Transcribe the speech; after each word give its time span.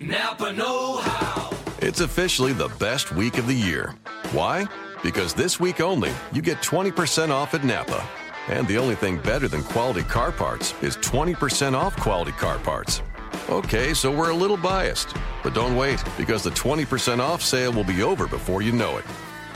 Napa 0.00 0.52
Know 0.52 0.98
How. 0.98 1.50
It's 1.78 2.00
officially 2.00 2.52
the 2.52 2.68
best 2.78 3.12
week 3.12 3.38
of 3.38 3.46
the 3.46 3.54
year. 3.54 3.94
Why? 4.32 4.66
Because 5.02 5.32
this 5.32 5.58
week 5.58 5.80
only, 5.80 6.12
you 6.32 6.42
get 6.42 6.58
20% 6.58 7.30
off 7.30 7.54
at 7.54 7.64
Napa. 7.64 8.06
And 8.48 8.68
the 8.68 8.76
only 8.76 8.94
thing 8.94 9.16
better 9.16 9.48
than 9.48 9.62
quality 9.62 10.02
car 10.02 10.32
parts 10.32 10.74
is 10.82 10.98
20% 10.98 11.72
off 11.72 11.96
quality 11.96 12.32
car 12.32 12.58
parts. 12.58 13.00
Okay, 13.48 13.94
so 13.94 14.12
we're 14.14 14.30
a 14.30 14.34
little 14.34 14.58
biased. 14.58 15.16
But 15.42 15.54
don't 15.54 15.76
wait, 15.76 16.04
because 16.18 16.42
the 16.42 16.50
20% 16.50 17.18
off 17.18 17.40
sale 17.40 17.72
will 17.72 17.82
be 17.82 18.02
over 18.02 18.26
before 18.26 18.60
you 18.60 18.72
know 18.72 18.98
it. 18.98 19.04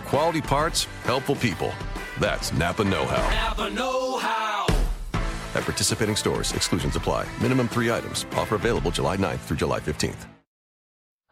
Quality 0.06 0.40
parts, 0.40 0.86
helpful 1.04 1.36
people. 1.36 1.70
That's 2.18 2.50
Napa 2.54 2.84
Know 2.84 3.04
How. 3.04 3.48
Napa 3.48 3.70
Know 3.74 4.18
How. 4.18 4.59
At 5.54 5.64
participating 5.64 6.16
stores, 6.16 6.52
exclusions 6.52 6.96
apply. 6.96 7.28
Minimum 7.40 7.68
three 7.68 7.90
items. 7.92 8.26
Offer 8.32 8.56
available 8.56 8.90
July 8.90 9.16
9th 9.16 9.40
through 9.40 9.58
July 9.58 9.80
15th. 9.80 10.26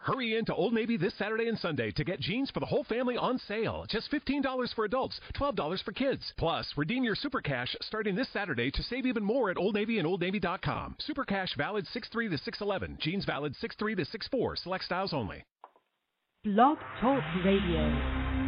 Hurry 0.09 0.39
in 0.39 0.47
to 0.47 0.55
Old 0.55 0.73
Navy 0.73 0.97
this 0.97 1.13
Saturday 1.19 1.49
and 1.49 1.59
Sunday 1.59 1.91
to 1.91 2.03
get 2.03 2.19
jeans 2.19 2.51
for 2.51 2.61
the 2.61 2.67
whole 2.67 2.85
family 2.85 3.19
on 3.19 3.39
sale. 3.47 3.85
Just 3.91 4.11
$15 4.11 4.75
for 4.75 4.87
adults, 4.87 5.21
$12 5.35 5.85
for 5.85 5.93
kids. 5.93 6.33
Plus, 6.39 6.67
redeem 6.79 7.05
your 7.05 7.15
Super 7.15 7.43
Cash 7.43 7.77
starting 7.83 8.15
this 8.15 8.33
Saturday 8.33 8.71
to 8.71 8.83
save 8.83 9.05
even 9.05 9.23
more 9.23 9.51
at 9.51 9.59
Old 9.59 9.75
Navy 9.75 9.99
and 9.99 10.09
OldNavy.com. 10.09 10.97
Super 10.99 11.25
Cash 11.25 11.55
valid 11.59 11.87
6-3 11.95 12.31
to 12.31 12.51
6-11. 12.51 12.99
Jeans 13.01 13.27
valid 13.27 13.55
6-3 13.63 13.97
to 13.99 14.19
6-4. 14.19 14.57
Select 14.57 14.85
styles 14.85 15.13
only. 15.13 15.45
Blog 16.43 16.79
Talk 17.03 17.23
Radio. 17.45 18.39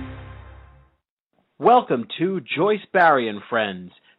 Welcome 1.59 2.07
to 2.19 2.41
Joyce 2.41 2.87
Barrie 2.91 3.29
and 3.29 3.43
Friends, 3.51 3.93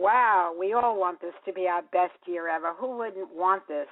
Wow, 0.00 0.54
we 0.58 0.72
all 0.72 0.98
want 0.98 1.20
this 1.20 1.34
to 1.44 1.52
be 1.52 1.66
our 1.68 1.82
best 1.92 2.16
year 2.24 2.48
ever. 2.48 2.72
Who 2.72 2.96
wouldn't 2.96 3.34
want 3.34 3.68
this 3.68 3.86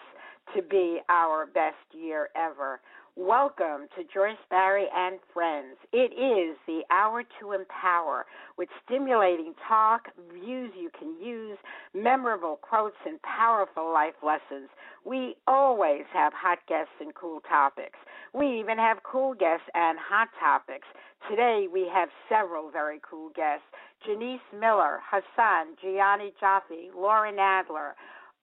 to 0.57 0.63
be 0.63 1.01
our 1.11 1.45
best 1.45 1.77
year 1.93 2.31
ever? 2.35 2.81
Welcome 3.21 3.89
to 3.97 4.05
Joyce 4.15 4.39
Barrie 4.49 4.87
and 4.95 5.19
Friends. 5.35 5.77
It 5.93 6.13
is 6.15 6.57
the 6.69 6.83
hour 6.93 7.25
to 7.41 7.51
empower 7.51 8.27
with 8.57 8.69
stimulating 8.87 9.55
talk, 9.67 10.03
views 10.33 10.71
you 10.79 10.89
can 10.97 11.17
use, 11.21 11.59
memorable 11.93 12.61
quotes, 12.63 12.95
and 13.05 13.21
powerful 13.23 13.93
life 13.93 14.15
lessons. 14.25 14.69
We 15.05 15.35
always 15.49 16.05
have 16.13 16.33
hot 16.33 16.59
guests 16.69 16.93
and 17.01 17.13
cool 17.13 17.41
topics. 17.41 17.99
We 18.35 18.61
even 18.61 18.79
have 18.79 18.99
cool 19.03 19.35
guests 19.35 19.67
and 19.75 19.99
hot 19.99 20.29
topics. 20.39 20.87
Today 21.29 21.67
we 21.71 21.91
have 21.93 22.11
several 22.29 22.71
very 22.71 23.01
cool 23.03 23.31
guests. 23.35 23.67
Genece 24.09 24.39
Miller, 24.53 25.01
Hassan, 25.11 25.75
Jionni 25.85 26.31
Jaffe, 26.39 26.93
Lauren 26.97 27.35
Nadler. 27.35 27.95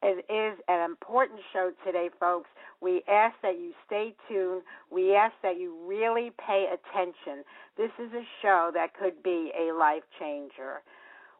It 0.03 0.25
is 0.29 0.59
an 0.67 0.83
important 0.83 1.39
show 1.51 1.71
today, 1.85 2.09
folks. 2.19 2.49
We 2.81 3.01
ask 3.07 3.35
that 3.41 3.59
you 3.59 3.71
stay 3.85 4.13
tuned. 4.27 4.61
We 4.91 5.15
ask 5.15 5.33
that 5.41 5.57
you 5.57 5.75
really 5.87 6.31
pay 6.45 6.67
attention. 6.67 7.43
This 7.77 7.91
is 7.99 8.11
a 8.13 8.23
show 8.41 8.71
that 8.73 8.93
could 8.93 9.23
be 9.23 9.51
a 9.57 9.73
life 9.73 10.03
changer. 10.19 10.81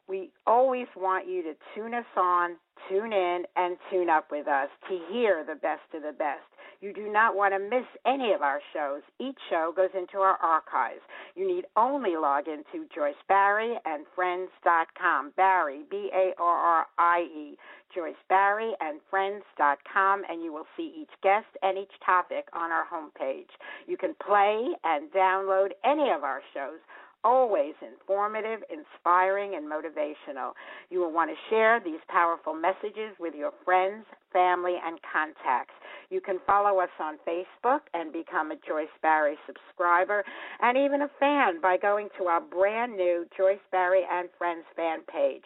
We 0.08 0.30
always 0.46 0.86
want 0.96 1.28
you 1.28 1.42
to 1.42 1.54
tune 1.74 1.94
us 1.94 2.06
on, 2.16 2.56
tune 2.88 3.12
in, 3.12 3.44
and 3.56 3.76
tune 3.90 4.08
up 4.08 4.30
with 4.30 4.46
us 4.46 4.68
to 4.88 4.98
hear 5.10 5.44
the 5.44 5.56
best 5.56 5.82
of 5.94 6.02
the 6.02 6.12
best. 6.12 6.46
You 6.86 6.92
do 6.92 7.12
not 7.12 7.34
want 7.34 7.52
to 7.52 7.58
miss 7.58 7.84
any 8.06 8.32
of 8.32 8.42
our 8.42 8.60
shows. 8.72 9.02
Each 9.18 9.38
show 9.50 9.72
goes 9.74 9.90
into 9.92 10.18
our 10.18 10.36
archives. 10.36 11.00
You 11.34 11.44
need 11.44 11.64
only 11.76 12.14
log 12.14 12.44
into 12.46 12.86
Joyce 12.94 13.18
Barrie 13.26 13.76
and 13.84 14.06
Friends.com. 14.14 15.32
Barrie, 15.36 15.82
B 15.90 16.10
A 16.14 16.30
R 16.38 16.56
R 16.56 16.86
I 16.96 17.22
E. 17.22 17.58
Joyce 17.92 18.14
Barrie 18.28 18.74
and 18.80 19.00
Friends.com, 19.10 20.22
and 20.28 20.44
you 20.44 20.52
will 20.52 20.66
see 20.76 20.94
each 20.96 21.10
guest 21.24 21.46
and 21.60 21.76
each 21.76 21.90
topic 22.04 22.46
on 22.52 22.70
our 22.70 22.84
homepage. 22.86 23.50
You 23.88 23.96
can 23.96 24.14
play 24.24 24.68
and 24.84 25.10
download 25.10 25.70
any 25.84 26.10
of 26.10 26.22
our 26.22 26.40
shows 26.54 26.78
always 27.26 27.74
informative, 27.82 28.60
inspiring, 28.70 29.56
and 29.56 29.66
motivational. 29.66 30.52
You 30.90 31.00
will 31.00 31.12
want 31.12 31.28
to 31.30 31.36
share 31.50 31.80
these 31.84 31.98
powerful 32.08 32.54
messages 32.54 33.18
with 33.18 33.34
your 33.34 33.50
friends, 33.64 34.06
family, 34.32 34.76
and 34.84 35.00
contacts. 35.12 35.74
You 36.08 36.20
can 36.20 36.38
follow 36.46 36.78
us 36.78 36.94
on 37.00 37.18
Facebook 37.26 37.80
and 37.94 38.12
become 38.12 38.52
a 38.52 38.56
Joyce 38.56 38.94
Barrie 39.02 39.38
subscriber 39.44 40.22
and 40.60 40.78
even 40.78 41.02
a 41.02 41.10
fan 41.18 41.60
by 41.60 41.76
going 41.76 42.08
to 42.18 42.26
our 42.26 42.40
brand 42.40 42.96
new 42.96 43.26
Joyce 43.36 43.58
Barrie 43.72 44.06
and 44.08 44.28
Friends 44.38 44.64
fan 44.76 45.00
page 45.12 45.42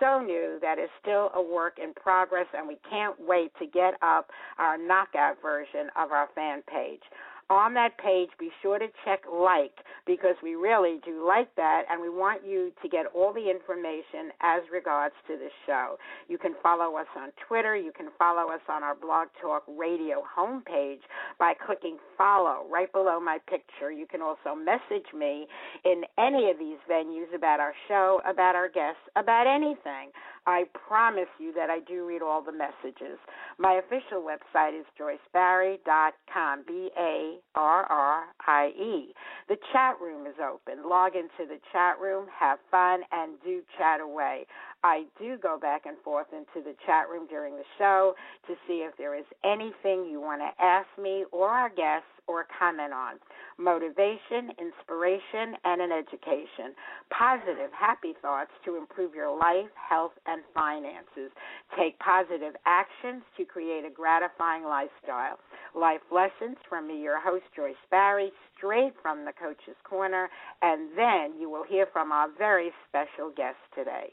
so 0.00 0.20
new 0.20 0.58
that 0.60 0.78
it's 0.78 0.92
still 1.00 1.30
a 1.34 1.42
work 1.42 1.78
in 1.82 1.94
progress, 1.94 2.46
and 2.54 2.66
we 2.66 2.76
can't 2.90 3.14
wait 3.20 3.52
to 3.60 3.66
get 3.66 3.94
up 4.02 4.30
our 4.58 4.76
knockout 4.76 5.40
version 5.40 5.88
of 5.96 6.10
our 6.10 6.28
fan 6.34 6.62
page 6.66 7.02
on 7.50 7.74
that 7.74 7.98
page, 7.98 8.30
be 8.38 8.50
sure 8.62 8.78
to 8.78 8.86
check 9.04 9.20
like 9.32 9.72
because 10.06 10.36
we 10.42 10.54
really 10.54 11.00
do 11.04 11.26
like 11.26 11.54
that 11.56 11.82
and 11.90 12.00
we 12.00 12.08
want 12.08 12.42
you 12.46 12.72
to 12.82 12.88
get 12.88 13.06
all 13.14 13.32
the 13.32 13.50
information 13.50 14.32
as 14.40 14.62
regards 14.72 15.14
to 15.28 15.36
the 15.36 15.48
show. 15.66 15.96
You 16.28 16.38
can 16.38 16.54
follow 16.62 16.96
us 16.96 17.06
on 17.16 17.30
Twitter. 17.46 17.76
You 17.76 17.92
can 17.96 18.08
follow 18.18 18.52
us 18.52 18.60
on 18.68 18.82
our 18.82 18.94
Blog 18.94 19.28
Talk 19.40 19.64
Radio 19.68 20.22
homepage 20.36 21.00
by 21.38 21.54
clicking 21.54 21.98
follow 22.16 22.66
right 22.70 22.90
below 22.92 23.20
my 23.20 23.38
picture. 23.48 23.90
You 23.90 24.06
can 24.06 24.20
also 24.20 24.54
message 24.54 25.06
me 25.16 25.46
in 25.84 26.02
any 26.18 26.50
of 26.50 26.58
these 26.58 26.78
venues 26.90 27.34
about 27.34 27.60
our 27.60 27.74
show, 27.88 28.20
about 28.26 28.54
our 28.54 28.68
guests, 28.68 29.02
about 29.16 29.46
anything. 29.46 30.10
I 30.46 30.64
promise 30.88 31.28
you 31.38 31.52
that 31.54 31.70
I 31.70 31.80
do 31.80 32.06
read 32.06 32.22
all 32.22 32.42
the 32.42 32.52
messages. 32.52 33.18
My 33.58 33.74
official 33.74 34.22
website 34.22 34.78
is 34.78 34.86
joycebarrie.com, 34.98 36.64
B 36.66 36.90
A 36.98 37.38
R 37.54 37.84
R 37.84 38.24
I 38.46 38.68
E. 38.68 39.14
The 39.48 39.56
chat 39.72 40.00
room 40.00 40.26
is 40.26 40.34
open. 40.42 40.88
Log 40.88 41.14
into 41.14 41.48
the 41.48 41.58
chat 41.72 42.00
room, 42.00 42.26
have 42.38 42.58
fun, 42.70 43.00
and 43.12 43.32
do 43.44 43.62
chat 43.78 44.00
away. 44.00 44.46
I 44.84 45.04
do 45.18 45.36
go 45.40 45.58
back 45.60 45.86
and 45.86 45.96
forth 46.04 46.28
into 46.32 46.64
the 46.64 46.74
chat 46.86 47.08
room 47.08 47.26
during 47.28 47.56
the 47.56 47.64
show 47.78 48.14
to 48.48 48.54
see 48.66 48.78
if 48.78 48.96
there 48.96 49.16
is 49.16 49.24
anything 49.44 50.06
you 50.10 50.20
want 50.20 50.42
to 50.42 50.64
ask 50.64 50.88
me 51.00 51.24
or 51.30 51.48
our 51.48 51.68
guests 51.68 52.08
or 52.26 52.46
comment 52.58 52.92
on 52.92 53.16
motivation, 53.58 54.50
inspiration, 54.58 55.56
and 55.64 55.80
an 55.80 55.92
education. 55.92 56.74
Positive, 57.10 57.70
happy 57.78 58.14
thoughts 58.22 58.50
to 58.64 58.76
improve 58.76 59.14
your 59.14 59.36
life, 59.36 59.70
health, 59.76 60.12
and 60.26 60.42
finances. 60.54 61.30
Take 61.78 61.98
positive 61.98 62.54
actions 62.66 63.22
to 63.36 63.44
create 63.44 63.84
a 63.84 63.90
gratifying 63.90 64.64
lifestyle. 64.64 65.38
Life 65.74 66.02
lessons 66.10 66.56
from 66.68 66.88
me, 66.88 67.00
your 67.00 67.20
host, 67.20 67.44
Joyce 67.54 67.74
Barrie, 67.90 68.32
straight 68.56 68.92
from 69.02 69.24
the 69.24 69.32
Coach's 69.32 69.78
Corner, 69.84 70.28
and 70.62 70.90
then 70.96 71.38
you 71.38 71.50
will 71.50 71.64
hear 71.64 71.86
from 71.92 72.12
our 72.12 72.28
very 72.38 72.70
special 72.88 73.30
guest 73.36 73.58
today. 73.74 74.12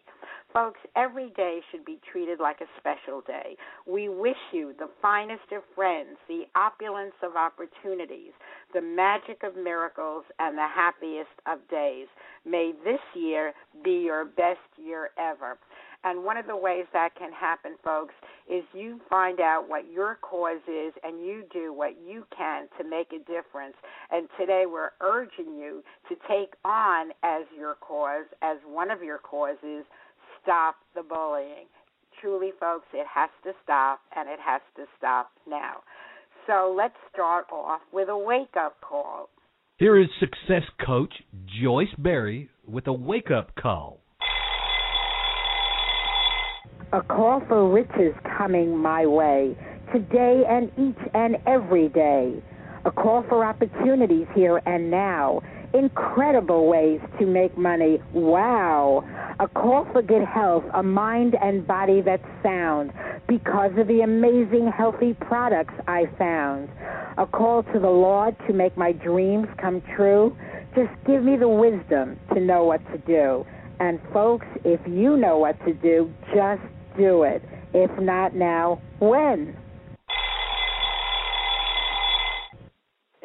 Folks, 0.52 0.80
every 0.96 1.30
day 1.38 1.60
should 1.70 1.86
be 1.86 2.00
treated 2.12 2.40
like 2.40 2.60
a 2.60 2.66
special 2.80 3.22
day. 3.22 3.56
We 3.86 4.10
wish 4.10 4.38
you 4.52 4.74
the 4.80 4.90
finest 5.00 5.52
of 5.56 5.62
friends, 5.76 6.18
the 6.28 6.46
opulence 6.56 7.14
of 7.22 7.36
opportunities, 7.36 8.32
the 8.74 8.82
magic 8.82 9.44
of 9.44 9.56
miracles, 9.56 10.24
and 10.40 10.58
the 10.58 10.68
happiest 10.68 11.30
of 11.46 11.60
days. 11.70 12.08
May 12.46 12.74
this 12.84 13.00
year 13.14 13.54
be 13.84 14.02
your 14.06 14.26
best 14.26 14.60
year 14.78 15.12
ever. 15.20 15.60
And 16.04 16.24
one 16.24 16.38
of 16.38 16.48
the 16.48 16.56
ways 16.56 16.86
that 16.94 17.14
can 17.16 17.32
happen, 17.34 17.76
folks, 17.84 18.14
is 18.50 18.64
you 18.74 19.02
find 19.10 19.42
out 19.42 19.66
what 19.68 19.92
your 19.92 20.18
cause 20.22 20.62
is 20.66 20.94
and 21.04 21.20
you 21.20 21.44
do 21.52 21.74
what 21.74 21.96
you 22.08 22.26
can 22.36 22.68
to 22.78 22.90
make 22.90 23.12
a 23.12 23.20
difference. 23.20 23.76
And 24.10 24.30
today 24.40 24.64
we're 24.66 24.92
urging 25.02 25.58
you 25.58 25.84
to 26.08 26.16
take 26.28 26.54
on 26.64 27.10
as 27.22 27.44
your 27.56 27.76
cause, 27.82 28.26
as 28.42 28.58
one 28.66 28.92
of 28.92 29.04
your 29.04 29.18
causes, 29.18 29.84
stop 30.42 30.76
the 30.96 31.04
bullying. 31.04 31.68
Truly, 32.22 32.52
folks, 32.60 32.86
it 32.94 33.08
has 33.14 33.30
to 33.44 33.52
stop, 33.64 34.00
and 34.16 34.28
it 34.28 34.40
has 34.46 34.62
to 34.76 34.84
stop 34.98 35.32
now. 35.48 35.78
So 36.48 36.74
let's 36.76 36.96
start 37.14 37.46
off 37.52 37.82
with 37.94 38.10
a 38.10 38.18
wake 38.18 38.56
up 38.60 38.76
call. 38.82 39.30
Here 39.78 39.98
is 39.98 40.08
success 40.20 40.64
coach 40.86 41.14
Joyce 41.62 41.94
Barrie 41.98 42.50
with 42.68 42.88
a 42.88 42.94
wake 42.94 43.32
up 43.32 43.56
call. 43.56 44.02
A 46.92 47.02
call 47.02 47.42
for 47.48 47.70
riches 47.72 48.16
coming 48.38 48.76
my 48.76 49.06
way 49.06 49.56
today 49.94 50.44
and 50.50 50.72
each 50.78 51.02
and 51.14 51.38
every 51.48 51.88
day. 51.90 52.44
A 52.86 52.92
call 52.92 53.24
for 53.30 53.46
opportunities 53.46 54.28
here 54.36 54.62
and 54.66 54.90
now. 54.90 55.42
Incredible 55.74 56.68
ways 56.68 57.00
to 57.20 57.26
make 57.26 57.58
money. 57.58 58.00
Wow. 58.14 59.04
A 59.40 59.48
call 59.48 59.86
for 59.92 60.02
good 60.02 60.24
health, 60.24 60.64
a 60.74 60.82
mind 60.82 61.36
and 61.42 61.66
body 61.66 62.02
that's 62.02 62.26
sound 62.42 62.92
because 63.28 63.72
of 63.78 63.88
the 63.88 64.02
amazing 64.02 64.72
healthy 64.76 65.14
products 65.14 65.74
I 65.88 66.08
found. 66.18 66.70
A 67.18 67.28
call 67.28 67.64
to 67.64 67.80
the 67.80 67.90
Lord 67.90 68.36
to 68.48 68.54
make 68.54 68.76
my 68.78 68.92
dreams 68.92 69.48
come 69.58 69.82
true. 69.96 70.36
Just 70.76 70.92
give 71.06 71.24
me 71.24 71.38
the 71.38 71.48
wisdom 71.48 72.20
to 72.34 72.40
know 72.40 72.64
what 72.64 72.82
to 72.92 72.98
do. 73.00 73.46
And 73.80 74.00
folks, 74.12 74.48
if 74.66 74.80
you 74.88 75.18
know 75.18 75.38
what 75.38 75.64
to 75.66 75.74
do, 75.74 76.12
just 76.34 76.62
do 76.98 77.24
it. 77.24 77.44
If 77.74 77.92
not 78.00 78.36
now, 78.36 78.82
when? 79.00 79.56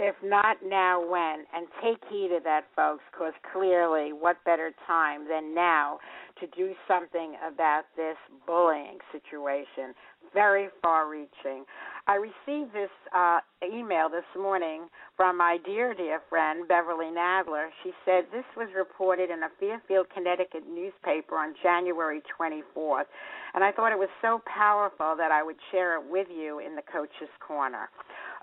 If 0.04 0.16
not 0.22 0.58
now, 0.62 1.00
when? 1.00 1.46
And 1.56 1.66
take 1.82 1.96
heed 2.10 2.30
of 2.36 2.44
that, 2.44 2.64
folks, 2.76 3.02
because 3.10 3.32
clearly, 3.54 4.12
what 4.12 4.36
better 4.44 4.70
time 4.86 5.26
than 5.26 5.54
now 5.54 5.98
to 6.40 6.46
do 6.48 6.74
something 6.86 7.36
about 7.40 7.84
this 7.96 8.18
bullying 8.46 8.98
situation? 9.12 9.94
Very 10.34 10.68
far 10.82 11.08
reaching. 11.08 11.64
I 12.06 12.16
received 12.16 12.74
this 12.74 12.90
uh, 13.16 13.38
email 13.64 14.10
this 14.10 14.28
morning 14.38 14.88
from 15.16 15.38
my 15.38 15.56
dear, 15.64 15.94
dear 15.94 16.20
friend, 16.28 16.68
Beverly 16.68 17.06
Nadler. 17.06 17.68
She 17.82 17.92
said 18.04 18.24
this 18.30 18.44
was 18.58 18.68
reported 18.76 19.30
in 19.30 19.42
a 19.42 19.48
Fairfield, 19.58 20.08
Connecticut 20.12 20.64
newspaper 20.68 21.36
on 21.36 21.54
January 21.62 22.20
24th. 22.38 23.08
And 23.54 23.64
I 23.64 23.72
thought 23.72 23.90
it 23.90 23.98
was 23.98 24.10
so 24.20 24.42
powerful 24.44 25.14
that 25.16 25.32
I 25.32 25.42
would 25.42 25.56
share 25.72 25.98
it 25.98 26.04
with 26.10 26.26
you 26.28 26.58
in 26.58 26.76
the 26.76 26.82
Coach's 26.92 27.32
Corner. 27.40 27.88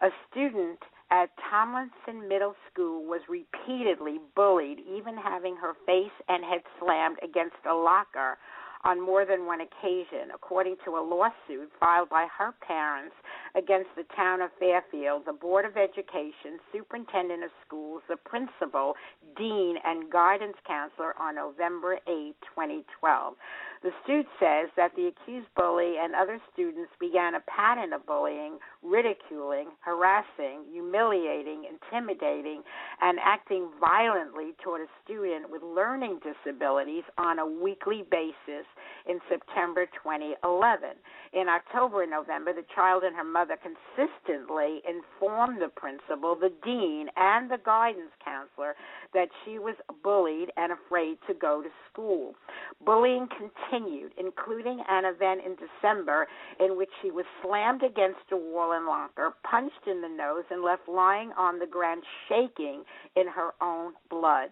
A 0.02 0.10
student 0.32 0.80
at 1.12 1.30
Tomlinson 1.50 2.28
Middle 2.28 2.56
School 2.72 3.06
was 3.06 3.22
repeatedly 3.28 4.20
bullied, 4.36 4.80
even 4.90 5.18
having 5.18 5.56
her 5.58 5.74
face 5.86 6.16
and 6.30 6.44
head 6.44 6.62
slammed 6.80 7.18
against 7.22 7.58
a 7.70 7.74
locker 7.74 8.38
on 8.84 9.00
more 9.00 9.26
than 9.26 9.46
one 9.46 9.62
occasion, 9.62 10.32
according 10.34 10.76
to 10.86 10.92
a 10.92 11.04
lawsuit 11.04 11.70
filed 11.80 12.10
by 12.10 12.26
her 12.38 12.54
parents 12.66 13.14
against 13.56 13.90
the 13.96 14.06
town 14.16 14.42
of 14.42 14.50
Fairfield, 14.60 15.24
the 15.26 15.34
Board 15.34 15.66
of 15.66 15.78
Education, 15.78 16.58
Superintendent 16.74 17.44
of 17.44 17.52
Schools, 17.66 18.02
the 18.10 18.18
principal, 18.18 18.96
dean, 19.38 19.76
and 19.86 20.10
guidance 20.10 20.58
counselor 20.66 21.14
on 21.20 21.36
November 21.36 22.00
8, 22.08 22.34
2012. 22.56 23.36
The 23.84 23.90
suit 24.06 24.28
says 24.40 24.70
that 24.78 24.92
the 24.96 25.08
accused 25.08 25.48
bully 25.56 25.96
and 25.98 26.14
other 26.14 26.40
students 26.54 26.92
began 27.00 27.34
a 27.34 27.40
pattern 27.50 27.94
of 27.94 28.06
bullying, 28.06 28.60
ridiculing, 28.84 29.70
harassing, 29.80 30.66
humiliating, 30.72 31.66
intimidating, 31.66 32.62
and 33.02 33.18
acting 33.24 33.70
violently 33.80 34.54
toward 34.64 34.82
a 34.82 34.88
student 35.04 35.50
with 35.50 35.64
learning 35.64 36.20
disabilities 36.22 37.04
on 37.18 37.40
a 37.40 37.46
weekly 37.46 38.04
basis 38.12 38.70
in 39.10 39.20
September 39.28 39.88
2011. 40.04 40.90
In 41.34 41.48
October 41.50 42.04
and 42.04 42.12
November, 42.12 42.54
the 42.54 42.66
child 42.76 43.02
and 43.04 43.16
her 43.16 43.24
mother 43.24 43.58
consistently 43.58 44.82
informed 44.86 45.60
the 45.60 45.70
principal, 45.70 46.36
the 46.36 46.54
dean, 46.64 47.08
and 47.18 47.50
the 47.50 47.58
guidance 47.66 48.12
counselor 48.24 48.76
that 49.16 49.30
she 49.44 49.58
was 49.58 49.76
bullied 50.04 50.52
and 50.56 50.72
afraid 50.72 51.18
to 51.28 51.34
go 51.34 51.64
to 51.64 51.70
school. 51.92 52.36
Bullying 52.86 53.28
continued, 53.28 53.71
including 54.18 54.82
an 54.90 55.06
event 55.06 55.42
in 55.46 55.56
December 55.56 56.28
in 56.60 56.78
which 56.78 56.90
she 57.02 57.12
was 57.12 57.26
slammed 57.42 57.84
against 57.84 58.20
a 58.32 58.38
wall 58.38 58.74
and 58.74 58.86
locker, 58.86 59.34
punched 59.44 59.88
in 59.88 60.02
the 60.02 60.10
nose, 60.10 60.44
and 60.50 60.64
left 60.64 60.88
lying 60.88 61.32
on 61.38 61.60
the 61.60 61.66
ground 61.66 62.04
shaking 62.28 62.84
in 63.16 63.28
her 63.28 63.52
own 63.62 63.94
blood. 64.10 64.50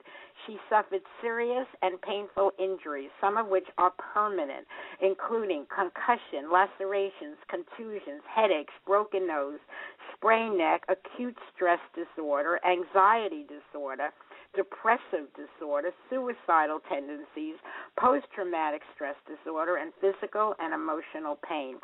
She 0.47 0.57
suffered 0.69 1.01
serious 1.21 1.67
and 1.81 2.01
painful 2.01 2.51
injuries, 2.57 3.09
some 3.19 3.37
of 3.37 3.47
which 3.47 3.67
are 3.77 3.91
permanent, 4.13 4.65
including 5.01 5.65
concussion, 5.67 6.49
lacerations, 6.51 7.37
contusions, 7.49 8.23
headaches, 8.33 8.73
broken 8.85 9.27
nose, 9.27 9.59
sprained 10.15 10.57
neck, 10.57 10.83
acute 10.87 11.37
stress 11.53 11.79
disorder, 11.93 12.59
anxiety 12.65 13.45
disorder, 13.47 14.11
depressive 14.59 15.31
disorder, 15.39 15.91
suicidal 16.09 16.83
tendencies, 16.91 17.55
post 17.97 18.25
traumatic 18.35 18.81
stress 18.93 19.15
disorder, 19.23 19.77
and 19.77 19.93
physical 20.03 20.53
and 20.59 20.73
emotional 20.73 21.39
pain. 21.47 21.77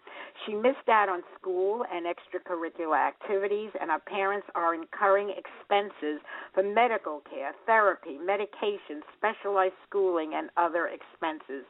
She 0.45 0.53
missed 0.53 0.89
out 0.91 1.07
on 1.07 1.23
school 1.39 1.85
and 1.87 2.05
extracurricular 2.05 2.99
activities, 2.99 3.71
and 3.79 3.89
her 3.91 4.03
parents 4.05 4.47
are 4.55 4.75
incurring 4.75 5.31
expenses 5.31 6.19
for 6.53 6.63
medical 6.63 7.21
care, 7.31 7.53
therapy, 7.65 8.17
medication, 8.19 8.99
specialized 9.15 9.79
schooling, 9.87 10.33
and 10.35 10.49
other 10.57 10.91
expenses. 10.91 11.63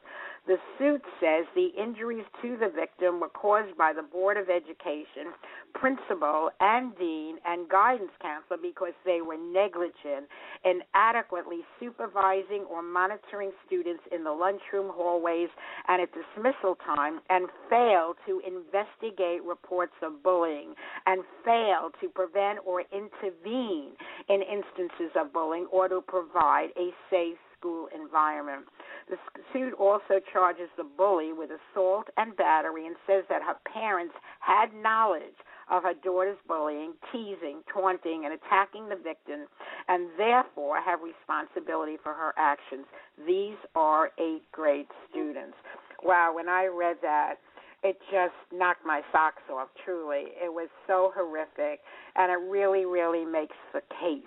The 0.47 0.57
suit 0.77 1.01
says 1.19 1.45
the 1.55 1.71
injuries 1.75 2.25
to 2.43 2.55
the 2.55 2.69
victim 2.69 3.19
were 3.19 3.29
caused 3.29 3.75
by 3.77 3.93
the 3.93 4.03
Board 4.03 4.37
of 4.37 4.47
Education, 4.47 5.33
principal, 5.73 6.51
and 6.59 6.95
dean, 6.97 7.37
and 7.45 7.67
guidance 7.67 8.11
counselor 8.21 8.59
because 8.61 8.93
they 9.05 9.21
were 9.21 9.37
negligent 9.37 10.29
in 10.63 10.81
adequately 10.93 11.61
supervising 11.79 12.61
or 12.69 12.83
monitoring 12.83 13.51
students 13.65 14.03
in 14.11 14.23
the 14.23 14.31
lunchroom 14.31 14.91
hallways 14.93 15.49
and 15.87 15.99
at 16.03 16.09
dismissal 16.13 16.77
time, 16.85 17.21
and 17.31 17.49
failed 17.67 18.17
to 18.27 18.39
investigate 18.45 19.43
reports 19.43 19.93
of 20.03 20.21
bullying, 20.21 20.75
and 21.07 21.23
failed 21.43 21.95
to 22.01 22.07
prevent 22.07 22.59
or 22.65 22.81
intervene 22.93 23.93
in 24.29 24.43
instances 24.43 25.09
of 25.15 25.33
bullying 25.33 25.65
or 25.71 25.87
to 25.87 26.01
provide 26.01 26.69
a 26.77 26.91
safe 27.09 27.37
school 27.57 27.87
environment. 27.93 28.65
The 29.09 29.17
suit 29.53 29.73
also 29.73 30.19
charges 30.31 30.69
the 30.77 30.83
bully 30.83 31.33
with 31.33 31.49
assault 31.51 32.07
and 32.17 32.35
battery 32.35 32.87
and 32.87 32.95
says 33.07 33.23
that 33.29 33.41
her 33.43 33.55
parents 33.71 34.13
had 34.39 34.73
knowledge 34.73 35.37
of 35.69 35.83
her 35.83 35.93
daughter's 36.03 36.37
bullying, 36.47 36.93
teasing, 37.11 37.61
taunting, 37.71 38.25
and 38.25 38.33
attacking 38.33 38.89
the 38.89 38.95
victim, 38.95 39.47
and 39.87 40.09
therefore 40.17 40.79
have 40.81 40.99
responsibility 41.01 41.97
for 42.01 42.13
her 42.13 42.33
actions. 42.37 42.85
These 43.25 43.57
are 43.75 44.11
eighth 44.19 44.45
grade 44.51 44.87
students. 45.09 45.57
Wow, 46.03 46.33
when 46.35 46.49
I 46.49 46.67
read 46.67 46.97
that, 47.01 47.35
it 47.83 47.97
just 48.11 48.33
knocked 48.51 48.85
my 48.85 49.01
socks 49.11 49.43
off, 49.51 49.69
truly. 49.83 50.33
It 50.41 50.51
was 50.51 50.69
so 50.87 51.11
horrific, 51.15 51.81
and 52.15 52.31
it 52.31 52.49
really, 52.49 52.85
really 52.85 53.25
makes 53.25 53.55
the 53.73 53.81
case 54.01 54.25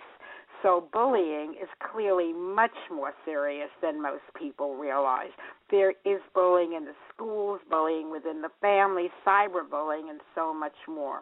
so 0.61 0.87
bullying 0.91 1.55
is 1.61 1.69
clearly 1.91 2.33
much 2.33 2.75
more 2.91 3.13
serious 3.25 3.69
than 3.81 4.01
most 4.01 4.23
people 4.37 4.75
realize. 4.75 5.31
There 5.71 5.91
is 6.05 6.21
bullying 6.33 6.73
in 6.73 6.85
the 6.85 6.95
schools, 7.13 7.59
bullying 7.69 8.11
within 8.11 8.41
the 8.41 8.51
family, 8.61 9.09
cyberbullying, 9.25 10.09
and 10.09 10.19
so 10.35 10.53
much 10.53 10.75
more. 10.87 11.21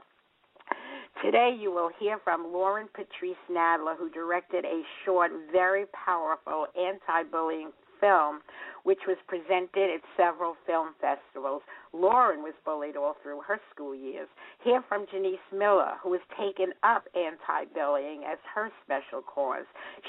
Today, 1.24 1.56
you 1.58 1.72
will 1.72 1.90
hear 2.00 2.20
from 2.24 2.52
Lauren 2.52 2.88
Patrice 2.94 3.38
Nadler, 3.52 3.98
who 3.98 4.10
directed 4.10 4.66
a 4.66 4.82
short, 5.06 5.32
very 5.52 5.86
powerful 6.06 6.68
anti 6.78 7.24
bullying 7.32 7.72
film, 8.00 8.42
which 8.84 9.00
was 9.08 9.18
presented 9.28 9.90
at 9.94 10.02
several 10.16 10.56
film 10.66 10.96
festivals. 11.02 11.62
Lauren 11.94 12.42
was 12.42 12.54
bullied 12.64 12.96
all 12.96 13.16
through 13.22 13.42
her 13.48 13.60
school 13.74 13.96
years. 13.96 14.28
Hear 14.64 14.84
from 14.88 15.06
Genece 15.14 15.38
Miller, 15.52 15.94
who 16.02 16.14
has 16.14 16.22
taken 16.40 16.74
up 16.84 17.04
anti 17.16 17.66
bullying 17.74 18.24
as 18.24 18.38
her 18.54 18.72
special 18.84 19.22
cause. 19.22 19.66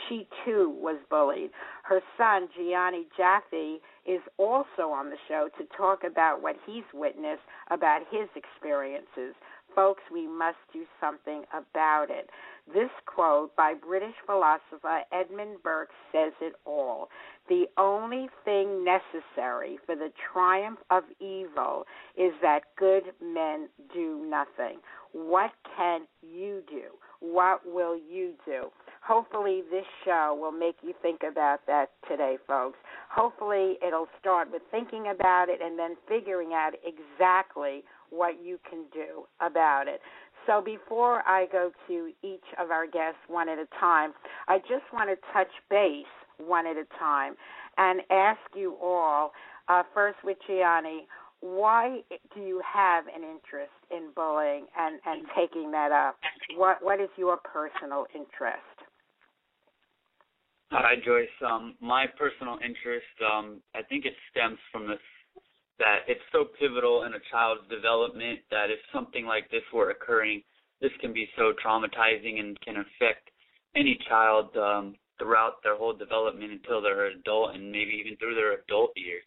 She 0.09 0.27
too 0.45 0.71
was 0.81 0.99
bullied. 1.11 1.51
Her 1.83 2.01
son, 2.17 2.49
Jionni 2.59 3.05
Jaffe, 3.17 3.81
is 4.07 4.21
also 4.39 4.91
on 4.91 5.11
the 5.11 5.19
show 5.29 5.49
to 5.59 5.65
talk 5.77 6.05
about 6.05 6.43
what 6.43 6.57
he's 6.67 6.85
witnessed 6.95 7.43
about 7.71 8.03
his 8.11 8.29
experiences. 8.35 9.35
Folks, 9.79 10.03
we 10.13 10.27
must 10.27 10.57
do 10.73 10.83
something 11.01 11.45
about 11.53 12.07
it. 12.11 12.29
This 12.67 12.91
quote 13.07 13.55
by 13.55 13.75
British 13.75 14.15
philosopher 14.27 15.03
Edmund 15.13 15.63
Burke 15.63 15.91
says 16.11 16.33
it 16.41 16.55
all. 16.67 17.11
The 17.49 17.67
only 17.79 18.29
thing 18.45 18.85
necessary 18.85 19.79
for 19.87 19.95
the 19.95 20.11
triumph 20.33 20.81
of 20.91 21.05
evil 21.21 21.85
is 22.17 22.33
that 22.43 22.63
good 22.77 23.05
men 23.23 23.69
do 23.95 24.27
nothing. 24.29 24.81
What 25.13 25.53
can 25.77 26.09
you 26.23 26.65
do? 26.69 26.99
What 27.21 27.61
will 27.65 27.97
you 27.97 28.33
do? 28.45 28.71
Hopefully, 29.01 29.63
this 29.71 29.87
show 30.05 30.37
will 30.39 30.53
make 30.53 30.77
you 30.83 30.93
think 31.01 31.21
about 31.23 31.61
that 31.69 31.91
today, 32.09 32.37
folks. 32.49 32.79
Hopefully, 33.11 33.77
it'll 33.87 34.09
start 34.21 34.51
with 34.51 34.63
thinking 34.73 35.13
about 35.15 35.49
it 35.49 35.61
and 35.63 35.79
then 35.79 35.97
figuring 36.09 36.51
out 36.53 36.73
exactly 36.85 37.85
what 38.11 38.43
you 38.43 38.59
can 38.69 38.85
do 38.93 39.25
about 39.41 39.89
it. 39.89 40.01
So, 40.47 40.63
before 40.63 41.27
I 41.29 41.47
go 41.53 41.71
to 41.89 42.11
each 42.23 42.45
of 42.59 42.71
our 42.71 42.87
guests 42.87 43.21
one 43.29 43.49
at 43.49 43.59
a 43.59 43.67
time, 43.79 44.13
I 44.47 44.59
just 44.59 44.85
want 44.93 45.11
to 45.11 45.17
touch 45.33 45.51
base 45.69 46.07
one 46.39 46.67
at 46.67 46.77
a 46.77 46.87
time 46.99 47.35
and 47.77 48.01
ask 48.11 48.41
you 48.55 48.77
all 48.83 49.33
uh, 49.69 49.83
first 49.93 50.19
with 50.25 50.39
Jionni, 50.49 51.01
why 51.41 52.01
do 52.35 52.41
you 52.41 52.61
have 52.65 53.05
an 53.07 53.23
interest 53.23 53.77
in 53.91 54.11
bullying 54.17 54.67
and, 54.77 55.01
and 55.07 55.27
taking 55.37 55.71
that 55.71 55.93
up? 55.93 56.17
What 56.57 56.79
what 56.83 57.01
is 57.01 57.11
your 57.17 57.37
personal 57.37 58.07
interest? 58.15 58.65
Hi, 60.71 60.97
Joyce. 61.05 61.29
Um, 61.47 61.77
my 61.81 62.07
personal 62.19 62.55
interest, 62.55 63.07
um, 63.25 63.63
I 63.75 63.83
think 63.83 64.05
it 64.05 64.13
stems 64.31 64.59
from 64.73 64.87
this 64.87 64.99
that 65.79 65.99
it's 66.09 66.25
so 66.33 66.47
pivotal 66.59 67.05
in 67.05 67.15
a 67.15 67.23
child's 67.31 67.69
development 67.71 68.41
that 68.51 68.71
if 68.71 68.79
something 68.93 69.27
like 69.27 69.51
this 69.51 69.63
were 69.73 69.91
occurring, 69.91 70.43
this 70.81 70.91
can 71.01 71.13
be 71.13 71.29
so 71.37 71.53
traumatizing 71.65 72.41
and 72.41 72.61
can 72.61 72.77
affect 72.77 73.31
any 73.77 73.99
child 74.09 74.57
um, 74.57 74.95
throughout 75.19 75.63
their 75.63 75.77
whole 75.77 75.93
development 75.93 76.53
until 76.53 76.83
they're 76.83 77.07
an 77.07 77.19
adult 77.21 77.55
and 77.55 77.71
maybe 77.71 78.01
even 78.01 78.17
through 78.17 78.35
their 78.35 78.55
adult 78.55 78.91
years. 78.97 79.25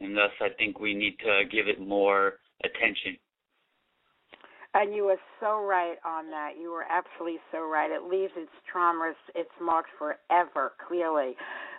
And 0.00 0.16
thus, 0.16 0.30
I 0.40 0.48
think 0.58 0.78
we 0.78 0.94
need 0.94 1.18
to 1.20 1.42
give 1.50 1.68
it 1.68 1.80
more 1.80 2.34
attention. 2.64 3.16
And 4.74 4.94
you 4.94 5.04
were 5.04 5.18
so 5.40 5.64
right 5.64 5.96
on 6.04 6.30
that. 6.30 6.52
You 6.60 6.70
were 6.70 6.84
absolutely 6.88 7.40
so 7.50 7.66
right. 7.66 7.90
It 7.90 8.08
leaves 8.08 8.32
its 8.36 8.50
trauma, 8.70 9.12
its 9.34 9.50
marks 9.60 9.90
forever, 9.98 10.72
clearly. 10.86 11.34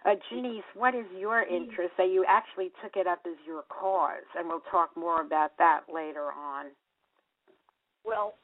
Uh, 0.05 0.15
Genece, 0.31 0.63
what 0.75 0.95
is 0.95 1.05
your 1.17 1.43
interest? 1.43 1.91
That 1.97 2.07
you 2.07 2.23
actually 2.27 2.71
took 2.81 2.95
it 2.95 3.07
up 3.07 3.19
as 3.27 3.35
your 3.45 3.63
cause, 3.67 4.27
and 4.37 4.47
we'll 4.47 4.63
talk 4.71 4.95
more 4.95 5.21
about 5.21 5.51
that 5.59 5.81
later 5.91 6.31
on. 6.31 6.71
Well, 8.07 8.35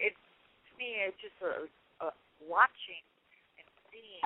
it's 0.00 0.16
to 0.16 0.72
me, 0.80 1.04
it's 1.04 1.20
just 1.20 1.36
a, 1.44 1.68
a 2.00 2.08
watching 2.48 3.04
and 3.60 3.68
seeing 3.92 4.24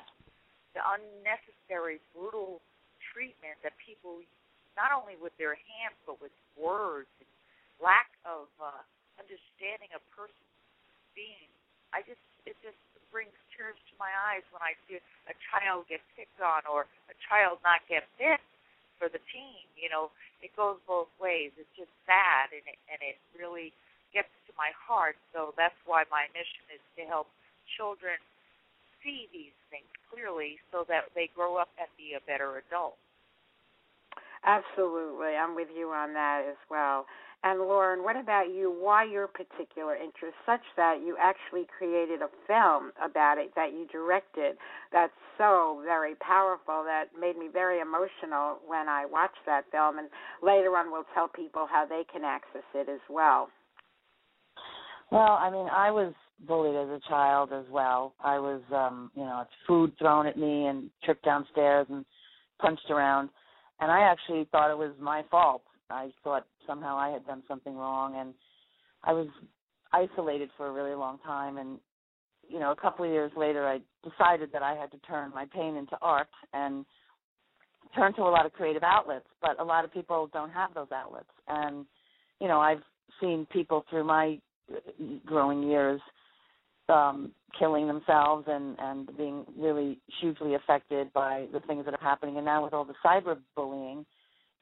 the 0.78 0.82
unnecessary, 0.86 1.98
brutal 2.14 2.62
treatment 3.10 3.58
that 3.66 3.74
people, 3.82 4.22
not 4.78 4.94
only 4.94 5.18
with 5.18 5.34
their 5.42 5.58
hands 5.58 5.98
but 6.06 6.22
with 6.22 6.34
words, 6.54 7.10
and 7.18 7.30
lack 7.82 8.14
of 8.22 8.46
uh, 8.62 8.82
understanding 9.18 9.90
a 9.90 10.00
person's 10.14 10.54
being. 11.18 11.50
I 11.90 12.06
just 12.06 12.22
it 12.46 12.54
just 12.62 12.78
brings 13.11 13.35
tears 13.55 13.76
to 13.90 13.95
my 13.99 14.11
eyes 14.33 14.47
when 14.55 14.62
I 14.62 14.75
see 14.87 14.99
a 15.29 15.37
child 15.52 15.87
get 15.90 16.00
picked 16.17 16.40
on 16.40 16.64
or 16.67 16.87
a 17.11 17.17
child 17.29 17.61
not 17.62 17.85
get 17.90 18.07
picked 18.17 18.47
for 18.99 19.11
the 19.11 19.23
team. 19.31 19.67
You 19.76 19.90
know, 19.90 20.11
it 20.40 20.55
goes 20.57 20.81
both 20.88 21.11
ways. 21.21 21.52
It's 21.61 21.71
just 21.76 21.93
sad 22.09 22.55
and 22.55 22.64
it 22.64 22.79
and 22.90 23.00
it 23.05 23.21
really 23.37 23.75
gets 24.14 24.31
to 24.49 24.52
my 24.57 24.73
heart. 24.75 25.19
So 25.35 25.52
that's 25.55 25.76
why 25.85 26.09
my 26.11 26.26
mission 26.33 26.64
is 26.73 26.83
to 26.99 27.02
help 27.07 27.29
children 27.76 28.17
see 29.02 29.29
these 29.33 29.55
things 29.71 29.88
clearly 30.12 30.59
so 30.73 30.85
that 30.88 31.09
they 31.14 31.31
grow 31.33 31.57
up 31.57 31.71
and 31.79 31.88
be 31.97 32.14
a 32.17 32.23
better 32.26 32.61
adult. 32.61 32.99
Absolutely. 34.45 35.37
I'm 35.37 35.55
with 35.55 35.69
you 35.76 35.90
on 35.90 36.12
that 36.14 36.45
as 36.49 36.61
well. 36.71 37.07
And 37.42 37.61
Lauren, 37.61 38.04
what 38.04 38.16
about 38.16 38.52
you? 38.52 38.70
Why 38.70 39.04
your 39.04 39.26
particular 39.26 39.97
interest, 39.97 40.37
such 40.44 40.61
that 40.76 41.00
you 41.00 41.16
actually 41.18 41.66
created 41.78 42.20
a 42.20 42.28
film 42.47 42.92
about 43.02 43.38
it 43.38 43.52
that 43.56 43.73
you 43.73 43.87
directed 43.90 44.56
that's 44.92 45.12
so 45.38 45.80
very 45.82 46.14
powerful 46.16 46.85
that 46.85 47.04
made 47.18 47.38
me 47.38 47.49
very 47.50 47.80
emotional 47.80 48.59
when 48.66 48.90
I 48.90 49.06
watched 49.06 49.40
that 49.47 49.64
film. 49.73 49.99
And 49.99 50.09
later 50.42 50.76
on, 50.76 50.92
we'll 50.92 51.06
tell 51.14 51.28
people 51.28 51.66
how 51.70 51.87
they 51.87 52.02
can 52.12 52.25
access 52.25 52.66
it 52.75 52.90
as 52.90 53.00
well. 53.09 53.49
Well, 55.11 55.38
I 55.40 55.50
mean, 55.50 55.66
I 55.73 55.90
was 55.90 56.12
bullied 56.47 56.76
as 56.76 56.88
a 56.88 57.00
child 57.09 57.52
as 57.54 57.64
well. 57.70 58.12
I 58.23 58.38
was, 58.38 58.61
um, 58.70 59.11
you 59.14 59.23
know, 59.23 59.44
food 59.66 59.92
thrown 59.99 60.26
at 60.26 60.37
me 60.37 60.66
and 60.66 60.90
tripped 61.04 61.25
downstairs 61.25 61.87
and 61.88 62.04
punched 62.61 62.90
around. 62.90 63.30
And 63.80 63.90
I 63.90 64.00
actually 64.00 64.47
thought 64.52 64.70
it 64.70 64.76
was 64.76 64.92
my 65.00 65.25
fault. 65.30 65.62
I 65.90 66.11
thought 66.23 66.47
somehow 66.66 66.97
I 66.97 67.11
had 67.11 67.26
done 67.26 67.42
something 67.49 67.76
wrong, 67.76 68.16
and 68.16 68.35
I 69.04 69.12
was 69.12 69.28
isolated 69.92 70.50
for 70.56 70.66
a 70.68 70.73
really 70.73 70.94
long 70.94 71.18
time. 71.25 71.59
And 71.59 71.78
you 72.49 72.59
know, 72.59 72.73
a 72.73 72.76
couple 72.76 73.04
of 73.04 73.11
years 73.11 73.32
later, 73.37 73.66
I 73.66 73.80
decided 74.09 74.50
that 74.52 74.62
I 74.62 74.75
had 74.75 74.90
to 74.92 74.99
turn 74.99 75.30
my 75.35 75.47
pain 75.52 75.76
into 75.76 75.97
art 76.02 76.28
and 76.52 76.85
turn 77.94 78.14
to 78.14 78.23
a 78.23 78.30
lot 78.30 78.47
of 78.47 78.52
creative 78.52 78.82
outlets. 78.82 79.26
But 79.40 79.61
a 79.61 79.64
lot 79.64 79.85
of 79.85 79.92
people 79.92 80.28
don't 80.32 80.50
have 80.50 80.75
those 80.75 80.90
outlets, 80.92 81.30
and 81.49 81.87
you 82.40 82.49
know, 82.49 82.61
I've 82.61 82.82
seen 83.20 83.47
people 83.52 83.85
through 83.90 84.04
my 84.04 84.38
growing 85.26 85.64
years 85.64 86.00
um 86.88 87.32
killing 87.59 87.87
themselves 87.87 88.44
and 88.49 88.76
and 88.78 89.16
being 89.16 89.44
really 89.59 89.99
hugely 90.20 90.54
affected 90.54 91.12
by 91.12 91.47
the 91.52 91.61
things 91.61 91.85
that 91.85 91.94
are 91.94 92.00
happening 92.00 92.37
and 92.37 92.44
now 92.44 92.62
with 92.62 92.73
all 92.73 92.85
the 92.85 92.94
cyber 93.04 93.37
bullying 93.56 94.04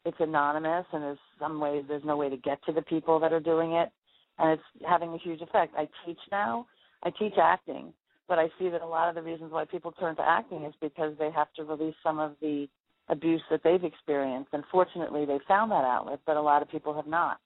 it's 0.04 0.16
anonymous 0.20 0.86
and 0.92 1.02
there's 1.02 1.18
some 1.38 1.60
ways 1.60 1.84
there's 1.88 2.04
no 2.04 2.16
way 2.16 2.28
to 2.28 2.36
get 2.36 2.62
to 2.64 2.72
the 2.72 2.82
people 2.82 3.18
that 3.20 3.32
are 3.32 3.40
doing 3.40 3.72
it. 3.72 3.90
And 4.38 4.52
it's 4.52 4.86
having 4.88 5.10
a 5.10 5.18
huge 5.18 5.40
effect. 5.40 5.74
I 5.76 5.88
teach 6.06 6.18
now. 6.30 6.66
I 7.02 7.10
teach 7.10 7.34
acting. 7.40 7.92
But 8.28 8.38
i 8.38 8.48
see 8.58 8.68
that 8.68 8.82
a 8.82 8.86
lot 8.86 9.08
of 9.08 9.14
the 9.14 9.22
reasons 9.22 9.52
why 9.52 9.64
people 9.64 9.92
turn 9.92 10.14
to 10.16 10.22
acting 10.22 10.64
is 10.64 10.74
because 10.80 11.14
they 11.18 11.30
have 11.30 11.52
to 11.56 11.64
release 11.64 11.94
some 12.02 12.18
of 12.18 12.32
the 12.40 12.68
abuse 13.08 13.42
that 13.50 13.62
they've 13.64 13.82
experienced. 13.82 14.50
And 14.52 14.64
fortunately 14.70 15.24
they 15.24 15.38
found 15.48 15.70
that 15.70 15.84
outlet 15.84 16.20
but 16.26 16.36
a 16.36 16.42
lot 16.42 16.62
of 16.62 16.70
people 16.70 16.94
have 16.94 17.06
not. 17.06 17.38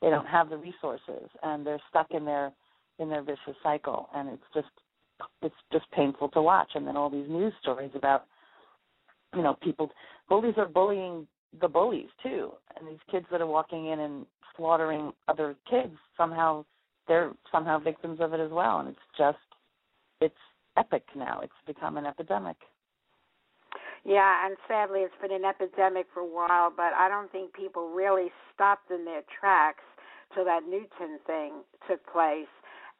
They 0.00 0.10
don't 0.10 0.26
have 0.26 0.48
the 0.48 0.56
resources 0.56 1.28
and 1.42 1.66
they're 1.66 1.82
stuck 1.90 2.10
in 2.12 2.24
their 2.24 2.52
in 2.98 3.08
their 3.08 3.22
vicious 3.22 3.56
cycle. 3.62 4.08
And 4.14 4.28
it's 4.28 4.42
just 4.54 4.68
it's 5.42 5.54
just 5.72 5.90
painful 5.90 6.28
to 6.30 6.42
watch. 6.42 6.70
And 6.74 6.86
then 6.86 6.96
all 6.96 7.10
these 7.10 7.28
news 7.28 7.52
stories 7.60 7.90
about 7.94 8.24
you 9.34 9.42
know 9.42 9.56
people 9.62 9.90
bullies 10.28 10.54
are 10.56 10.68
bullying 10.68 11.26
the 11.60 11.68
bullies 11.68 12.08
too 12.22 12.52
and 12.78 12.88
these 12.88 13.00
kids 13.10 13.26
that 13.30 13.40
are 13.40 13.46
walking 13.46 13.86
in 13.86 14.00
and 14.00 14.26
slaughtering 14.56 15.12
other 15.28 15.54
kids 15.68 15.94
somehow 16.16 16.64
they're 17.08 17.32
somehow 17.50 17.78
victims 17.78 18.18
of 18.20 18.32
it 18.32 18.40
as 18.40 18.50
well 18.50 18.80
and 18.80 18.88
it's 18.88 18.98
just 19.16 19.38
it's 20.20 20.34
epic 20.76 21.04
now 21.16 21.40
it's 21.42 21.52
become 21.66 21.96
an 21.96 22.06
epidemic 22.06 22.56
yeah, 24.04 24.46
and 24.46 24.56
sadly, 24.66 25.00
it's 25.00 25.14
been 25.22 25.30
an 25.30 25.44
epidemic 25.44 26.06
for 26.12 26.20
a 26.20 26.26
while, 26.26 26.72
but 26.76 26.92
I 26.92 27.08
don't 27.08 27.30
think 27.30 27.54
people 27.54 27.88
really 27.88 28.32
stopped 28.52 28.90
in 28.90 29.04
their 29.04 29.22
tracks 29.38 29.84
till 30.34 30.44
that 30.44 30.64
Newtown 30.68 31.18
thing 31.26 31.62
took 31.88 32.04
place. 32.12 32.50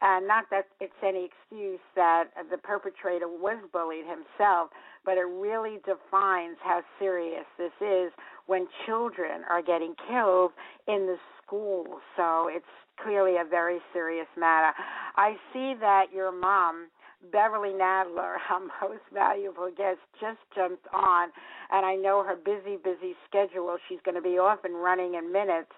And 0.01 0.27
not 0.27 0.47
that 0.51 0.67
it's 0.81 0.93
any 1.03 1.31
excuse 1.31 1.81
that 1.95 2.27
the 2.51 2.59
perpetrator 2.59 3.29
was 3.29 3.59
bullied 3.73 4.05
himself, 4.05 4.71
but 5.05 5.17
it 5.17 5.27
really 5.27 5.79
defines 5.87 6.57
how 6.63 6.83
serious 6.99 7.47
this 7.57 7.73
is 7.81 8.13
when 8.47 8.67
children 8.87 9.43
are 9.49 9.63
getting 9.63 9.95
killed 10.09 10.53
in 10.89 11.07
the 11.07 11.17
schools. 11.45 12.01
So 12.17 12.49
it's 12.51 12.65
clearly 13.03 13.37
a 13.37 13.45
very 13.49 13.79
serious 13.93 14.27
matter. 14.39 14.73
I 15.17 15.35
see 15.53 15.75
that 15.81 16.07
your 16.15 16.33
mom, 16.33 16.89
Beverly 17.31 17.71
Nadler, 17.71 18.37
our 18.51 18.61
most 18.83 19.03
valuable 19.13 19.71
guest, 19.77 19.99
just 20.21 20.39
jumped 20.55 20.87
on, 20.93 21.31
and 21.71 21.87
I 21.87 21.95
know 21.95 22.25
her 22.25 22.37
busy, 22.37 22.77
busy 22.77 23.15
schedule. 23.29 23.77
She's 23.89 24.01
going 24.05 24.17
to 24.17 24.23
be 24.23 24.39
off 24.39 24.65
and 24.65 24.75
running 24.75 25.15
in 25.15 25.33
minutes. 25.33 25.71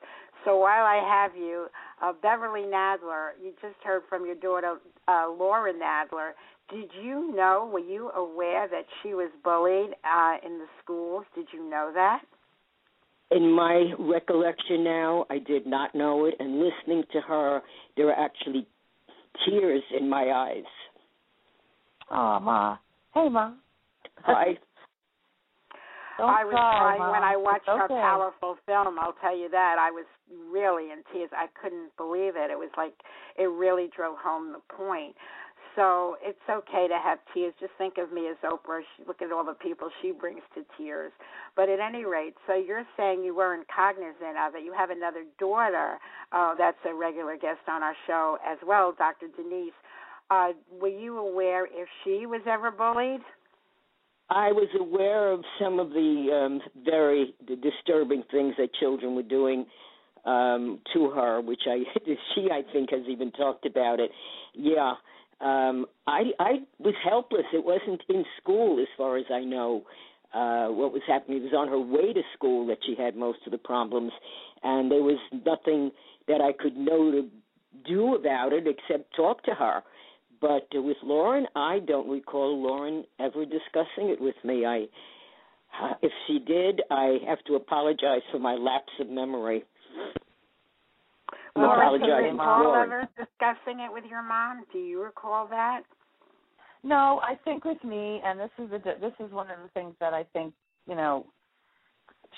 So 0.44 0.58
while 0.58 0.84
I 0.84 0.96
have 0.96 1.36
you, 1.36 1.68
uh, 2.02 2.12
Beverly 2.20 2.62
Nadler, 2.62 3.30
you 3.42 3.52
just 3.62 3.76
heard 3.82 4.02
from 4.08 4.26
your 4.26 4.34
daughter, 4.34 4.76
uh, 5.08 5.26
Laura 5.38 5.72
Nadler. 5.72 6.32
Did 6.70 6.90
you 7.02 7.34
know, 7.34 7.68
were 7.72 7.78
you 7.78 8.10
aware 8.10 8.68
that 8.68 8.84
she 9.02 9.14
was 9.14 9.30
bullied 9.42 9.94
uh, 10.04 10.36
in 10.44 10.58
the 10.58 10.66
schools? 10.82 11.24
Did 11.34 11.46
you 11.52 11.68
know 11.68 11.92
that? 11.94 12.22
In 13.34 13.50
my 13.50 13.92
recollection 13.98 14.84
now, 14.84 15.26
I 15.28 15.38
did 15.38 15.66
not 15.66 15.94
know 15.94 16.26
it, 16.26 16.34
and 16.38 16.60
listening 16.60 17.02
to 17.12 17.20
her, 17.20 17.60
there 17.96 18.06
were 18.06 18.12
actually 18.12 18.66
tears 19.44 19.82
in 19.98 20.08
my 20.08 20.30
eyes. 20.30 20.64
Oh, 22.10 22.38
Ma. 22.40 22.76
Hey, 23.12 23.28
Ma. 23.28 23.52
Hi. 24.22 24.44
Don't 26.18 26.30
I 26.30 26.44
was 26.44 26.52
cry, 26.54 26.78
crying 26.78 26.98
Mom. 27.00 27.10
when 27.10 27.22
I 27.24 27.36
watched 27.36 27.66
It's 27.66 27.76
her 27.76 27.88
powerful 27.88 28.56
film. 28.66 28.98
I'll 29.00 29.16
tell 29.20 29.36
you 29.36 29.48
that. 29.50 29.76
I 29.80 29.90
was 29.90 30.06
really 30.48 30.92
in 30.92 31.02
tears. 31.12 31.30
I 31.34 31.46
couldn't 31.60 31.90
believe 31.96 32.34
it. 32.36 32.52
It 32.52 32.58
was 32.58 32.70
like 32.76 32.94
it 33.36 33.50
really 33.50 33.90
drove 33.96 34.16
home 34.22 34.52
the 34.52 34.62
point. 34.72 35.16
So 35.76 36.16
it's 36.22 36.38
okay 36.48 36.86
to 36.88 36.98
have 37.02 37.18
tears. 37.32 37.52
Just 37.58 37.72
think 37.78 37.94
of 37.98 38.12
me 38.12 38.28
as 38.28 38.36
Oprah. 38.44 38.80
She, 38.96 39.04
look 39.06 39.20
at 39.22 39.32
all 39.32 39.44
the 39.44 39.54
people 39.54 39.90
she 40.02 40.12
brings 40.12 40.42
to 40.54 40.64
tears. 40.78 41.12
But 41.56 41.68
at 41.68 41.80
any 41.80 42.04
rate, 42.04 42.34
so 42.46 42.54
you're 42.54 42.84
saying 42.96 43.24
you 43.24 43.34
weren't 43.34 43.66
cognizant 43.74 44.38
of 44.46 44.54
it. 44.54 44.64
You 44.64 44.72
have 44.72 44.90
another 44.90 45.24
daughter 45.38 45.98
uh, 46.32 46.54
that's 46.56 46.78
a 46.88 46.94
regular 46.94 47.36
guest 47.36 47.60
on 47.68 47.82
our 47.82 47.96
show 48.06 48.38
as 48.46 48.58
well, 48.66 48.94
Dr. 48.96 49.26
Denise. 49.36 49.72
uh, 50.30 50.52
were 50.80 50.88
you 50.88 51.18
aware 51.18 51.66
if 51.66 51.88
she 52.04 52.26
was 52.26 52.40
ever 52.46 52.70
bullied? 52.70 53.20
I 54.30 54.52
was 54.52 54.68
aware 54.78 55.30
of 55.32 55.42
some 55.60 55.78
of 55.78 55.90
the 55.90 56.30
um, 56.32 56.60
very 56.84 57.34
disturbing 57.62 58.22
things 58.30 58.54
that 58.58 58.68
children 58.80 59.14
were 59.14 59.22
doing 59.22 59.66
um, 60.24 60.80
to 60.94 61.10
her, 61.10 61.40
which 61.40 61.62
I 61.66 61.82
she 62.34 62.48
I 62.50 62.62
think 62.72 62.90
has 62.90 63.02
even 63.08 63.30
talked 63.32 63.66
about 63.66 64.00
it. 64.00 64.10
Yeah, 64.54 64.94
um, 65.44 65.86
I 66.06 66.22
I 66.38 66.52
was 66.78 66.94
helpless. 67.04 67.44
It 67.52 67.64
wasn't 67.64 68.02
in 68.08 68.24
school, 68.40 68.80
as 68.80 68.88
far 68.96 69.16
as 69.18 69.26
I 69.32 69.40
know. 69.40 69.84
Uh, 70.32 70.66
what 70.68 70.92
was 70.92 71.02
happening? 71.06 71.38
It 71.38 71.44
was 71.44 71.54
on 71.56 71.68
her 71.68 71.78
way 71.78 72.12
to 72.12 72.22
school 72.36 72.66
that 72.66 72.78
she 72.84 72.96
had 73.00 73.14
most 73.14 73.38
of 73.46 73.52
the 73.52 73.58
problems, 73.58 74.10
and 74.64 74.90
there 74.90 75.02
was 75.02 75.18
nothing 75.32 75.92
that 76.26 76.40
I 76.40 76.52
could 76.60 76.76
know 76.76 77.12
to 77.12 77.28
do 77.86 78.16
about 78.16 78.52
it 78.52 78.66
except 78.66 79.14
talk 79.14 79.44
to 79.44 79.54
her. 79.54 79.82
But 80.40 80.66
with 80.74 80.96
Lauren, 81.04 81.46
I 81.54 81.78
don't 81.86 82.08
recall 82.08 82.60
Lauren 82.60 83.04
ever 83.20 83.44
discussing 83.44 84.10
it 84.10 84.20
with 84.20 84.34
me. 84.44 84.66
I, 84.66 84.86
if 86.02 86.12
she 86.26 86.38
did, 86.38 86.82
I 86.90 87.18
have 87.26 87.42
to 87.46 87.54
apologize 87.54 88.22
for 88.32 88.38
my 88.38 88.54
lapse 88.54 88.92
of 89.00 89.08
memory. 89.08 89.64
Apologize, 91.56 92.00
do 92.02 92.06
you 92.06 92.32
recall 92.32 92.74
ever 92.74 93.08
discussing 93.16 93.80
it 93.80 93.92
with 93.92 94.04
your 94.10 94.22
mom? 94.22 94.64
Do 94.72 94.78
you 94.78 95.02
recall 95.02 95.46
that? 95.48 95.82
No, 96.82 97.20
I 97.22 97.36
think 97.44 97.64
with 97.64 97.82
me, 97.84 98.20
and 98.24 98.38
this 98.38 98.50
is 98.58 98.70
the 98.70 98.78
this 99.00 99.12
is 99.20 99.32
one 99.32 99.50
of 99.50 99.58
the 99.62 99.68
things 99.72 99.94
that 100.00 100.12
I 100.12 100.24
think 100.32 100.52
you 100.88 100.96
know 100.96 101.26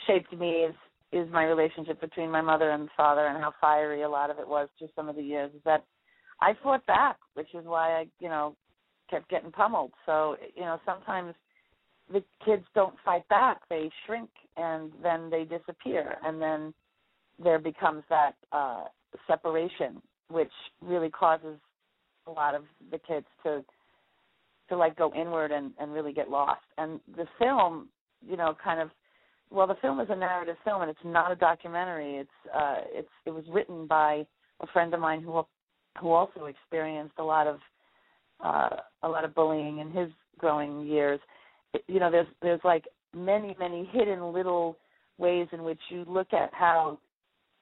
shaped 0.06 0.32
me 0.38 0.50
is 0.50 0.74
is 1.12 1.28
my 1.32 1.44
relationship 1.44 2.00
between 2.00 2.30
my 2.30 2.42
mother 2.42 2.70
and 2.70 2.88
father 2.96 3.26
and 3.26 3.38
how 3.42 3.52
fiery 3.60 4.02
a 4.02 4.08
lot 4.08 4.30
of 4.30 4.38
it 4.38 4.46
was 4.46 4.68
through 4.78 4.88
some 4.94 5.08
of 5.08 5.16
the 5.16 5.22
years. 5.22 5.50
Is 5.54 5.62
that 5.64 5.84
I 6.40 6.52
fought 6.62 6.84
back, 6.86 7.16
which 7.34 7.54
is 7.54 7.64
why 7.64 8.00
I 8.00 8.06
you 8.20 8.28
know 8.28 8.54
kept 9.10 9.30
getting 9.30 9.50
pummeled. 9.50 9.92
So 10.04 10.36
you 10.54 10.62
know 10.62 10.78
sometimes 10.84 11.34
the 12.12 12.22
kids 12.44 12.64
don't 12.74 12.94
fight 13.04 13.26
back; 13.28 13.62
they 13.70 13.90
shrink 14.04 14.30
and 14.58 14.92
then 15.02 15.30
they 15.30 15.44
disappear, 15.44 16.18
and 16.22 16.40
then 16.40 16.74
there 17.42 17.58
becomes 17.58 18.02
that 18.10 18.32
uh 18.52 18.84
separation, 19.26 20.00
which 20.30 20.50
really 20.82 21.10
causes 21.10 21.58
a 22.26 22.30
lot 22.30 22.54
of 22.54 22.64
the 22.90 22.98
kids 22.98 23.26
to 23.44 23.64
to 24.68 24.76
like 24.76 24.96
go 24.96 25.12
inward 25.14 25.52
and 25.52 25.72
and 25.78 25.92
really 25.92 26.12
get 26.12 26.30
lost. 26.30 26.62
And 26.78 27.00
the 27.16 27.26
film, 27.38 27.88
you 28.26 28.36
know, 28.36 28.56
kind 28.62 28.80
of 28.80 28.90
well, 29.50 29.66
the 29.66 29.76
film 29.76 30.00
is 30.00 30.08
a 30.10 30.16
narrative 30.16 30.56
film 30.64 30.82
and 30.82 30.90
it's 30.90 30.98
not 31.04 31.30
a 31.30 31.36
documentary. 31.36 32.16
It's 32.16 32.54
uh 32.54 32.76
it's 32.88 33.08
it 33.24 33.30
was 33.30 33.44
written 33.50 33.86
by 33.86 34.26
a 34.60 34.66
friend 34.72 34.92
of 34.94 35.00
mine 35.00 35.22
who 35.22 35.44
who 36.00 36.10
also 36.10 36.46
experienced 36.46 37.14
a 37.18 37.24
lot 37.24 37.46
of 37.46 37.58
uh 38.44 38.76
a 39.02 39.08
lot 39.08 39.24
of 39.24 39.34
bullying 39.34 39.78
in 39.78 39.90
his 39.90 40.08
growing 40.38 40.86
years. 40.86 41.20
It, 41.74 41.84
you 41.86 42.00
know, 42.00 42.10
there's 42.10 42.28
there's 42.42 42.60
like 42.64 42.86
many 43.14 43.56
many 43.58 43.88
hidden 43.92 44.32
little 44.32 44.76
ways 45.18 45.46
in 45.52 45.62
which 45.62 45.80
you 45.88 46.04
look 46.06 46.32
at 46.32 46.50
how 46.52 46.98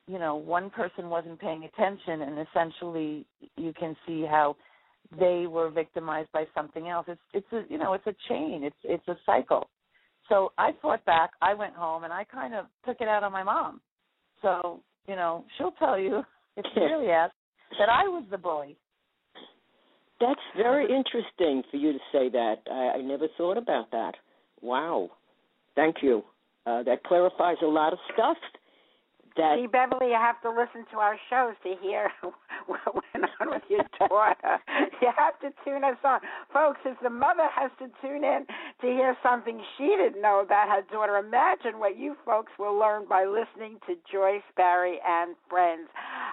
you 0.07 0.19
know 0.19 0.37
one 0.37 0.71
person 0.71 1.09
wasn't 1.09 1.39
paying 1.41 1.65
attention 1.65 2.23
and 2.23 2.47
essentially 2.49 3.25
you 3.57 3.73
can 3.79 3.97
see 4.07 4.25
how 4.29 4.57
they 5.19 5.47
were 5.47 5.71
victimized 5.71 6.31
by 6.33 6.45
something 6.55 6.89
else 6.89 7.07
it's 7.09 7.21
it's 7.33 7.47
a 7.53 7.63
you 7.71 7.79
know 7.79 7.93
it's 7.95 8.07
a 8.07 8.15
chain 8.29 8.63
it's 8.65 8.77
it's 8.85 9.07
a 9.09 9.17
cycle 9.25 9.69
so 10.29 10.53
i 10.59 10.71
fought 10.83 11.05
back 11.05 11.31
i 11.43 11.55
went 11.55 11.75
home 11.75 12.05
and 12.05 12.13
i 12.13 12.25
kind 12.25 12.55
of 12.55 12.67
took 12.87 13.01
it 13.01 13.09
out 13.09 13.23
on 13.23 13.33
my 13.33 13.43
mom 13.43 13.81
so 14.43 14.81
you 15.07 15.17
know 15.17 15.45
she'll 15.57 15.73
tell 15.73 15.99
you 15.99 16.23
if 16.57 16.65
she 16.75 16.81
really 16.81 17.09
asks 17.09 17.37
that 17.79 17.89
i 17.89 18.03
was 18.05 18.25
the 18.31 18.39
bully 18.39 18.77
That's 20.21 20.41
very 20.57 20.85
interesting 20.85 21.63
for 21.71 21.77
you 21.77 21.93
to 21.93 21.99
say 22.13 22.31
that. 22.31 22.57
I, 22.71 22.99
I 22.99 23.01
never 23.03 23.27
thought 23.37 23.59
about 23.59 23.91
that. 23.91 24.15
Wow. 24.63 25.11
Thank 25.75 25.97
you. 26.03 26.23
Uh, 26.67 26.83
that 26.85 27.03
clarifies 27.05 27.57
a 27.63 27.67
lot 27.67 27.93
of 27.93 27.99
stuff. 28.15 28.37
That 29.37 29.59
See, 29.59 29.67
Beverly, 29.67 30.09
you 30.09 30.19
have 30.21 30.41
to 30.43 30.51
listen 30.51 30.87
to 30.93 30.99
our 30.99 31.17
shows 31.29 31.55
to 31.65 31.75
hear 31.83 32.11
what 32.67 32.95
went 32.95 33.27
on 33.41 33.51
with 33.51 33.63
your 33.69 33.85
daughter. 33.99 34.59
you 35.03 35.11
have 35.17 35.39
to 35.41 35.51
tune 35.65 35.83
us 35.83 35.97
on. 36.05 36.21
Folks, 36.53 36.79
as 36.89 36.97
the 37.03 37.11
mother 37.11 37.49
has 37.55 37.71
to 37.81 37.87
tune 38.01 38.23
in 38.23 38.47
to 38.81 38.87
hear 38.87 39.17
something 39.23 39.61
she 39.77 39.97
didn't 39.99 40.23
know 40.23 40.41
about 40.41 40.69
her 40.69 40.83
daughter, 40.93 41.17
imagine 41.17 41.81
what 41.81 41.99
you 41.99 42.15
folks 42.25 42.53
will 42.59 42.79
learn 42.79 43.07
by 43.09 43.25
listening 43.25 43.79
to 43.87 43.95
Joyce 44.11 44.47
Barrie 44.57 45.01
and 45.07 45.35
Friends. 45.51 45.89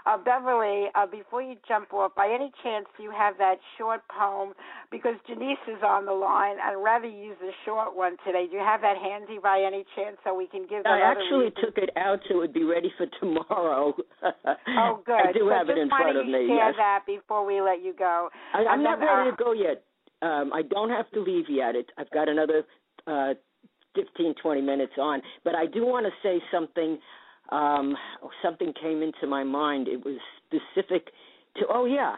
Uh, 0.06 0.18
Beverly, 0.18 0.88
uh, 0.96 1.06
before 1.06 1.42
you 1.42 1.56
jump 1.68 1.94
off, 1.94 2.14
by 2.16 2.28
any 2.28 2.52
chance 2.64 2.86
do 2.98 3.04
you 3.04 3.12
have 3.12 3.38
that 3.38 3.56
short 3.78 4.02
poem? 4.10 4.54
Because 4.92 5.16
Genece 5.30 5.62
is 5.68 5.82
on 5.86 6.06
the 6.06 6.12
line. 6.14 6.58
I'd 6.64 6.76
rather 6.76 7.08
use 7.08 7.38
the 7.40 7.52
short 7.66 7.96
one 7.96 8.18
today. 8.26 8.48
Do 8.50 8.58
you 8.58 8.64
have 8.64 8.82
that 8.82 8.98
handy 8.98 9.38
by 9.42 9.62
any 9.66 9.86
chance 9.96 10.18
so 10.24 10.34
we 10.34 10.48
can 10.48 10.62
give 10.64 10.84
them 10.84 10.92
I 10.94 11.02
actually 11.02 11.46
reasons? 11.54 11.66
took 11.66 11.78
it 11.78 11.90
out 11.98 12.20
so 12.28 12.36
it 12.36 12.38
would 12.38 12.54
be 12.54 12.64
ready 12.64 12.92
for 12.98 13.06
tomorrow. 13.20 13.94
Oh, 14.68 15.02
good. 15.06 15.14
I 15.16 15.32
do 15.34 15.48
so 15.48 15.50
have 15.50 15.70
it 15.70 15.78
in 15.78 15.90
front 15.90 16.18
of 16.18 16.26
me. 16.26 16.48
Share 16.48 16.70
Yes. 16.72 16.74
that 16.78 17.04
before 17.06 17.46
we 17.46 17.62
let 17.62 17.84
you 17.84 17.94
go. 17.98 18.30
I, 18.54 18.60
I'm 18.60 18.74
And 18.76 18.84
not 18.84 19.00
ready 19.00 19.30
uh, 19.30 19.36
to 19.36 19.44
go 19.44 19.52
yet. 19.54 19.84
Um, 20.22 20.52
I 20.54 20.62
don't 20.62 20.90
have 20.90 21.10
to 21.12 21.20
leave 21.22 21.46
yet. 21.50 21.76
It, 21.76 21.92
I've 21.98 22.10
got 22.12 22.30
another 22.30 22.64
uh, 23.08 23.34
15, 23.96 24.36
20 24.42 24.62
minutes 24.62 24.94
on. 25.00 25.22
But 25.44 25.56
I 25.56 25.66
do 25.66 25.86
want 25.86 26.06
to 26.06 26.12
say 26.24 26.42
something. 26.52 26.98
Um, 27.52 27.96
something 28.44 28.74
came 28.82 29.02
into 29.02 29.28
my 29.28 29.44
mind. 29.44 29.88
It 29.88 30.04
was 30.06 30.18
specific 30.46 31.08
to. 31.58 31.66
Oh 31.70 31.86
yeah, 31.86 32.16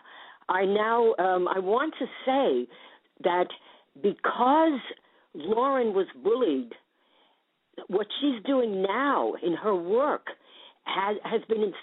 I 0.49 0.65
now. 0.65 1.13
Um, 1.19 1.47
I 1.47 1.59
want 1.59 1.93
to 1.99 2.05
say 2.25 2.67
that 3.23 3.47
because 4.01 4.79
Lauren 5.33 5.93
was 5.93 6.07
bullied, 6.23 6.71
what 7.87 8.07
she's 8.21 8.43
doing 8.45 8.81
now 8.81 9.33
in 9.43 9.53
her 9.53 9.75
work 9.75 10.27
has 10.85 11.17
has 11.23 11.41
been 11.47 11.73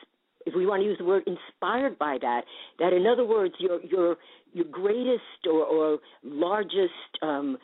if 0.46 0.54
we 0.54 0.66
want 0.66 0.80
to 0.80 0.84
use 0.84 0.98
the 0.98 1.04
word 1.04 1.22
inspired 1.26 1.98
by 1.98 2.18
that 2.20 2.42
that 2.78 2.92
in 2.92 3.06
other 3.06 3.24
words 3.24 3.54
your 3.58 3.80
your 3.84 4.16
your 4.52 4.66
greatest 4.66 5.46
or, 5.46 5.64
or 5.64 5.98
largest 6.22 6.92
um 7.22 7.56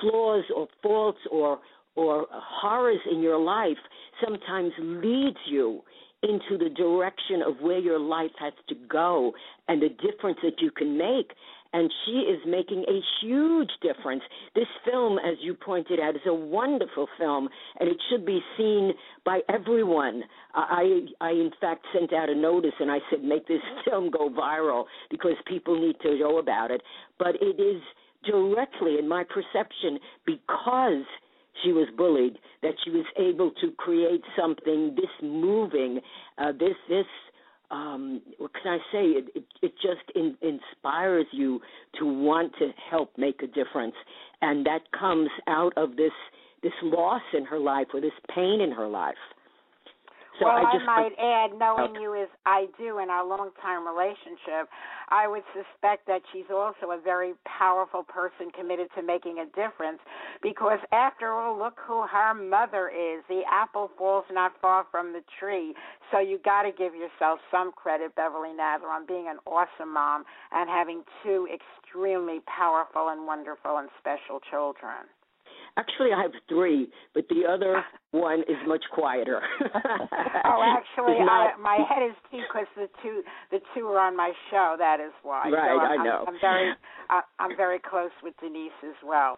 flaws 0.00 0.44
or 0.54 0.68
faults 0.82 1.18
or 1.30 1.58
or 1.98 2.26
horrors 2.30 3.00
in 3.10 3.20
your 3.20 3.38
life 3.38 3.76
sometimes 4.24 4.72
leads 4.78 5.36
you 5.50 5.82
into 6.22 6.58
the 6.58 6.70
direction 6.70 7.42
of 7.46 7.54
where 7.60 7.78
your 7.78 7.98
life 7.98 8.30
has 8.38 8.52
to 8.68 8.74
go 8.88 9.32
and 9.68 9.82
the 9.82 9.88
difference 9.88 10.38
that 10.42 10.60
you 10.60 10.70
can 10.70 10.96
make 10.96 11.32
and 11.72 11.92
she 12.04 12.12
is 12.12 12.40
making 12.46 12.84
a 12.88 13.00
huge 13.20 13.70
difference. 13.82 14.22
This 14.54 14.66
film, 14.90 15.18
as 15.18 15.36
you 15.42 15.54
pointed 15.54 16.00
out, 16.00 16.16
is 16.16 16.22
a 16.26 16.32
wonderful 16.32 17.08
film, 17.18 17.48
and 17.78 17.88
it 17.88 17.98
should 18.08 18.24
be 18.24 18.40
seen 18.56 18.92
by 19.24 19.40
everyone. 19.48 20.22
I, 20.54 21.06
I 21.20 21.30
in 21.32 21.50
fact 21.60 21.84
sent 21.92 22.12
out 22.12 22.30
a 22.30 22.34
notice 22.34 22.72
and 22.80 22.90
I 22.90 22.98
said, 23.10 23.22
make 23.22 23.46
this 23.46 23.60
film 23.84 24.10
go 24.10 24.30
viral 24.30 24.84
because 25.10 25.34
people 25.46 25.78
need 25.78 25.96
to 26.02 26.18
know 26.18 26.38
about 26.38 26.70
it. 26.70 26.80
But 27.18 27.34
it 27.40 27.60
is 27.60 27.82
directly, 28.24 28.98
in 28.98 29.06
my 29.06 29.24
perception, 29.24 29.98
because 30.24 31.04
she 31.62 31.72
was 31.72 31.88
bullied 31.96 32.38
that 32.62 32.74
she 32.84 32.90
was 32.90 33.04
able 33.18 33.50
to 33.60 33.70
create 33.72 34.22
something 34.38 34.94
this 34.96 35.10
moving, 35.22 36.00
uh, 36.38 36.52
this 36.52 36.76
this 36.88 37.06
um 37.70 38.22
what 38.38 38.50
can 38.54 38.72
i 38.72 38.78
say? 38.92 39.04
It 39.18 39.26
it, 39.34 39.44
it 39.62 39.72
just 39.82 40.10
in, 40.14 40.36
inspires 40.42 41.26
you 41.32 41.60
to 41.98 42.06
want 42.06 42.52
to 42.58 42.70
help 42.90 43.12
make 43.18 43.42
a 43.42 43.46
difference. 43.46 43.94
And 44.40 44.64
that 44.66 44.90
comes 44.98 45.30
out 45.46 45.72
of 45.76 45.96
this 45.96 46.12
this 46.62 46.72
loss 46.82 47.22
in 47.34 47.44
her 47.44 47.58
life 47.58 47.88
or 47.94 48.00
this 48.00 48.12
pain 48.34 48.60
in 48.60 48.72
her 48.72 48.88
life 48.88 49.16
so 50.38 50.46
well, 50.46 50.56
i 50.56 50.72
just 50.72 50.84
might 50.86 51.12
add, 51.18 51.58
knowing 51.58 51.92
Okay. 51.92 52.02
you 52.02 52.14
as 52.14 52.28
I 52.46 52.66
do 52.78 52.98
in 52.98 53.10
our 53.10 53.24
long 53.24 53.50
time 53.60 53.86
relationship, 53.86 54.68
I 55.08 55.26
would 55.26 55.42
suspect 55.52 56.06
that 56.06 56.22
she's 56.32 56.50
also 56.50 56.92
a 56.92 57.00
very 57.00 57.34
powerful 57.44 58.02
person 58.02 58.50
committed 58.50 58.88
to 58.96 59.02
making 59.02 59.38
a 59.38 59.46
difference 59.46 59.98
because, 60.42 60.78
after 60.92 61.32
all, 61.32 61.58
look 61.58 61.78
who 61.86 62.06
her 62.06 62.34
mother 62.34 62.88
is. 62.88 63.24
The 63.28 63.42
apple 63.50 63.90
falls 63.98 64.24
not 64.30 64.52
far 64.60 64.86
from 64.90 65.12
the 65.12 65.22
tree. 65.38 65.74
So 66.10 66.18
you 66.18 66.38
got 66.44 66.62
to 66.62 66.72
give 66.72 66.94
yourself 66.94 67.40
some 67.50 67.72
credit, 67.72 68.14
Beverly 68.14 68.50
Nadler, 68.50 68.90
on 68.90 69.06
being 69.06 69.28
an 69.28 69.38
awesome 69.46 69.92
mom 69.92 70.24
and 70.52 70.68
having 70.68 71.02
two 71.22 71.48
extremely 71.52 72.40
powerful 72.46 73.08
and 73.08 73.26
wonderful 73.26 73.78
and 73.78 73.88
special 73.98 74.40
children. 74.50 75.08
Actually 75.78 76.12
i 76.12 76.20
have 76.20 76.32
three 76.48 76.88
but 77.14 77.24
the 77.28 77.42
other 77.48 77.82
one 78.10 78.40
is 78.40 78.56
much 78.66 78.84
quieter 78.92 79.40
Oh, 80.48 80.62
actually, 80.64 81.18
not- 81.20 81.54
I, 81.54 81.60
my 81.60 81.78
head 81.88 82.02
is 82.02 82.16
too 82.30 82.40
because 82.48 82.66
the 82.74 82.88
two 83.02 83.22
the 83.50 83.60
two 83.74 83.86
are 83.88 84.00
on 84.00 84.16
my 84.16 84.32
show. 84.50 84.76
That 84.78 84.98
is 84.98 85.12
why. 85.22 85.50
Right, 85.50 85.68
so 85.68 85.80
I'm, 85.80 86.00
I 86.00 86.04
know. 86.04 86.24
I'm, 86.26 86.34
I'm 86.34 86.40
very 86.40 86.70
uh, 87.10 87.20
I'm 87.38 87.56
very 87.56 87.78
close 87.78 88.10
with 88.22 88.34
Denise 88.40 88.72
as 88.82 88.96
well. 89.04 89.36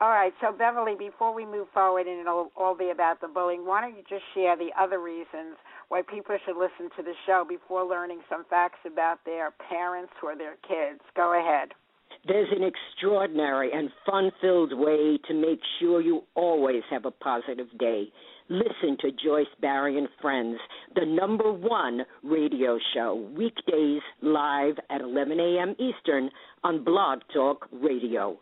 All 0.00 0.08
right, 0.10 0.32
so 0.40 0.50
Beverly, 0.50 0.94
before 0.98 1.34
we 1.34 1.44
move 1.46 1.68
forward, 1.72 2.06
and 2.06 2.20
it'll 2.20 2.50
all 2.56 2.76
be 2.76 2.90
about 2.90 3.20
the 3.20 3.28
bullying, 3.28 3.66
why 3.66 3.80
don't 3.80 3.96
you 3.96 4.02
just 4.08 4.24
share 4.34 4.56
the 4.56 4.70
other 4.78 5.00
reasons 5.00 5.54
why 5.88 6.02
people 6.02 6.36
should 6.44 6.56
listen 6.58 6.90
to 6.96 7.02
the 7.02 7.14
show 7.26 7.44
before 7.48 7.84
learning 7.84 8.20
some 8.28 8.44
facts 8.50 8.78
about 8.86 9.18
their 9.24 9.52
parents 9.68 10.12
or 10.22 10.34
their 10.36 10.56
kids? 10.66 11.00
Go 11.14 11.38
ahead. 11.38 11.70
There's 12.26 12.48
an 12.52 12.62
extraordinary 12.62 13.72
and 13.72 13.90
fun 14.06 14.30
filled 14.40 14.72
way 14.72 15.18
to 15.26 15.34
make 15.34 15.58
sure 15.80 16.00
you 16.00 16.22
always 16.36 16.82
have 16.88 17.04
a 17.04 17.10
positive 17.10 17.66
day. 17.80 18.12
Listen 18.48 18.96
to 19.00 19.10
Joyce 19.10 19.46
Barrie 19.60 19.98
and 19.98 20.08
Friends, 20.20 20.58
the 20.94 21.04
number 21.04 21.52
one 21.52 22.02
radio 22.22 22.78
show, 22.94 23.28
weekdays 23.36 24.02
live 24.20 24.74
at 24.88 25.00
11 25.00 25.40
a.m. 25.40 25.74
Eastern 25.80 26.30
on 26.62 26.84
Blog 26.84 27.20
Talk 27.34 27.66
Radio. 27.72 28.38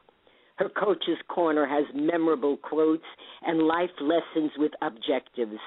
Her 0.56 0.68
Coach's 0.68 1.16
Corner 1.28 1.66
has 1.66 1.84
memorable 1.94 2.58
quotes 2.58 3.06
and 3.42 3.62
life 3.62 3.88
lessons 3.98 4.52
with 4.58 4.72
objectives. 4.82 5.58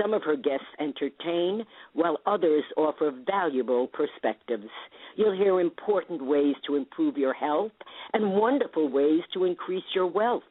Some 0.00 0.12
of 0.14 0.22
her 0.24 0.36
guests 0.36 0.66
entertain, 0.78 1.64
while 1.92 2.18
others 2.26 2.64
offer 2.76 3.12
valuable 3.26 3.86
perspectives. 3.88 4.68
You'll 5.16 5.36
hear 5.36 5.60
important 5.60 6.24
ways 6.24 6.54
to 6.66 6.76
improve 6.76 7.16
your 7.16 7.32
health 7.32 7.72
and 8.12 8.34
wonderful 8.34 8.88
ways 8.88 9.22
to 9.34 9.44
increase 9.44 9.84
your 9.94 10.06
wealth. 10.06 10.42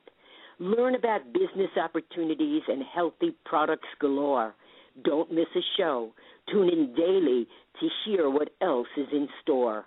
Learn 0.59 0.95
about 0.95 1.33
business 1.33 1.69
opportunities 1.77 2.61
and 2.67 2.83
healthy 2.93 3.35
products 3.45 3.87
galore. 3.99 4.55
Don't 5.03 5.31
miss 5.31 5.47
a 5.55 5.59
show. 5.77 6.13
Tune 6.51 6.69
in 6.69 6.95
daily 6.95 7.47
to 7.81 7.89
hear 8.05 8.29
what 8.29 8.49
else 8.61 8.87
is 8.97 9.07
in 9.11 9.27
store. 9.41 9.85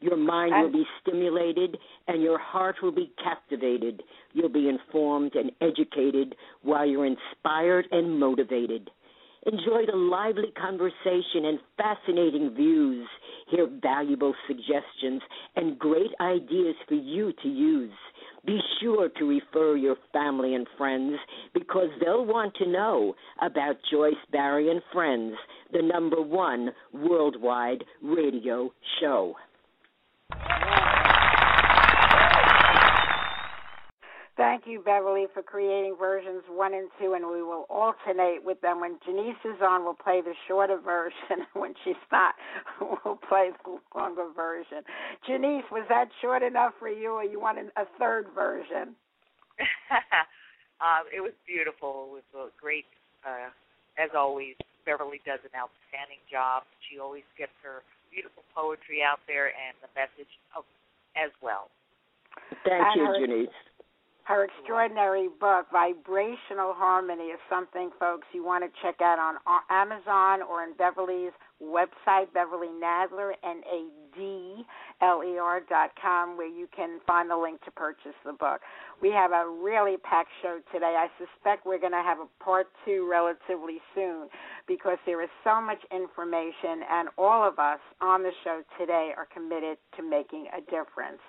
Your 0.00 0.16
mind 0.16 0.52
will 0.52 0.72
be 0.72 0.86
stimulated 1.00 1.76
and 2.06 2.22
your 2.22 2.38
heart 2.38 2.76
will 2.82 2.92
be 2.92 3.12
captivated. 3.22 4.02
You'll 4.32 4.48
be 4.48 4.68
informed 4.68 5.34
and 5.34 5.50
educated 5.60 6.36
while 6.62 6.86
you're 6.86 7.06
inspired 7.06 7.86
and 7.90 8.18
motivated. 8.18 8.90
Enjoy 9.46 9.86
the 9.86 9.96
lively 9.96 10.52
conversation 10.60 11.44
and 11.44 11.58
fascinating 11.76 12.54
views. 12.54 13.08
Hear 13.50 13.68
valuable 13.80 14.34
suggestions 14.46 15.22
and 15.56 15.78
great 15.78 16.10
ideas 16.20 16.74
for 16.88 16.94
you 16.94 17.32
to 17.42 17.48
use. 17.48 17.92
Be 18.44 18.60
sure 18.80 19.08
to 19.08 19.24
refer 19.28 19.76
your 19.76 19.96
family 20.12 20.54
and 20.54 20.66
friends 20.76 21.18
because 21.54 21.88
they'll 22.00 22.24
want 22.24 22.54
to 22.56 22.66
know 22.66 23.14
about 23.42 23.76
Joyce 23.90 24.14
Barrie 24.32 24.70
and 24.70 24.82
Friends, 24.92 25.34
the 25.72 25.82
number 25.82 26.22
one 26.22 26.70
worldwide 26.92 27.84
radio 28.02 28.72
show. 29.00 29.34
Thank 34.38 34.68
you, 34.70 34.78
Beverly, 34.80 35.26
for 35.34 35.42
creating 35.42 35.96
versions 35.98 36.44
one 36.48 36.72
and 36.72 36.88
two, 37.00 37.14
and 37.14 37.26
we 37.26 37.42
will 37.42 37.66
alternate 37.68 38.38
with 38.44 38.60
them. 38.60 38.80
When 38.80 38.94
Genece 39.02 39.34
is 39.44 39.60
on, 39.60 39.82
we'll 39.82 39.98
play 39.98 40.22
the 40.22 40.32
shorter 40.46 40.78
version. 40.78 41.42
When 41.54 41.74
she's 41.84 41.98
not, 42.12 42.34
we'll 42.80 43.18
play 43.28 43.50
the 43.66 43.78
longer 43.98 44.28
version. 44.34 44.86
Genece, 45.28 45.66
was 45.72 45.82
that 45.88 46.06
short 46.22 46.44
enough 46.44 46.72
for 46.78 46.88
you, 46.88 47.10
or 47.18 47.24
you 47.24 47.40
wanted 47.40 47.66
a 47.76 47.82
third 47.98 48.26
version? 48.32 48.94
um, 50.80 51.02
it 51.14 51.20
was 51.20 51.34
beautiful. 51.44 52.14
It 52.14 52.22
was 52.32 52.50
a 52.54 52.60
great, 52.62 52.86
uh, 53.26 53.50
as 53.98 54.10
always. 54.16 54.54
Beverly 54.86 55.20
does 55.26 55.40
an 55.44 55.50
outstanding 55.52 56.22
job. 56.30 56.62
She 56.88 56.98
always 57.02 57.26
gets 57.36 57.52
her 57.66 57.82
beautiful 58.14 58.40
poetry 58.54 59.02
out 59.02 59.18
there 59.26 59.48
and 59.52 59.74
the 59.82 59.90
message 59.98 60.30
of, 60.56 60.62
as 61.18 61.28
well. 61.42 61.68
Thank 62.64 62.86
And 62.86 62.96
you, 62.96 63.04
her- 63.04 63.18
Janice. 63.18 63.52
Her 64.28 64.44
extraordinary 64.44 65.28
book, 65.40 65.68
Vibrational 65.72 66.74
Harmony, 66.76 67.32
is 67.32 67.40
something, 67.48 67.88
folks, 67.98 68.26
you 68.34 68.44
want 68.44 68.62
to 68.62 68.70
check 68.82 69.00
out 69.00 69.18
on 69.18 69.36
Amazon 69.70 70.42
or 70.46 70.64
in 70.64 70.74
Beverly's 70.74 71.32
website, 71.62 72.30
Beverly 72.34 72.68
Nadler, 72.68 73.32
N 73.42 73.62
A 73.64 73.88
D 74.14 74.66
L 75.00 75.22
E 75.24 75.38
R 75.38 75.60
dot 75.66 75.92
com, 76.00 76.36
where 76.36 76.46
you 76.46 76.68
can 76.76 77.00
find 77.06 77.30
the 77.30 77.36
link 77.38 77.64
to 77.64 77.70
purchase 77.70 78.12
the 78.26 78.34
book. 78.34 78.60
We 79.00 79.10
have 79.12 79.32
a 79.32 79.48
really 79.48 79.96
packed 79.96 80.28
show 80.42 80.60
today. 80.74 80.94
I 80.98 81.08
suspect 81.16 81.64
we're 81.64 81.80
going 81.80 81.92
to 81.92 82.04
have 82.04 82.18
a 82.18 82.44
part 82.44 82.66
two 82.84 83.08
relatively 83.10 83.80
soon 83.94 84.28
because 84.66 84.98
there 85.06 85.22
is 85.22 85.30
so 85.42 85.58
much 85.62 85.80
information, 85.90 86.84
and 86.90 87.08
all 87.16 87.48
of 87.48 87.58
us 87.58 87.80
on 88.02 88.22
the 88.22 88.32
show 88.44 88.60
today 88.78 89.12
are 89.16 89.26
committed 89.32 89.78
to 89.96 90.02
making 90.02 90.48
a 90.52 90.60
difference. 90.60 91.24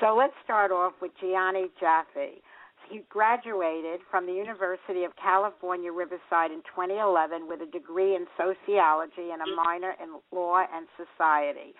So 0.00 0.16
let's 0.16 0.32
start 0.44 0.70
off 0.72 0.94
with 1.02 1.12
Jionni 1.22 1.66
Jaffe. 1.78 2.40
He 2.88 3.02
graduated 3.08 4.00
from 4.10 4.26
the 4.26 4.32
University 4.32 5.04
of 5.04 5.12
California, 5.16 5.92
Riverside 5.92 6.50
in 6.50 6.62
2011 6.74 7.46
with 7.46 7.60
a 7.60 7.70
degree 7.70 8.16
in 8.16 8.26
sociology 8.36 9.30
and 9.30 9.42
a 9.42 9.54
minor 9.54 9.94
in 10.02 10.18
law 10.32 10.64
and 10.64 10.86
society. 10.96 11.74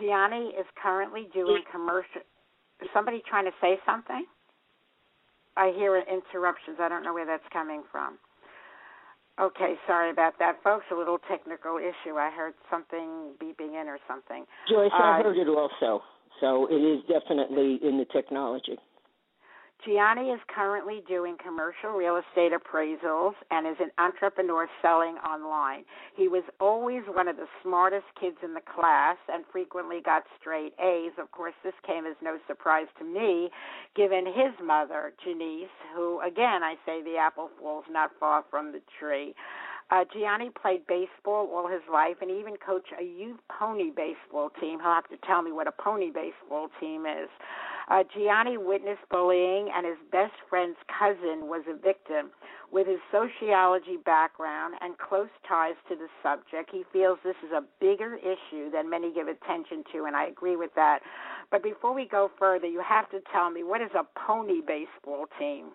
Jionni 0.00 0.48
is 0.58 0.66
currently 0.80 1.28
doing 1.34 1.62
commercial. 1.70 2.22
Is 2.80 2.88
somebody 2.94 3.22
trying 3.28 3.44
to 3.44 3.52
say 3.60 3.76
something? 3.84 4.24
I 5.56 5.72
hear 5.76 5.98
interruptions. 5.98 6.78
I 6.80 6.88
don't 6.88 7.02
know 7.02 7.12
where 7.14 7.26
that's 7.26 7.46
coming 7.52 7.82
from. 7.92 8.18
Okay, 9.40 9.74
sorry 9.86 10.10
about 10.10 10.34
that, 10.38 10.62
folks. 10.62 10.84
A 10.92 10.94
little 10.94 11.18
technical 11.28 11.78
issue. 11.78 12.16
I 12.16 12.30
heard 12.30 12.54
something 12.70 13.34
beeping 13.42 13.80
in 13.80 13.88
or 13.88 13.98
something. 14.06 14.46
Joyce, 14.70 14.90
I 14.94 15.20
Uh, 15.20 15.22
heard 15.24 15.36
it 15.36 15.48
also. 15.48 16.02
So 16.40 16.66
it 16.70 16.82
is 16.82 17.00
definitely 17.08 17.78
in 17.82 17.98
the 17.98 18.06
technology. 18.12 18.78
Jionni 19.86 20.34
is 20.34 20.40
currently 20.48 21.02
doing 21.06 21.36
commercial 21.36 21.90
real 21.90 22.16
estate 22.16 22.52
appraisals 22.52 23.34
and 23.50 23.66
is 23.66 23.76
an 23.80 23.90
entrepreneur 23.98 24.66
selling 24.80 25.16
online. 25.16 25.84
He 26.16 26.26
was 26.26 26.42
always 26.58 27.02
one 27.06 27.28
of 27.28 27.36
the 27.36 27.46
smartest 27.62 28.06
kids 28.18 28.36
in 28.42 28.54
the 28.54 28.62
class 28.62 29.18
and 29.28 29.44
frequently 29.52 30.00
got 30.02 30.22
straight 30.40 30.72
A's. 30.80 31.12
Of 31.18 31.30
course, 31.32 31.52
this 31.62 31.74
came 31.86 32.06
as 32.06 32.16
no 32.22 32.38
surprise 32.46 32.86
to 32.98 33.04
me, 33.04 33.50
given 33.94 34.24
his 34.24 34.54
mother, 34.64 35.12
Genece, 35.22 35.68
who, 35.94 36.18
again, 36.20 36.62
I 36.62 36.76
say 36.86 37.02
the 37.02 37.18
apple 37.18 37.50
falls 37.60 37.84
not 37.90 38.10
far 38.18 38.44
from 38.50 38.72
the 38.72 38.80
tree. 38.98 39.34
Uh, 39.90 40.04
Jionni 40.16 40.54
played 40.54 40.86
baseball 40.86 41.48
all 41.54 41.68
his 41.68 41.82
life 41.92 42.16
and 42.20 42.30
even 42.30 42.56
coached 42.56 42.92
a 42.98 43.04
youth 43.04 43.38
pony 43.48 43.90
baseball 43.90 44.50
team. 44.60 44.80
He'll 44.80 44.94
have 44.94 45.08
to 45.08 45.16
tell 45.26 45.42
me 45.42 45.52
what 45.52 45.68
a 45.68 45.72
pony 45.72 46.10
baseball 46.10 46.68
team 46.80 47.04
is. 47.06 47.28
Uh, 47.88 48.02
Jionni 48.16 48.56
witnessed 48.56 49.06
bullying, 49.10 49.68
and 49.74 49.84
his 49.84 49.98
best 50.10 50.32
friend's 50.48 50.78
cousin 50.88 51.48
was 51.48 51.62
a 51.68 51.74
victim. 51.76 52.30
With 52.72 52.86
his 52.86 52.98
sociology 53.12 53.98
background 54.02 54.74
and 54.80 54.96
close 54.96 55.28
ties 55.46 55.74
to 55.88 55.94
the 55.94 56.08
subject, 56.22 56.70
he 56.72 56.84
feels 56.92 57.18
this 57.22 57.36
is 57.44 57.52
a 57.52 57.62
bigger 57.80 58.16
issue 58.16 58.70
than 58.70 58.88
many 58.88 59.12
give 59.12 59.28
attention 59.28 59.84
to, 59.92 60.06
and 60.06 60.16
I 60.16 60.26
agree 60.26 60.56
with 60.56 60.74
that. 60.76 61.00
But 61.50 61.62
before 61.62 61.94
we 61.94 62.08
go 62.08 62.30
further, 62.38 62.66
you 62.66 62.80
have 62.80 63.10
to 63.10 63.20
tell 63.30 63.50
me 63.50 63.62
what 63.62 63.82
is 63.82 63.90
a 63.94 64.06
pony 64.18 64.60
baseball 64.66 65.26
team? 65.38 65.66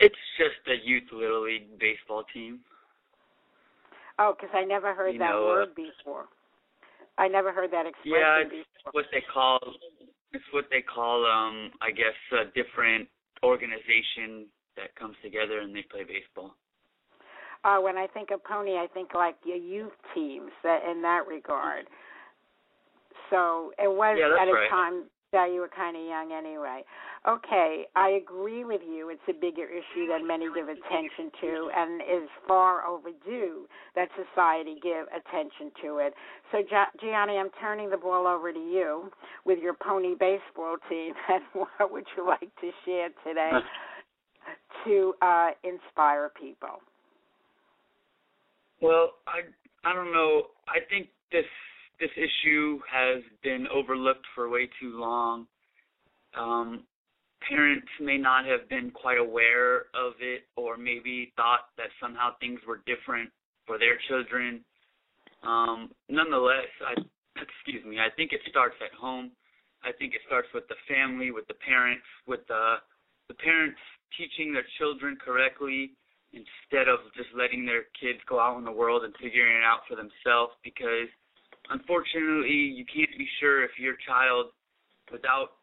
It's 0.00 0.14
just 0.38 0.60
a 0.68 0.86
youth 0.86 1.04
little 1.12 1.44
league 1.44 1.78
baseball 1.78 2.24
team. 2.32 2.60
Oh, 4.18 4.34
because 4.36 4.54
I 4.54 4.64
never 4.64 4.94
heard 4.94 5.14
You 5.14 5.18
that 5.20 5.30
know, 5.30 5.42
uh, 5.48 5.54
word 5.56 5.74
before. 5.74 6.26
I 7.18 7.28
never 7.28 7.52
heard 7.52 7.70
that 7.72 7.86
expression 7.86 8.18
Yeah, 8.18 8.38
it's 8.38 8.50
before. 8.50 8.92
what 8.92 9.04
they 9.12 9.22
call 9.32 9.58
it's 10.32 10.44
what 10.52 10.64
they 10.70 10.82
call 10.82 11.26
um 11.26 11.70
I 11.80 11.90
guess 11.90 12.16
a 12.32 12.46
different 12.54 13.08
organization 13.42 14.46
that 14.76 14.94
comes 14.96 15.16
together 15.22 15.60
and 15.60 15.74
they 15.74 15.82
play 15.90 16.04
baseball. 16.04 16.56
Uh, 17.64 17.78
when 17.78 17.96
I 17.96 18.06
think 18.08 18.30
of 18.32 18.42
pony, 18.42 18.72
I 18.72 18.86
think 18.92 19.14
like 19.14 19.36
your 19.44 19.56
youth 19.56 19.92
teams 20.14 20.50
that 20.64 20.80
in 20.90 21.02
that 21.02 21.26
regard. 21.28 21.86
So 23.30 23.72
it 23.78 23.88
was 23.90 24.18
Yeah, 24.18 24.34
at 24.40 24.48
a 24.48 24.52
right. 24.52 24.70
time 24.70 25.04
that 25.32 25.50
you 25.52 25.60
were 25.60 25.70
kind 25.74 25.96
of 25.96 26.02
young 26.02 26.30
anyway. 26.32 26.84
Okay, 27.26 27.84
I 27.96 28.10
agree 28.10 28.64
with 28.64 28.82
you. 28.86 29.08
It's 29.08 29.22
a 29.28 29.32
bigger 29.32 29.66
issue 29.66 30.06
than 30.08 30.26
many 30.26 30.46
give 30.54 30.68
attention 30.68 31.30
to, 31.40 31.70
and 31.74 32.00
is 32.02 32.28
far 32.46 32.86
overdue 32.86 33.66
that 33.94 34.08
society 34.16 34.76
give 34.82 35.06
attention 35.08 35.72
to 35.82 35.98
it. 35.98 36.14
So, 36.50 36.58
Jionni, 37.02 37.40
I'm 37.40 37.50
turning 37.60 37.90
the 37.90 37.96
ball 37.96 38.26
over 38.26 38.52
to 38.52 38.58
you 38.58 39.10
with 39.44 39.58
your 39.58 39.74
pony 39.74 40.14
baseball 40.18 40.76
team, 40.88 41.14
and 41.28 41.42
what 41.54 41.92
would 41.92 42.04
you 42.16 42.26
like 42.26 42.50
to 42.60 42.70
share 42.84 43.08
today 43.26 43.50
to 44.84 45.14
uh, 45.22 45.50
inspire 45.64 46.30
people? 46.38 46.80
Well, 48.80 49.12
I 49.26 49.42
I 49.88 49.94
don't 49.94 50.12
know. 50.12 50.48
I 50.68 50.78
think 50.90 51.08
this 51.30 51.44
this 52.00 52.10
issue 52.16 52.80
has 52.90 53.22
been 53.42 53.66
overlooked 53.72 54.26
for 54.34 54.48
way 54.48 54.68
too 54.80 54.98
long. 54.98 55.46
Um, 56.38 56.84
parents 57.48 57.88
may 58.00 58.18
not 58.18 58.44
have 58.46 58.68
been 58.68 58.90
quite 58.90 59.18
aware 59.18 59.86
of 59.94 60.14
it, 60.20 60.44
or 60.56 60.76
maybe 60.76 61.32
thought 61.36 61.68
that 61.76 61.88
somehow 62.00 62.30
things 62.40 62.60
were 62.66 62.82
different 62.86 63.30
for 63.66 63.78
their 63.78 63.98
children. 64.08 64.64
Um, 65.42 65.90
nonetheless, 66.08 66.70
I 66.86 66.94
excuse 67.40 67.84
me. 67.84 67.98
I 67.98 68.10
think 68.14 68.32
it 68.32 68.40
starts 68.48 68.76
at 68.80 68.94
home. 68.94 69.32
I 69.82 69.90
think 69.98 70.14
it 70.14 70.22
starts 70.26 70.48
with 70.54 70.68
the 70.68 70.78
family, 70.86 71.30
with 71.30 71.46
the 71.48 71.58
parents, 71.58 72.06
with 72.26 72.46
the 72.46 72.76
the 73.28 73.34
parents 73.34 73.78
teaching 74.16 74.52
their 74.52 74.66
children 74.78 75.16
correctly 75.16 75.92
instead 76.32 76.88
of 76.88 77.00
just 77.16 77.28
letting 77.36 77.64
their 77.64 77.84
kids 77.98 78.18
go 78.28 78.40
out 78.40 78.58
in 78.58 78.64
the 78.64 78.72
world 78.72 79.04
and 79.04 79.14
figuring 79.20 79.56
it 79.56 79.64
out 79.64 79.84
for 79.88 79.96
themselves 79.96 80.52
because 80.64 81.08
unfortunately 81.70 82.50
you 82.50 82.84
can't 82.84 83.10
be 83.18 83.28
sure 83.40 83.64
if 83.64 83.70
your 83.78 83.94
child 84.06 84.46
without 85.10 85.58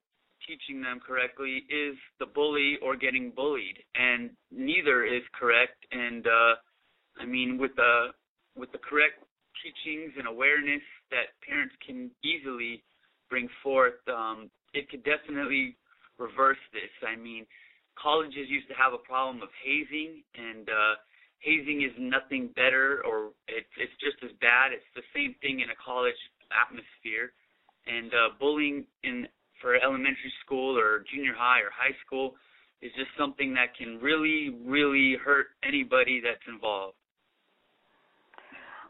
teaching 0.47 0.81
them 0.81 0.99
correctly 1.05 1.63
is 1.69 1.95
the 2.19 2.25
bully 2.25 2.77
or 2.81 2.95
getting 2.95 3.31
bullied 3.35 3.77
and 3.95 4.29
neither 4.51 5.05
is 5.05 5.23
correct 5.37 5.85
and 5.91 6.27
uh 6.27 6.55
I 7.19 7.25
mean 7.25 7.57
with 7.57 7.75
the 7.75 8.07
with 8.55 8.71
the 8.71 8.79
correct 8.79 9.23
teachings 9.61 10.13
and 10.17 10.27
awareness 10.27 10.81
that 11.11 11.35
parents 11.45 11.75
can 11.85 12.09
easily 12.23 12.83
bring 13.29 13.49
forth 13.61 13.99
um 14.07 14.49
it 14.73 14.89
could 14.89 15.03
definitely 15.03 15.75
reverse 16.19 16.59
this. 16.73 16.91
I 17.07 17.15
mean, 17.15 17.45
colleges 17.97 18.47
used 18.47 18.67
to 18.67 18.75
have 18.75 18.93
a 18.93 19.01
problem 19.01 19.41
of 19.41 19.49
hazing 19.63 20.21
and 20.35 20.69
uh 20.69 20.95
hazing 21.39 21.81
is 21.81 21.91
nothing 21.97 22.49
better 22.55 23.01
or 23.05 23.31
it's 23.47 23.71
it's 23.77 23.93
just 23.99 24.23
as 24.23 24.31
bad. 24.41 24.71
It's 24.71 24.91
the 24.95 25.03
same 25.15 25.35
thing 25.41 25.61
in 25.61 25.69
a 25.69 25.77
college 25.83 26.19
atmosphere. 26.51 27.33
And 27.87 28.13
uh 28.13 28.29
bullying 28.39 28.85
in 29.03 29.27
for 29.61 29.75
elementary 29.75 30.33
school 30.45 30.77
or 30.77 31.03
junior 31.11 31.33
high 31.35 31.59
or 31.59 31.71
high 31.71 31.95
school 32.05 32.35
is 32.81 32.91
just 32.95 33.09
something 33.17 33.53
that 33.53 33.75
can 33.77 33.99
really, 33.99 34.55
really 34.65 35.17
hurt 35.23 35.47
anybody 35.63 36.21
that's 36.23 36.43
involved. 36.47 36.95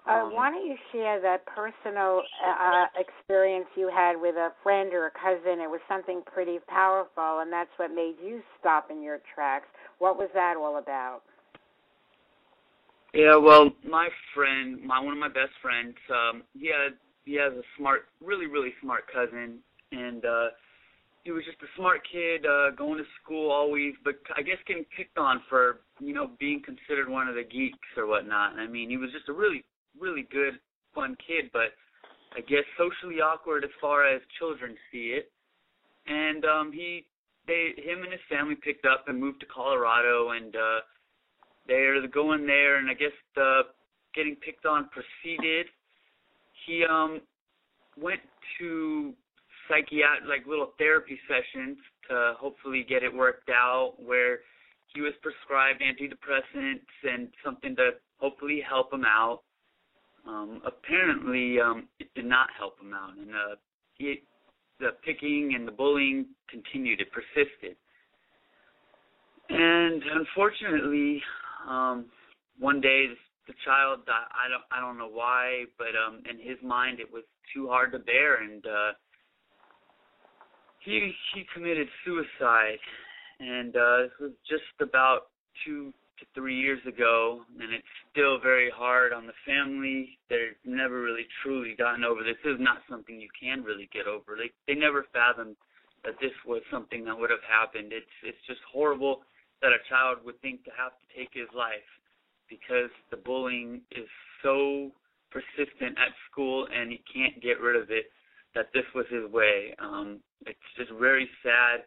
Uh, 0.07 0.25
why 0.29 0.49
don't 0.49 0.65
you 0.65 0.75
share 0.91 1.21
that 1.21 1.45
personal 1.45 2.23
uh, 2.43 2.85
experience 2.97 3.67
you 3.75 3.91
had 3.93 4.13
with 4.19 4.35
a 4.35 4.49
friend 4.63 4.91
or 4.93 5.05
a 5.05 5.12
cousin? 5.12 5.59
It 5.62 5.69
was 5.69 5.81
something 5.88 6.23
pretty 6.25 6.57
powerful, 6.67 7.39
and 7.41 7.53
that's 7.53 7.69
what 7.77 7.91
made 7.93 8.15
you 8.23 8.41
stop 8.59 8.89
in 8.89 9.03
your 9.03 9.19
tracks. 9.35 9.67
What 9.99 10.17
was 10.17 10.29
that 10.33 10.55
all 10.57 10.77
about? 10.77 11.21
Yeah, 13.13 13.38
well, 13.38 13.72
my 13.88 14.10
friend, 14.36 14.82
my 14.86 15.00
one 15.00 15.13
of 15.13 15.19
my 15.19 15.30
best 15.30 15.52
friends, 15.62 15.95
um, 16.13 16.43
he 16.54 16.67
had 16.67 16.93
he 17.26 17.34
has 17.36 17.54
a 17.54 17.63
smart, 17.78 18.08
really, 18.22 18.45
really 18.45 18.74
smart 18.82 19.04
cousin, 19.12 19.60
and 19.91 20.26
uh 20.26 20.48
he 21.24 21.32
was 21.32 21.43
just 21.43 21.62
a 21.62 21.69
smart 21.76 22.02
kid, 22.12 22.45
uh 22.45 22.72
going 22.72 22.98
to 22.98 23.06
school 23.24 23.52
always, 23.52 23.93
but 24.04 24.15
I 24.38 24.41
guess 24.41 24.58
getting 24.67 24.86
picked 24.95 25.17
on 25.17 25.41
for 25.50 25.82
you 26.00 26.13
know 26.13 26.32
being 26.39 26.62
considered 26.63 27.10
one 27.10 27.28
of 27.28 27.36
the 27.36 27.43
geeks 27.43 27.78
or 27.98 28.06
whatnot. 28.06 28.54
I 28.60 28.67
mean, 28.67 28.89
he 28.89 28.98
was 28.98 29.12
just 29.12 29.28
a 29.30 29.34
really, 29.34 29.63
really 30.00 30.28
good, 30.32 30.60
fun 30.93 31.17
kid, 31.26 31.50
but 31.52 31.74
I 32.38 32.41
guess 32.41 32.63
socially 32.78 33.22
awkward 33.22 33.63
as 33.63 33.72
far 33.82 34.06
as 34.08 34.22
children 34.38 34.76
see 34.91 35.17
it. 35.17 35.32
And 36.06 36.45
um 36.45 36.72
he, 36.72 37.06
they, 37.48 37.74
him 37.78 38.04
and 38.04 38.12
his 38.12 38.22
family 38.30 38.56
picked 38.56 38.86
up 38.86 39.06
and 39.08 39.19
moved 39.19 39.39
to 39.41 39.48
Colorado, 39.48 40.30
and 40.32 40.56
uh 40.56 40.80
they're 41.69 42.05
going 42.08 42.45
there, 42.45 42.77
and 42.77 42.89
I 42.89 42.93
guess 42.93 43.15
the 43.36 43.62
getting 44.13 44.36
picked 44.36 44.65
on 44.65 44.89
proceeded. 44.89 45.67
He 46.65 46.84
um 46.84 47.21
went 48.01 48.19
to 48.60 49.13
psychiatric 49.67 50.27
like 50.27 50.47
little 50.47 50.73
therapy 50.77 51.19
sessions 51.27 51.77
to 52.10 52.34
hopefully 52.38 52.86
get 52.88 53.03
it 53.03 53.13
worked 53.13 53.49
out 53.49 53.93
where 53.97 54.39
he 54.93 55.01
was 55.01 55.13
prescribed 55.21 55.82
antidepressants 55.82 56.89
and 57.03 57.29
something 57.45 57.75
to 57.75 57.91
hopefully 58.17 58.62
help 58.67 58.91
him 58.91 59.05
out. 59.05 59.41
Um 60.27 60.62
apparently 60.65 61.60
um 61.60 61.88
it 61.99 62.10
did 62.15 62.25
not 62.25 62.49
help 62.58 62.79
him 62.82 62.93
out 62.93 63.15
and 63.15 63.29
uh 63.29 63.55
the 64.79 64.91
picking 65.03 65.55
and 65.55 65.67
the 65.67 65.71
bullying 65.71 66.25
continued, 66.49 67.01
it 67.01 67.10
persisted. 67.12 67.75
And 69.49 70.01
unfortunately, 70.13 71.21
um 71.67 72.06
one 72.60 72.82
day 72.82 73.08
the 73.48 73.54
child 73.65 74.02
I, 74.08 74.45
I 74.45 74.50
don't 74.50 74.63
I 74.72 74.80
don't 74.80 74.98
know 74.98 75.10
why, 75.10 75.65
but 75.78 75.98
um 75.98 76.22
in 76.30 76.38
his 76.38 76.58
mind 76.63 77.00
it 77.00 77.12
was 77.12 77.24
too 77.54 77.67
hard 77.67 77.91
to 77.93 78.00
bear 78.00 78.43
and 78.43 78.65
uh 78.65 78.91
he 80.80 81.12
he 81.34 81.43
committed 81.54 81.88
suicide 82.06 82.80
and 83.39 83.76
uh 83.76 83.98
this 84.04 84.12
was 84.19 84.32
just 84.48 84.63
about 84.82 85.28
two 85.65 85.93
to 86.19 86.26
three 86.36 86.56
years 86.60 86.80
ago 86.86 87.41
and 87.60 87.74
it's 87.74 87.88
still 88.12 88.39
very 88.39 88.69
hard 88.69 89.13
on 89.13 89.26
the 89.26 89.34
family. 89.48 90.19
They've 90.30 90.60
never 90.65 91.02
really 91.02 91.26
truly 91.41 91.76
gotten 91.78 92.04
over 92.04 92.24
this. 92.24 92.36
This 92.43 92.56
is 92.56 92.62
not 92.62 92.80
something 92.89 93.19
you 93.19 93.30
can 93.39 93.63
really 93.63 93.89
get 93.93 94.06
over. 94.06 94.36
They 94.38 94.52
they 94.67 94.78
never 94.80 95.06
fathomed 95.13 95.56
that 96.04 96.15
this 96.22 96.32
was 96.45 96.62
something 96.72 97.04
that 97.06 97.17
would 97.17 97.30
have 97.30 97.43
happened. 97.48 97.91
It's 97.93 98.15
it's 98.24 98.38
just 98.48 98.62
horrible 98.72 99.22
that 99.62 99.72
a 99.72 99.82
child 99.89 100.19
would 100.26 100.39
think 100.41 100.63
to 100.63 100.72
have 100.78 100.91
to 100.91 101.06
take 101.15 101.30
his 101.34 101.48
life 101.56 101.88
because 102.50 102.89
the 103.12 103.17
bullying 103.17 103.82
is 103.91 104.08
so 104.41 104.91
persistent 105.32 105.98
at 106.00 106.12
school 106.32 106.67
and 106.74 106.91
he 106.91 107.02
can't 107.12 107.41
get 107.41 107.62
rid 107.62 107.76
of 107.76 107.91
it 107.91 108.12
that 108.56 108.69
this 108.74 108.86
was 108.95 109.06
his 109.10 109.30
way. 109.32 109.76
Um 109.80 110.19
it's 110.45 110.69
just 110.78 110.91
very 111.00 111.30
sad. 111.43 111.84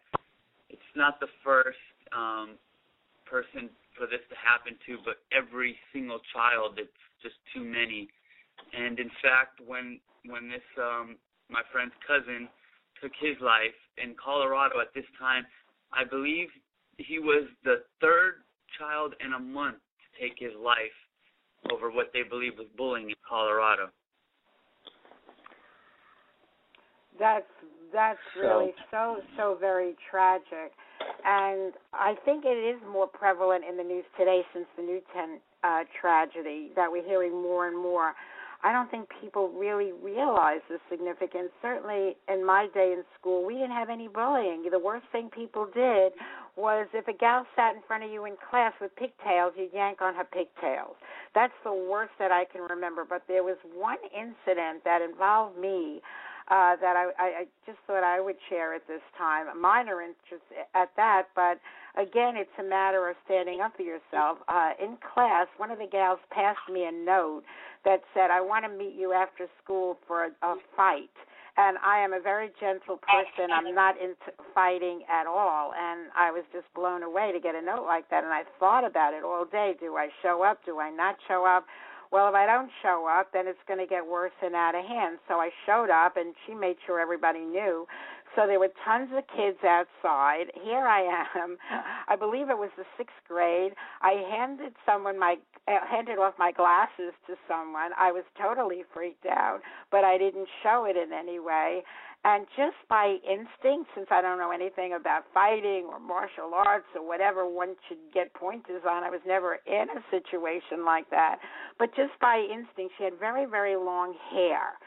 It's 0.69 0.93
not 0.95 1.19
the 1.19 1.29
first 1.43 1.83
um 2.13 2.55
person 3.27 3.71
for 3.97 4.07
this 4.07 4.23
to 4.31 4.37
happen 4.37 4.77
to, 4.87 4.99
but 5.05 5.17
every 5.33 5.77
single 5.93 6.21
child 6.33 6.79
it's 6.79 7.03
just 7.23 7.37
too 7.55 7.65
many. 7.65 8.09
And 8.73 8.99
in 9.01 9.11
fact 9.23 9.61
when 9.67 9.99
when 10.27 10.49
this 10.49 10.67
um 10.79 11.17
my 11.51 11.63
friend's 11.73 11.95
cousin 12.07 12.49
took 13.03 13.13
his 13.19 13.35
life 13.41 13.75
in 13.99 14.15
Colorado 14.15 14.81
at 14.81 14.95
this 14.95 15.09
time, 15.19 15.45
I 15.93 16.05
believe 16.05 16.49
he 17.07 17.19
was 17.19 17.49
the 17.65 17.83
third 18.01 18.43
child 18.79 19.15
in 19.25 19.35
a 19.35 19.39
month 19.39 19.77
to 19.77 20.23
take 20.23 20.35
his 20.39 20.53
life 20.59 20.97
over 21.73 21.91
what 21.91 22.11
they 22.13 22.23
believe 22.23 22.53
was 22.59 22.67
bullying 22.77 23.11
in 23.11 23.17
Colorado. 23.29 23.89
That's 27.19 27.47
that's 27.93 28.19
really 28.41 28.73
so 28.91 29.19
so 29.37 29.57
very 29.61 29.95
tragic, 30.11 30.73
and 31.25 31.73
I 31.93 32.15
think 32.25 32.45
it 32.45 32.49
is 32.49 32.81
more 32.91 33.07
prevalent 33.07 33.65
in 33.69 33.77
the 33.77 33.85
news 33.85 34.05
today 34.19 34.41
since 34.55 34.67
the 34.77 34.83
Newtown 34.83 35.39
uh, 35.63 35.85
tragedy 36.01 36.71
that 36.75 36.91
we're 36.91 37.05
hearing 37.05 37.33
more 37.33 37.69
and 37.69 37.77
more. 37.77 38.15
I 38.65 38.73
don't 38.73 38.91
think 38.91 39.09
people 39.21 39.49
really 39.51 39.93
realize 40.03 40.61
the 40.69 40.79
significance. 40.89 41.51
Certainly, 41.61 42.17
in 42.33 42.47
my 42.47 42.69
day 42.73 42.95
in 42.97 43.03
school, 43.19 43.45
we 43.45 43.55
didn't 43.55 43.73
have 43.73 43.91
any 43.91 44.09
bullying. 44.09 44.65
The 44.71 44.79
worst 44.79 45.05
thing 45.13 45.31
people 45.35 45.67
did 45.75 46.13
was 46.57 46.87
if 46.93 47.09
a 47.09 47.13
gal 47.13 47.47
sat 47.57 47.75
in 47.75 47.83
front 47.87 48.05
of 48.05 48.11
you 48.11 48.25
in 48.27 48.37
class 48.51 48.73
with 48.81 48.95
pigtails, 48.97 49.55
you'd 49.57 49.73
yank 49.73 50.03
on 50.03 50.15
her 50.15 50.25
pigtails. 50.25 50.97
That's 51.35 51.55
the 51.65 51.73
worst 51.73 52.13
that 52.19 52.31
I 52.31 52.45
can 52.45 52.63
remember. 52.63 53.05
But 53.09 53.23
there 53.27 53.43
was 53.43 53.57
one 53.75 53.99
incident 54.13 54.85
that 54.85 55.01
involved 55.01 55.59
me 55.59 56.03
uh, 56.49 56.77
that 56.77 56.97
I, 56.97 57.11
I, 57.19 57.45
just 57.65 57.79
thought 57.87 58.03
I 58.03 58.21
would 58.21 58.37
share 58.49 58.75
at 58.75 58.87
this 58.87 59.01
time. 59.17 59.47
Minor 59.61 60.03
interest 60.03 60.45
at 60.75 60.91
that, 60.97 61.29
but 61.35 61.61
again, 61.97 62.37
it's 62.37 62.51
a 62.59 62.63
matter 62.63 63.09
of 63.09 63.17
standing 63.25 63.61
up 63.61 63.77
for 63.77 63.83
yourself. 63.83 64.39
Uh, 64.49 64.73
in 64.83 64.99
class, 65.15 65.47
one 65.57 65.71
of 65.71 65.79
the 65.79 65.87
gals 65.87 66.19
passed 66.31 66.69
me 66.71 66.85
a 66.85 66.93
note 66.93 67.43
that 67.85 68.03
said, 68.13 68.31
"I 68.31 68.41
want 68.41 68.65
to 68.65 68.71
meet 68.71 68.95
you 68.95 69.13
after 69.13 69.47
school 69.63 69.99
for 70.07 70.25
a, 70.25 70.31
a 70.43 70.57
fight." 70.77 71.11
And 71.57 71.77
I 71.85 71.99
am 72.01 72.15
a 72.15 72.21
very 72.21 72.51
gentle 72.61 72.97
person. 72.97 73.53
I'm 73.53 73.75
not 73.75 73.97
into 74.01 74.33
fighting 74.55 75.03
at 75.11 75.27
all. 75.27 75.73
And 75.77 76.09
I 76.17 76.31
was 76.31 76.45
just 76.53 76.65
blown 76.75 77.03
away 77.03 77.31
to 77.33 77.41
get 77.41 77.55
a 77.55 77.61
note 77.61 77.85
like 77.85 78.09
that. 78.09 78.25
And 78.25 78.33
I 78.33 78.45
thought 78.59 78.85
about 78.85 79.13
it 79.13 79.23
all 79.23 79.45
day. 79.45 79.75
Do 79.79 79.97
I 79.97 80.09
show 80.23 80.43
up? 80.43 80.65
Do 80.65 80.81
I 80.81 80.91
not 80.91 81.17
show 81.29 81.45
up? 81.45 81.67
well, 82.13 82.29
if 82.29 82.35
I 82.35 82.45
don't 82.45 82.69
show 82.83 83.09
up, 83.09 83.33
then 83.33 83.49
it's 83.49 83.65
going 83.67 83.81
to 83.81 83.87
get 83.87 84.07
worse 84.07 84.37
and 84.45 84.55
out 84.55 84.77
of 84.77 84.85
hand. 84.85 85.17
So 85.27 85.41
I 85.41 85.49
showed 85.65 85.89
up, 85.89 86.19
and 86.19 86.35
she 86.47 86.53
made 86.53 86.77
sure 86.87 87.01
everybody 87.01 87.41
knew. 87.41 87.89
So 88.35 88.47
there 88.47 88.59
were 88.59 88.73
tons 88.85 89.11
of 89.17 89.25
kids 89.37 89.59
outside. 89.65 90.47
Here 90.65 90.87
I 90.87 91.27
am. 91.37 91.57
I 92.09 92.17
believe 92.17 92.49
it 92.49 92.57
was 92.57 92.71
the 92.77 92.85
sixth 92.97 93.17
grade. 93.29 93.73
I 94.01 94.25
handed 94.31 94.73
someone 94.87 95.19
my 95.19 95.37
uh, 95.69 95.79
handed 95.89 96.19
off 96.19 96.35
my 96.39 96.51
glasses 96.51 97.15
to 97.27 97.35
someone. 97.47 97.93
I 97.99 98.11
was 98.11 98.25
totally 98.41 98.83
freaked 98.93 99.27
out, 99.27 99.61
but 99.91 100.03
I 100.03 100.19
didn't 100.19 100.49
show 100.63 100.87
it 100.89 100.97
in 100.97 101.13
any 101.13 101.39
way. 101.39 101.83
And 102.25 102.47
just 102.57 102.79
by 102.89 103.19
instinct, 103.27 103.91
since 103.97 104.07
I 104.11 104.23
don't 104.23 104.39
know 104.39 104.53
anything 104.53 104.95
about 104.95 105.25
fighting 105.35 105.87
or 105.91 105.99
martial 105.99 106.55
arts 106.55 106.87
or 106.95 107.07
whatever 107.07 107.49
one 107.49 107.75
should 107.89 107.99
get 108.15 108.33
pointers 108.35 108.83
on, 108.89 109.03
I 109.03 109.11
was 109.11 109.21
never 109.27 109.59
in 109.67 109.87
a 109.91 110.03
situation 110.11 110.85
like 110.85 111.11
that. 111.11 111.39
But 111.81 111.91
just 111.97 112.13
by 112.21 112.39
instinct, 112.39 112.95
she 112.97 113.05
had 113.05 113.19
very, 113.19 113.45
very 113.45 113.75
long 113.75 114.15
hair. 114.31 114.79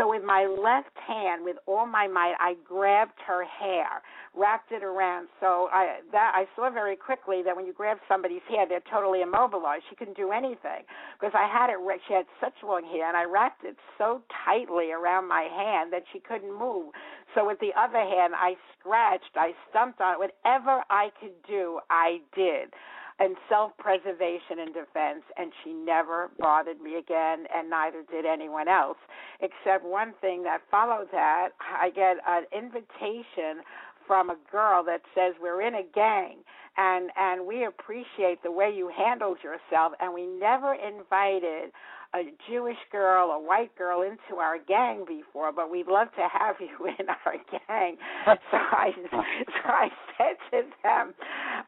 So 0.00 0.08
with 0.08 0.24
my 0.24 0.46
left 0.46 0.96
hand, 0.96 1.44
with 1.44 1.58
all 1.66 1.84
my 1.84 2.08
might, 2.08 2.32
I 2.40 2.54
grabbed 2.64 3.20
her 3.26 3.44
hair, 3.44 4.00
wrapped 4.34 4.72
it 4.72 4.82
around. 4.82 5.28
So 5.40 5.68
I 5.70 6.00
that 6.10 6.32
I 6.34 6.46
saw 6.56 6.70
very 6.70 6.96
quickly 6.96 7.42
that 7.44 7.54
when 7.54 7.66
you 7.66 7.74
grab 7.74 7.98
somebody's 8.08 8.40
hair, 8.48 8.64
they're 8.66 8.80
totally 8.90 9.20
immobilized. 9.20 9.84
She 9.90 9.96
couldn't 9.96 10.16
do 10.16 10.32
anything 10.32 10.88
because 11.20 11.34
I 11.36 11.46
had 11.46 11.68
it. 11.68 11.76
She 12.08 12.14
had 12.14 12.24
such 12.40 12.54
long 12.64 12.82
hair, 12.84 13.08
and 13.08 13.16
I 13.16 13.24
wrapped 13.24 13.62
it 13.62 13.76
so 13.98 14.22
tightly 14.46 14.90
around 14.90 15.28
my 15.28 15.42
hand 15.42 15.92
that 15.92 16.04
she 16.14 16.18
couldn't 16.18 16.58
move. 16.58 16.94
So 17.34 17.46
with 17.46 17.60
the 17.60 17.76
other 17.76 18.00
hand, 18.00 18.32
I 18.34 18.56
scratched, 18.78 19.36
I 19.36 19.52
stumped 19.68 20.00
on 20.00 20.14
it. 20.14 20.18
Whatever 20.18 20.82
I 20.88 21.10
could 21.20 21.36
do, 21.46 21.78
I 21.90 22.20
did 22.34 22.72
and 23.20 23.36
self-preservation 23.48 24.58
and 24.58 24.72
defense, 24.72 25.22
and 25.36 25.52
she 25.62 25.72
never 25.72 26.30
bothered 26.38 26.80
me 26.80 26.96
again, 26.96 27.44
and 27.54 27.68
neither 27.68 28.02
did 28.10 28.24
anyone 28.24 28.66
else. 28.66 28.96
Except 29.40 29.84
one 29.84 30.14
thing 30.20 30.42
that 30.44 30.62
followed 30.70 31.08
that, 31.12 31.50
I 31.60 31.90
get 31.90 32.16
an 32.26 32.44
invitation 32.50 33.62
from 34.06 34.30
a 34.30 34.36
girl 34.50 34.82
that 34.84 35.02
says 35.14 35.34
we're 35.40 35.62
in 35.62 35.74
a 35.74 35.84
gang 35.94 36.38
and 36.76 37.10
and 37.16 37.46
we 37.46 37.64
appreciate 37.64 38.42
the 38.42 38.50
way 38.50 38.72
you 38.74 38.90
handled 38.96 39.38
yourself 39.44 39.92
and 40.00 40.12
we 40.12 40.26
never 40.26 40.74
invited 40.74 41.70
a 42.14 42.22
Jewish 42.48 42.78
girl, 42.90 43.30
a 43.30 43.38
white 43.38 43.74
girl 43.76 44.02
into 44.02 44.40
our 44.40 44.58
gang 44.58 45.04
before, 45.06 45.52
but 45.52 45.70
we'd 45.70 45.86
love 45.86 46.08
to 46.16 46.26
have 46.32 46.56
you 46.58 46.86
in 46.98 47.06
our 47.08 47.36
gang. 47.68 47.96
so 48.50 48.56
I, 48.56 48.90
so 49.10 49.18
I 49.64 49.88
said 50.18 50.36
to 50.50 50.62
them, 50.82 51.14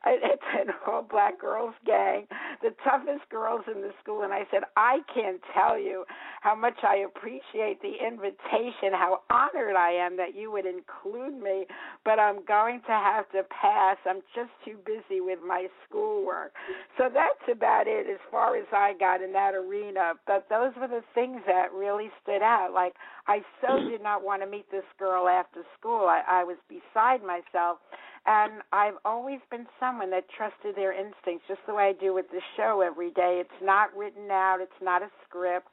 it's 0.06 0.42
an 0.58 0.74
all 0.86 1.06
black 1.08 1.40
girls 1.40 1.74
gang, 1.86 2.26
the 2.62 2.70
toughest 2.84 3.28
girls 3.30 3.62
in 3.72 3.82
the 3.82 3.90
school, 4.02 4.22
and 4.22 4.32
I 4.32 4.42
said, 4.50 4.62
I 4.76 4.98
can't 5.14 5.40
tell 5.54 5.78
you 5.78 6.04
how 6.40 6.56
much 6.56 6.78
I 6.82 7.06
appreciate 7.06 7.80
the 7.82 7.94
invitation, 8.04 8.92
how 8.92 9.20
honored 9.30 9.76
I 9.76 9.92
am 9.92 10.16
that 10.16 10.34
you 10.34 10.50
would 10.50 10.66
include 10.66 11.40
me, 11.40 11.66
but 12.04 12.18
I'm 12.18 12.44
going 12.44 12.80
to 12.86 12.92
have 12.92 13.30
to 13.30 13.42
pass. 13.44 13.96
I'm 14.06 14.22
just 14.34 14.50
too 14.64 14.76
busy 14.84 15.20
with 15.20 15.38
my 15.46 15.68
schoolwork. 15.86 16.52
So 16.98 17.04
that's 17.12 17.46
about 17.50 17.86
it 17.86 18.06
as 18.10 18.18
far 18.30 18.56
as 18.56 18.66
I 18.72 18.94
got 18.98 19.22
in 19.22 19.32
that 19.34 19.54
arena. 19.54 20.14
But 20.26 20.31
those 20.48 20.72
were 20.80 20.88
the 20.88 21.02
things 21.14 21.40
that 21.46 21.72
really 21.72 22.10
stood 22.22 22.42
out. 22.42 22.70
Like 22.72 22.94
I 23.26 23.40
so 23.60 23.78
did 23.90 24.02
not 24.02 24.24
want 24.24 24.42
to 24.42 24.48
meet 24.48 24.70
this 24.70 24.84
girl 24.98 25.28
after 25.28 25.62
school. 25.78 26.06
I, 26.06 26.22
I 26.28 26.44
was 26.44 26.56
beside 26.68 27.22
myself. 27.22 27.78
And 28.24 28.62
I've 28.72 29.02
always 29.04 29.40
been 29.50 29.66
someone 29.80 30.10
that 30.10 30.26
trusted 30.30 30.76
their 30.76 30.92
instincts, 30.92 31.42
just 31.48 31.60
the 31.66 31.74
way 31.74 31.90
I 31.90 31.92
do 31.92 32.14
with 32.14 32.26
the 32.30 32.40
show 32.56 32.80
every 32.80 33.10
day. 33.10 33.42
It's 33.42 33.60
not 33.62 33.90
written 33.96 34.30
out, 34.30 34.58
it's 34.60 34.80
not 34.80 35.02
a 35.02 35.10
script. 35.26 35.66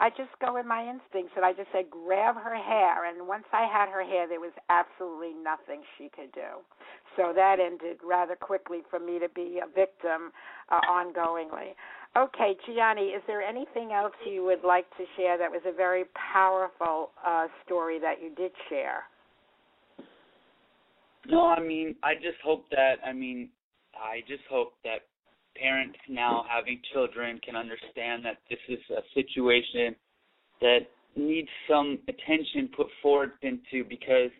I 0.00 0.08
just 0.08 0.32
go 0.40 0.54
with 0.54 0.64
my 0.64 0.80
instincts, 0.80 1.36
and 1.36 1.44
I 1.44 1.52
just 1.52 1.68
said, 1.72 1.90
grab 1.90 2.34
her 2.34 2.56
hair. 2.56 3.04
And 3.04 3.28
once 3.28 3.44
I 3.52 3.68
had 3.70 3.92
her 3.92 4.02
hair, 4.02 4.26
there 4.26 4.40
was 4.40 4.56
absolutely 4.70 5.34
nothing 5.36 5.82
she 5.98 6.08
could 6.08 6.32
do. 6.32 6.64
So 7.16 7.32
that 7.36 7.60
ended 7.60 7.98
rather 8.02 8.34
quickly 8.34 8.80
for 8.88 8.98
me 8.98 9.18
to 9.18 9.28
be 9.28 9.60
a 9.60 9.68
victim 9.68 10.32
uh, 10.70 10.80
ongoingly. 10.88 11.76
Okay, 12.16 12.56
Jionni, 12.68 13.16
is 13.16 13.22
there 13.28 13.40
anything 13.40 13.92
else 13.92 14.12
you 14.26 14.44
would 14.44 14.64
like 14.64 14.88
to 14.96 15.04
share 15.16 15.38
that 15.38 15.50
was 15.50 15.62
a 15.64 15.72
very 15.72 16.04
powerful 16.32 17.10
uh, 17.24 17.46
story 17.64 18.00
that 18.00 18.16
you 18.20 18.34
did 18.34 18.50
share? 18.68 19.04
No, 21.26 21.46
I 21.46 21.60
mean, 21.60 21.94
I 22.02 22.14
just 22.14 22.38
hope 22.42 22.64
that, 22.70 22.94
I 23.06 23.12
mean, 23.12 23.50
I 23.94 24.20
just 24.26 24.42
hope 24.50 24.72
that 24.82 25.06
parents 25.56 25.98
now 26.08 26.44
having 26.48 26.80
children 26.92 27.38
can 27.44 27.54
understand 27.54 28.24
that 28.24 28.38
this 28.48 28.58
is 28.68 28.80
a 28.90 29.02
situation 29.14 29.94
that 30.60 30.80
needs 31.14 31.48
some 31.68 31.98
attention 32.08 32.70
put 32.76 32.86
forward 33.02 33.32
into 33.42 33.84
because 33.88 34.30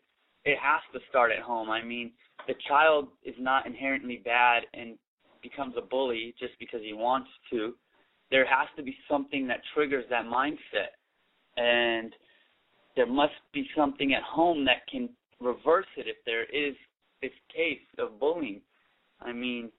it 0.44 0.59
has 0.61 0.80
to 0.92 1.00
start 1.09 1.30
at 1.30 1.42
home. 1.42 1.70
I 1.70 1.83
mean, 1.83 2.12
the 2.48 2.54
child 2.66 3.09
is 3.24 3.35
not 3.38 3.66
inherently 3.66 4.22
bad 4.24 4.62
and 4.74 4.96
becomes 5.42 5.74
a 5.76 5.83
bully 5.83 6.35
just 6.38 6.53
because 6.59 6.81
he 6.83 6.92
wants 6.92 7.29
to. 7.50 7.74
There 8.31 8.46
has 8.46 8.68
to 8.76 8.83
be 8.83 8.96
something 9.09 9.46
that 9.48 9.61
triggers 9.74 10.05
that 10.11 10.24
mindset. 10.24 10.94
And 11.57 12.12
there 12.96 13.07
must 13.07 13.33
be 13.53 13.68
something 13.76 14.14
at 14.14 14.22
home 14.22 14.64
that 14.66 14.87
can 14.90 15.09
reverse 15.40 15.87
it 15.96 16.07
if 16.07 16.16
there 16.26 16.44
is 16.44 16.74
this 17.22 17.33
case 17.55 17.81
of 17.98 18.18
bullying. 18.20 18.61
I 19.20 19.33
mean, 19.33 19.70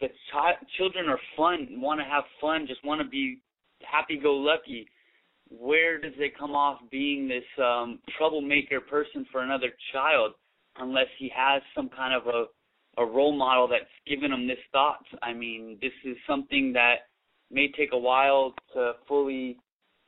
the 0.00 0.08
child 0.32 0.56
children 0.76 1.08
are 1.08 1.18
fun, 1.36 1.80
want 1.80 2.00
to 2.00 2.04
have 2.04 2.24
fun, 2.40 2.66
just 2.68 2.84
want 2.84 3.00
to 3.00 3.08
be 3.08 3.40
happy-go-lucky. 3.82 4.86
Where 5.50 6.00
does 6.00 6.12
it 6.18 6.38
come 6.38 6.52
off 6.52 6.78
being 6.90 7.26
this 7.26 7.44
um 7.62 8.00
troublemaker 8.16 8.80
person 8.80 9.26
for 9.32 9.40
another 9.40 9.72
child 9.92 10.32
unless 10.76 11.06
he 11.18 11.30
has 11.34 11.62
some 11.74 11.88
kind 11.88 12.14
of 12.14 12.26
a 12.26 12.44
a 12.98 13.04
role 13.04 13.36
model 13.36 13.68
that's 13.68 13.84
given 14.06 14.32
him 14.32 14.46
this 14.46 14.58
thought? 14.72 15.04
I 15.22 15.32
mean, 15.32 15.78
this 15.80 15.92
is 16.04 16.16
something 16.26 16.72
that 16.74 17.08
may 17.50 17.68
take 17.76 17.90
a 17.92 17.98
while 17.98 18.54
to 18.74 18.92
fully 19.06 19.56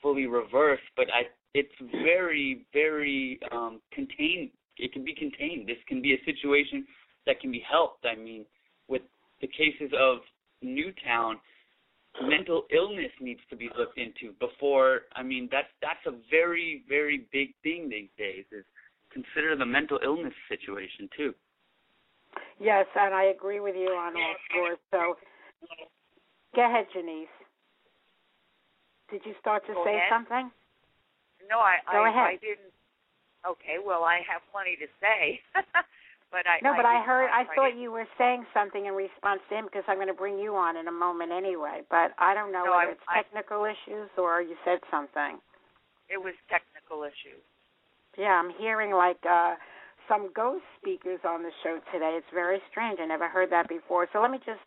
fully 0.02 0.26
reverse, 0.26 0.80
but 0.96 1.06
I 1.14 1.22
it's 1.54 1.74
very 1.80 2.66
very 2.72 3.38
um 3.52 3.80
contained. 3.92 4.50
It 4.76 4.92
can 4.92 5.04
be 5.04 5.14
contained. 5.14 5.68
This 5.68 5.78
can 5.86 6.00
be 6.00 6.14
a 6.14 6.24
situation 6.24 6.86
that 7.26 7.40
can 7.40 7.50
be 7.50 7.62
helped. 7.70 8.04
I 8.04 8.14
mean, 8.16 8.44
with 8.88 9.02
the 9.40 9.46
cases 9.46 9.92
of 9.98 10.18
Newtown, 10.62 11.38
mental 12.22 12.64
illness 12.72 13.12
needs 13.20 13.40
to 13.50 13.56
be 13.56 13.70
looked 13.78 13.98
into 13.98 14.34
before. 14.38 15.02
I 15.14 15.22
mean, 15.22 15.48
that's 15.50 15.68
that's 15.82 16.04
a 16.06 16.12
very 16.30 16.82
very 16.88 17.26
big 17.32 17.54
thing 17.62 17.88
these 17.88 18.10
days. 18.18 18.44
Is 18.52 18.64
consider 19.12 19.56
the 19.56 19.66
mental 19.66 19.98
illness 20.02 20.34
situation 20.48 21.08
too. 21.16 21.34
Yes, 22.58 22.86
and 22.94 23.14
I 23.14 23.24
agree 23.24 23.60
with 23.60 23.74
you 23.74 23.88
on 23.88 24.16
all 24.16 24.34
scores. 24.50 24.78
So, 24.90 25.16
go 26.54 26.64
ahead, 26.66 26.86
Genece. 26.94 27.26
Did 29.10 29.22
you 29.24 29.34
start 29.40 29.66
to 29.66 29.74
Go 29.74 29.84
say 29.84 29.96
ahead. 29.96 30.08
something? 30.10 30.50
No, 31.48 31.58
I 31.58 31.78
Go 31.90 32.04
I, 32.04 32.08
ahead. 32.10 32.26
I 32.26 32.36
didn't. 32.36 32.70
Okay, 33.48 33.80
well, 33.84 34.04
I 34.04 34.20
have 34.28 34.42
plenty 34.52 34.76
to 34.76 34.86
say, 35.00 35.40
but 36.30 36.44
I 36.46 36.60
No, 36.62 36.76
but 36.76 36.84
I 36.84 37.00
heard. 37.02 37.30
I 37.32 37.48
thought 37.56 37.74
you 37.74 37.90
were 37.90 38.06
saying 38.18 38.44
something 38.52 38.84
in 38.84 38.92
response 38.92 39.40
to 39.48 39.56
him 39.56 39.64
because 39.64 39.82
I'm 39.88 39.96
going 39.96 40.12
to 40.12 40.14
bring 40.14 40.38
you 40.38 40.54
on 40.54 40.76
in 40.76 40.86
a 40.88 40.92
moment 40.92 41.32
anyway. 41.32 41.80
But 41.88 42.12
I 42.18 42.34
don't 42.34 42.52
know 42.52 42.66
No, 42.66 42.72
whether 42.76 42.92
I- 42.92 42.92
it's 42.92 43.08
technical 43.08 43.64
issues 43.64 44.10
or 44.18 44.42
you 44.42 44.56
said 44.64 44.78
something. 44.90 45.40
It 46.10 46.20
was 46.20 46.34
technical 46.50 47.02
issues. 47.04 47.40
Yeah, 48.18 48.36
I'm 48.36 48.50
hearing 48.50 48.92
like 48.92 49.24
uh 49.24 49.54
some 50.10 50.30
ghost 50.34 50.64
speakers 50.80 51.20
on 51.24 51.42
the 51.44 51.52
show 51.62 51.78
today. 51.94 52.18
It's 52.18 52.26
very 52.34 52.58
strange. 52.70 52.98
I 53.00 53.06
never 53.06 53.28
heard 53.28 53.50
that 53.52 53.68
before. 53.68 54.08
So 54.12 54.20
let 54.20 54.30
me 54.32 54.38
just 54.38 54.60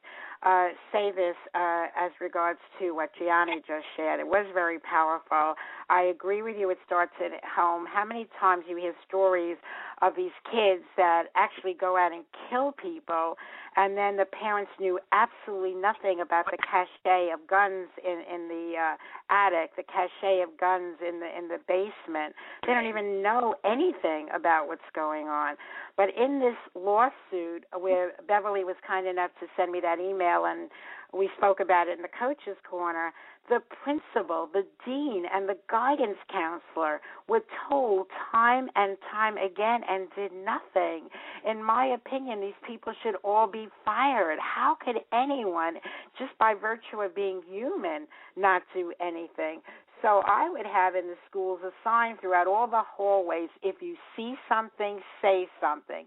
uh 0.44 0.70
say 0.92 1.12
this 1.12 1.36
uh 1.54 1.88
as 2.00 2.12
regards 2.22 2.60
to 2.80 2.92
what 2.96 3.12
Jionni 3.20 3.58
just 3.68 3.86
shared. 3.98 4.20
It 4.22 4.28
was 4.28 4.46
very 4.54 4.80
powerful. 4.80 5.56
I 5.90 6.04
agree 6.04 6.42
with 6.42 6.56
you 6.58 6.70
it 6.70 6.78
starts 6.86 7.14
at 7.20 7.32
home. 7.44 7.86
How 7.86 8.06
many 8.06 8.28
times 8.40 8.64
you 8.70 8.78
hear 8.78 8.94
stories 9.08 9.58
of 10.04 10.16
these 10.16 10.36
kids 10.52 10.84
that 10.98 11.26
actually 11.36 11.74
go 11.74 11.98
out 11.98 12.12
and 12.12 12.24
kill 12.50 12.74
people 12.74 13.38
and 13.76 13.98
then 13.98 14.18
the 14.18 14.26
parents 14.26 14.72
knew 14.80 15.00
absolutely 15.12 15.74
nothing 15.74 16.20
about 16.22 16.46
the 16.46 16.58
cachet 16.58 17.32
of 17.34 17.48
guns 17.48 17.88
in 18.04 18.22
in 18.32 18.48
the 18.48 18.74
uh 18.78 18.96
attic, 19.34 19.76
the 19.76 19.84
cachet 19.84 20.42
of 20.42 20.58
guns 20.60 20.98
in 21.02 21.20
the 21.20 21.30
in 21.38 21.48
the 21.48 21.58
basement. 21.68 22.36
They 22.66 22.74
don't 22.74 22.86
even 22.86 23.24
know 23.24 23.56
anything 23.66 24.28
about 24.34 24.68
what's 24.68 24.82
going 24.94 25.28
on. 25.28 25.56
But 25.98 26.10
in 26.16 26.40
this 26.40 26.58
lawsuit, 26.76 27.66
where 27.78 28.14
Beverly 28.28 28.64
was 28.64 28.76
kind 28.86 29.08
enough 29.08 29.32
to 29.40 29.48
send 29.58 29.72
me 29.72 29.80
that 29.82 30.00
email 30.00 30.46
and 30.46 30.70
we 31.14 31.30
spoke 31.38 31.60
about 31.60 31.88
it 31.88 31.98
in 31.98 32.02
the 32.02 32.10
coaches 32.10 32.58
corner, 32.68 33.14
the 33.50 33.60
principal, 33.84 34.50
the 34.52 34.66
dean, 34.86 35.26
and 35.34 35.50
the 35.50 35.58
guidance 35.70 36.18
counselor 36.32 37.02
were 37.28 37.42
told 37.70 38.08
time 38.32 38.70
and 38.76 38.98
time 39.12 39.38
again 39.38 39.82
and 39.90 40.08
did 40.16 40.32
nothing. 40.32 41.10
In 41.48 41.64
my 41.64 41.86
opinion, 41.86 42.40
these 42.42 42.54
people 42.66 42.94
should 43.04 43.16
all 43.24 43.48
be 43.48 43.68
fired. 43.84 44.40
How 44.40 44.78
could 44.84 44.98
anyone, 45.12 45.76
just 46.18 46.38
by 46.40 46.54
virtue 46.54 47.02
of 47.02 47.14
being 47.14 47.42
human, 47.50 48.08
not 48.38 48.64
do 48.74 48.94
anything? 49.02 49.62
So 50.02 50.22
I 50.26 50.50
would 50.50 50.66
have 50.66 50.96
in 50.96 51.08
the 51.08 51.16
schools 51.30 51.62
a 51.66 51.72
sign 51.82 52.18
throughout 52.20 52.46
all 52.46 52.68
the 52.68 52.84
hallways 52.86 53.50
if 53.62 53.82
you 53.82 53.96
see 54.18 54.36
something, 54.50 55.00
say 55.22 55.48
something. 55.62 56.06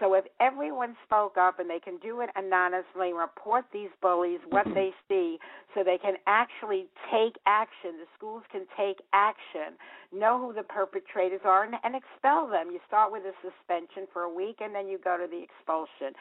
So 0.00 0.14
if 0.14 0.24
everyone 0.40 0.96
spoke 1.04 1.36
up 1.36 1.58
and 1.58 1.68
they 1.68 1.80
can 1.80 1.98
do 1.98 2.20
it 2.20 2.30
anonymously, 2.36 3.12
report 3.12 3.64
these 3.72 3.90
bullies, 4.00 4.40
what 4.48 4.66
they 4.74 4.92
see, 5.08 5.38
so 5.74 5.82
they 5.82 5.98
can 5.98 6.14
actually 6.26 6.86
take 7.10 7.36
action. 7.46 7.98
The 7.98 8.06
schools 8.16 8.42
can 8.50 8.66
take 8.76 8.98
action, 9.12 9.74
know 10.12 10.38
who 10.38 10.52
the 10.52 10.62
perpetrators 10.62 11.40
are, 11.44 11.64
and, 11.64 11.74
and 11.82 11.94
expel 11.94 12.48
them. 12.48 12.70
You 12.70 12.80
start 12.86 13.12
with 13.12 13.22
a 13.24 13.32
suspension 13.42 14.06
for 14.12 14.22
a 14.22 14.32
week, 14.32 14.56
and 14.60 14.74
then 14.74 14.88
you 14.88 14.98
go 14.98 15.16
to 15.16 15.26
the 15.26 15.42
expulsion. 15.42 16.14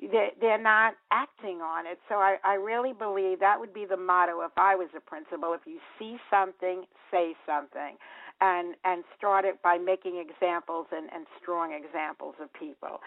They're, 0.00 0.30
they're 0.40 0.62
not 0.62 0.94
acting 1.10 1.60
on 1.60 1.86
it. 1.86 1.98
So 2.08 2.16
I, 2.16 2.36
I 2.44 2.54
really 2.54 2.92
believe 2.92 3.40
that 3.40 3.58
would 3.58 3.74
be 3.74 3.86
the 3.86 3.96
motto 3.96 4.40
if 4.42 4.52
I 4.56 4.74
was 4.74 4.88
a 4.96 5.00
principal. 5.00 5.54
If 5.54 5.62
you 5.66 5.78
see 5.98 6.16
something, 6.30 6.84
say 7.10 7.34
something 7.46 7.96
and 8.40 8.74
and 8.84 9.04
start 9.16 9.44
it 9.44 9.62
by 9.62 9.78
making 9.78 10.18
examples 10.18 10.86
and, 10.92 11.08
and 11.14 11.26
strong 11.40 11.72
examples 11.72 12.34
of 12.40 12.52
people. 12.52 13.00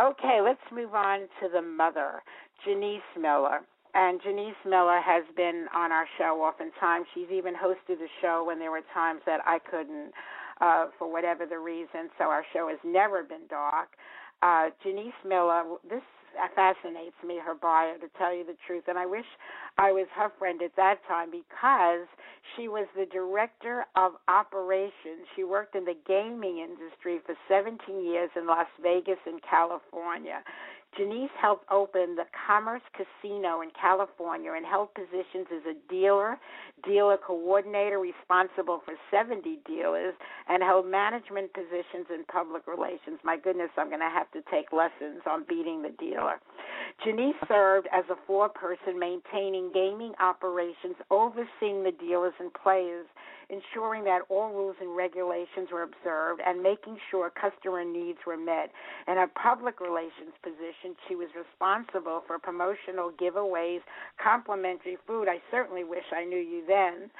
Okay, 0.00 0.40
let's 0.42 0.60
move 0.72 0.94
on 0.94 1.28
to 1.40 1.48
the 1.52 1.60
mother, 1.60 2.22
Genece 2.66 3.00
Miller. 3.20 3.60
And 3.92 4.18
Genece 4.22 4.64
Miller 4.64 4.98
has 5.04 5.24
been 5.36 5.66
on 5.74 5.92
our 5.92 6.06
show 6.16 6.40
oftentimes. 6.40 7.06
She's 7.12 7.28
even 7.30 7.52
hosted 7.54 7.98
the 7.98 8.08
show 8.22 8.44
when 8.46 8.58
there 8.58 8.70
were 8.70 8.80
times 8.94 9.20
that 9.26 9.40
I 9.44 9.58
couldn't, 9.58 10.12
uh, 10.62 10.86
for 10.98 11.12
whatever 11.12 11.44
the 11.44 11.58
reason. 11.58 12.08
So 12.16 12.24
our 12.24 12.44
show 12.54 12.68
has 12.68 12.78
never 12.82 13.22
been 13.24 13.46
dark. 13.50 13.90
Uh, 14.40 14.70
Genece 14.82 15.12
Miller, 15.26 15.64
this 15.88 16.02
fascinates 16.54 17.16
me 17.26 17.38
her 17.44 17.54
bio 17.54 17.94
to 17.98 18.08
tell 18.18 18.34
you 18.34 18.44
the 18.44 18.56
truth 18.66 18.84
and 18.88 18.98
I 18.98 19.06
wish 19.06 19.26
I 19.78 19.92
was 19.92 20.06
her 20.16 20.30
friend 20.38 20.60
at 20.62 20.76
that 20.76 20.98
time 21.08 21.30
because 21.30 22.06
she 22.56 22.68
was 22.68 22.86
the 22.96 23.06
director 23.06 23.84
of 23.96 24.12
operations. 24.28 25.26
She 25.36 25.44
worked 25.44 25.74
in 25.74 25.84
the 25.84 25.96
gaming 26.06 26.58
industry 26.58 27.20
for 27.24 27.34
17 27.48 28.04
years 28.04 28.30
in 28.36 28.46
Las 28.46 28.66
Vegas 28.82 29.18
and 29.26 29.40
California. 29.42 30.42
Genece 30.98 31.30
helped 31.40 31.70
open 31.70 32.16
the 32.16 32.24
Commerce 32.46 32.82
Casino 32.92 33.60
in 33.60 33.70
California 33.80 34.52
and 34.52 34.66
held 34.66 34.92
positions 34.94 35.46
as 35.54 35.62
a 35.64 35.92
dealer, 35.92 36.36
dealer 36.84 37.16
coordinator 37.16 37.98
responsible 37.98 38.82
for 38.84 38.94
70 39.10 39.60
dealers, 39.66 40.14
and 40.48 40.62
held 40.62 40.86
management 40.86 41.52
positions 41.54 42.06
in 42.12 42.24
public 42.24 42.66
relations. 42.66 43.18
My 43.22 43.36
goodness, 43.36 43.70
I'm 43.78 43.88
going 43.88 44.00
to 44.00 44.10
have 44.10 44.30
to 44.32 44.42
take 44.50 44.72
lessons 44.72 45.22
on 45.30 45.44
beating 45.48 45.82
the 45.82 45.94
dealer. 45.98 46.40
Genece 47.06 47.38
served 47.46 47.88
as 47.92 48.04
a 48.10 48.30
foreperson 48.30 48.98
maintaining 48.98 49.70
gaming 49.72 50.12
operations, 50.20 50.96
overseeing 51.10 51.84
the 51.84 51.92
dealers 51.98 52.34
and 52.40 52.52
players, 52.52 53.06
ensuring 53.50 54.04
that 54.04 54.22
all 54.28 54.50
rules 54.50 54.76
and 54.80 54.96
regulations 54.96 55.68
were 55.72 55.82
observed, 55.82 56.40
and 56.46 56.62
making 56.62 56.96
sure 57.10 57.30
customer 57.30 57.84
needs 57.84 58.18
were 58.26 58.36
met. 58.36 58.70
In 59.08 59.16
her 59.16 59.26
public 59.26 59.80
relations 59.80 60.32
position, 60.42 60.94
she 61.08 61.16
was 61.16 61.28
responsible 61.34 62.22
for 62.26 62.38
promotional 62.38 63.10
giveaways, 63.20 63.80
complimentary 64.22 64.96
food. 65.06 65.28
I 65.28 65.42
certainly 65.50 65.84
wish 65.84 66.04
I 66.12 66.24
knew 66.24 66.38
you 66.38 66.62
then. 66.66 67.10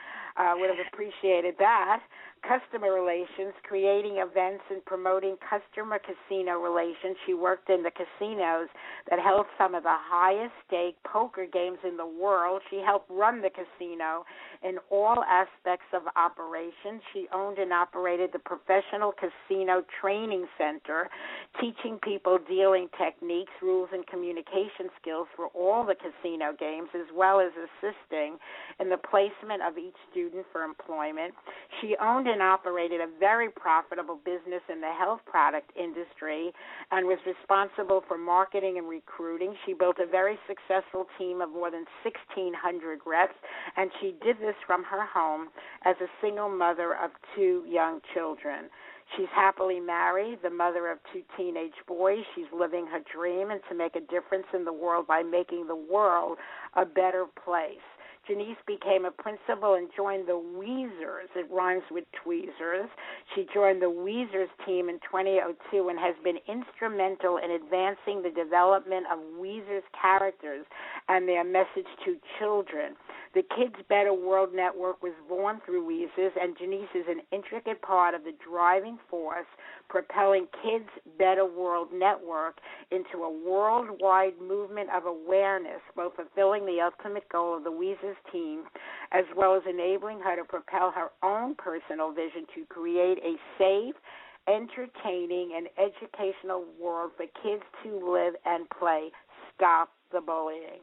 Uh, 0.40 0.54
would 0.56 0.70
have 0.70 0.86
appreciated 0.90 1.54
that 1.58 2.00
customer 2.42 2.92
relations, 2.92 3.52
creating 3.62 4.16
events 4.16 4.64
and 4.70 4.84
promoting 4.84 5.36
customer 5.44 6.00
casino 6.00 6.58
relations. 6.58 7.16
She 7.26 7.34
worked 7.34 7.68
in 7.68 7.82
the 7.82 7.90
casinos 7.90 8.68
that 9.08 9.18
held 9.20 9.46
some 9.58 9.74
of 9.74 9.82
the 9.82 9.96
highest 9.96 10.54
stake 10.66 10.96
poker 11.04 11.46
games 11.50 11.78
in 11.86 11.96
the 11.96 12.06
world. 12.06 12.62
She 12.70 12.80
helped 12.84 13.10
run 13.10 13.42
the 13.42 13.50
casino 13.50 14.24
in 14.62 14.78
all 14.90 15.22
aspects 15.24 15.86
of 15.92 16.02
operations. 16.16 17.02
She 17.12 17.26
owned 17.32 17.58
and 17.58 17.72
operated 17.72 18.30
the 18.32 18.38
Professional 18.38 19.12
Casino 19.12 19.84
Training 20.00 20.46
Center, 20.56 21.08
teaching 21.60 21.98
people 22.02 22.38
dealing 22.48 22.88
techniques, 22.96 23.52
rules, 23.60 23.88
and 23.92 24.06
communication 24.06 24.88
skills 25.00 25.28
for 25.36 25.48
all 25.48 25.84
the 25.84 25.94
casino 25.94 26.54
games, 26.58 26.88
as 26.94 27.06
well 27.14 27.40
as 27.40 27.52
assisting 27.52 28.38
in 28.78 28.88
the 28.88 28.98
placement 28.98 29.62
of 29.62 29.76
each 29.76 29.96
student 30.10 30.29
for 30.52 30.62
employment. 30.62 31.34
She 31.80 31.96
owned 32.00 32.28
and 32.28 32.42
operated 32.42 33.00
a 33.00 33.06
very 33.18 33.50
profitable 33.50 34.18
business 34.24 34.62
in 34.72 34.80
the 34.80 34.92
health 34.92 35.20
product 35.26 35.70
industry 35.76 36.52
and 36.90 37.06
was 37.06 37.18
responsible 37.26 38.02
for 38.06 38.18
marketing 38.18 38.78
and 38.78 38.88
recruiting. 38.88 39.54
She 39.66 39.74
built 39.74 39.96
a 39.98 40.06
very 40.06 40.38
successful 40.46 41.06
team 41.18 41.40
of 41.40 41.50
more 41.50 41.70
than 41.70 41.84
1,600 42.02 43.00
reps, 43.06 43.34
and 43.76 43.90
she 44.00 44.14
did 44.22 44.36
this 44.38 44.56
from 44.66 44.84
her 44.84 45.04
home 45.06 45.48
as 45.84 45.96
a 46.00 46.08
single 46.20 46.48
mother 46.48 46.94
of 46.94 47.10
two 47.36 47.64
young 47.66 48.00
children. 48.14 48.70
She's 49.16 49.28
happily 49.34 49.80
married, 49.80 50.38
the 50.42 50.50
mother 50.50 50.88
of 50.90 50.98
two 51.12 51.22
teenage 51.36 51.74
boys. 51.86 52.22
She's 52.34 52.46
living 52.52 52.86
her 52.86 53.00
dream 53.12 53.50
and 53.50 53.60
to 53.68 53.74
make 53.74 53.96
a 53.96 54.00
difference 54.00 54.46
in 54.54 54.64
the 54.64 54.72
world 54.72 55.06
by 55.06 55.22
making 55.22 55.66
the 55.66 55.74
world 55.74 56.38
a 56.76 56.84
better 56.84 57.26
place. 57.44 57.78
Genece 58.28 58.56
became 58.66 59.04
a 59.04 59.10
principal 59.10 59.74
and 59.74 59.88
joined 59.96 60.28
the 60.28 60.38
Weezers. 60.38 61.30
It 61.34 61.50
rhymes 61.50 61.82
with 61.90 62.04
tweezers. 62.22 62.88
She 63.34 63.46
joined 63.52 63.82
the 63.82 63.90
Weezers 63.90 64.50
team 64.66 64.88
in 64.88 65.00
2002 65.00 65.88
and 65.88 65.98
has 65.98 66.14
been 66.22 66.38
instrumental 66.46 67.38
in 67.38 67.50
advancing 67.50 68.22
the 68.22 68.30
development 68.30 69.06
of 69.12 69.18
Weezers 69.40 69.82
characters 70.00 70.66
and 71.08 71.28
their 71.28 71.44
message 71.44 71.88
to 72.04 72.16
children. 72.38 72.94
The 73.34 73.42
Kids 73.56 73.76
Better 73.88 74.12
World 74.12 74.50
Network 74.54 75.02
was 75.02 75.14
born 75.28 75.60
through 75.64 75.86
Weezers, 75.86 76.32
and 76.40 76.56
Genece 76.56 76.94
is 76.94 77.06
an 77.08 77.20
intricate 77.32 77.80
part 77.80 78.14
of 78.14 78.24
the 78.24 78.34
driving 78.44 78.98
force 79.08 79.46
propelling 79.88 80.46
Kids 80.62 80.88
Better 81.18 81.44
World 81.44 81.88
Network 81.92 82.58
into 82.90 83.24
a 83.24 83.30
worldwide 83.30 84.40
movement 84.40 84.88
of 84.90 85.04
awareness, 85.06 85.80
both 85.96 86.14
fulfilling 86.14 86.64
the 86.64 86.80
ultimate 86.80 87.28
goal 87.28 87.56
of 87.56 87.64
the 87.64 87.70
Weezers 87.70 88.09
team, 88.32 88.64
as 89.12 89.24
well 89.36 89.54
as 89.54 89.62
enabling 89.68 90.20
her 90.20 90.36
to 90.36 90.44
propel 90.44 90.90
her 90.90 91.08
own 91.22 91.54
personal 91.54 92.12
vision 92.12 92.46
to 92.54 92.64
create 92.66 93.18
a 93.18 93.34
safe, 93.58 93.94
entertaining, 94.48 95.52
and 95.56 95.68
educational 95.78 96.64
world 96.80 97.12
for 97.16 97.26
kids 97.42 97.62
to 97.84 98.12
live 98.12 98.34
and 98.44 98.68
play. 98.70 99.10
Stop 99.54 99.90
the 100.12 100.20
bullying. 100.20 100.80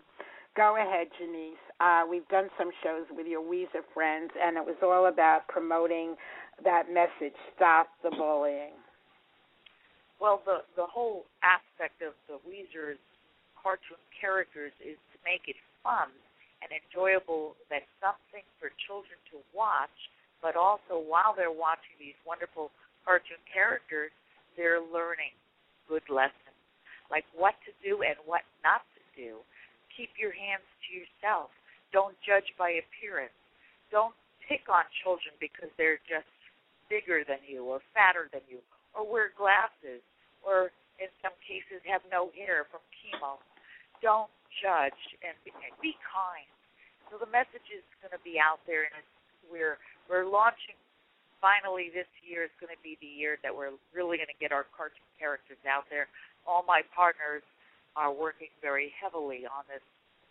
Go 0.56 0.76
ahead, 0.76 1.08
Genece. 1.22 1.62
Uh, 1.80 2.08
we've 2.10 2.28
done 2.30 2.50
some 2.58 2.72
shows 2.84 3.06
with 3.12 3.28
your 3.28 3.42
Weezer 3.42 3.86
friends, 3.94 4.32
and 4.42 4.58
it 4.58 4.66
was 4.66 4.76
all 4.82 5.06
about 5.06 5.48
promoting 5.48 6.16
that 6.64 6.92
message 6.92 7.38
stop 7.56 7.90
the 8.04 8.10
bullying. 8.10 8.74
Well, 10.20 10.42
the 10.46 10.66
the 10.76 10.86
whole 10.90 11.26
aspect 11.46 12.02
of 12.02 12.14
the 12.26 12.42
Weezer's 12.42 12.98
cartoon 13.62 14.02
characters 14.20 14.74
is 14.82 14.98
to 15.14 15.18
make 15.22 15.46
it 15.46 15.56
fun 15.84 16.10
and 16.62 16.70
enjoyable. 16.74 17.56
That's 17.70 17.88
something 18.02 18.46
for 18.58 18.74
children 18.88 19.18
to 19.34 19.42
watch, 19.54 19.94
but 20.42 20.56
also 20.58 20.98
while 20.98 21.34
they're 21.36 21.54
watching 21.54 21.96
these 22.00 22.18
wonderful 22.26 22.72
cartoon 23.06 23.42
characters, 23.48 24.12
they're 24.56 24.82
learning 24.82 25.34
good 25.88 26.06
lessons, 26.10 26.58
like 27.10 27.26
what 27.32 27.56
to 27.64 27.72
do 27.80 28.04
and 28.04 28.18
what 28.26 28.44
not 28.66 28.84
to 28.98 29.02
do. 29.16 29.40
Keep 29.96 30.14
your 30.20 30.34
hands 30.34 30.66
to 30.86 30.90
yourself. 30.94 31.50
Don't 31.94 32.18
judge 32.22 32.50
by 32.60 32.78
appearance. 32.82 33.34
Don't 33.90 34.14
pick 34.44 34.68
on 34.68 34.84
children 35.04 35.34
because 35.40 35.72
they're 35.80 36.02
just 36.06 36.28
bigger 36.92 37.24
than 37.24 37.40
you 37.48 37.64
or 37.64 37.80
fatter 37.96 38.28
than 38.32 38.44
you 38.48 38.60
or 38.96 39.06
wear 39.06 39.30
glasses, 39.38 40.02
or 40.42 40.74
in 40.98 41.12
some 41.22 41.36
cases 41.46 41.84
have 41.86 42.02
no 42.10 42.34
hair 42.34 42.66
from 42.74 42.82
chemo. 42.98 43.38
Don't 44.02 44.32
judge 44.62 45.02
and 45.26 45.34
be, 45.46 45.94
kind. 46.02 46.50
So 47.10 47.18
the 47.18 47.30
message 47.30 47.66
is 47.72 47.86
going 48.02 48.14
to 48.14 48.22
be 48.22 48.38
out 48.38 48.62
there, 48.68 48.86
and 48.86 48.94
it's, 48.98 49.14
we're 49.48 49.80
we're 50.10 50.28
launching. 50.28 50.76
Finally, 51.38 51.94
this 51.94 52.10
year 52.26 52.50
is 52.50 52.54
going 52.58 52.74
to 52.74 52.82
be 52.82 52.98
the 52.98 53.08
year 53.08 53.38
that 53.46 53.54
we're 53.54 53.78
really 53.94 54.18
going 54.18 54.32
to 54.32 54.42
get 54.42 54.50
our 54.50 54.66
cartoon 54.74 55.06
characters 55.22 55.62
out 55.70 55.86
there. 55.94 56.10
All 56.50 56.66
my 56.66 56.82
partners 56.98 57.46
are 57.94 58.10
working 58.10 58.50
very 58.58 58.90
heavily 58.98 59.46
on 59.46 59.62
this 59.70 59.86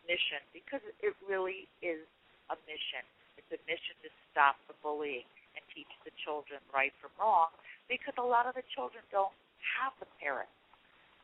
mission 0.06 0.42
because 0.50 0.82
it 1.02 1.14
really 1.22 1.70
is 1.78 2.02
a 2.50 2.56
mission. 2.66 3.06
It's 3.38 3.50
a 3.54 3.60
mission 3.70 3.94
to 4.02 4.10
stop 4.30 4.58
the 4.66 4.74
bullying 4.82 5.26
and 5.54 5.62
teach 5.74 5.90
the 6.02 6.14
children 6.22 6.58
right 6.74 6.94
from 6.98 7.14
wrong 7.18 7.54
because 7.86 8.14
a 8.18 8.26
lot 8.26 8.46
of 8.50 8.54
the 8.54 8.66
children 8.74 9.02
don't 9.14 9.34
have 9.78 9.94
the 9.98 10.10
parents 10.18 10.54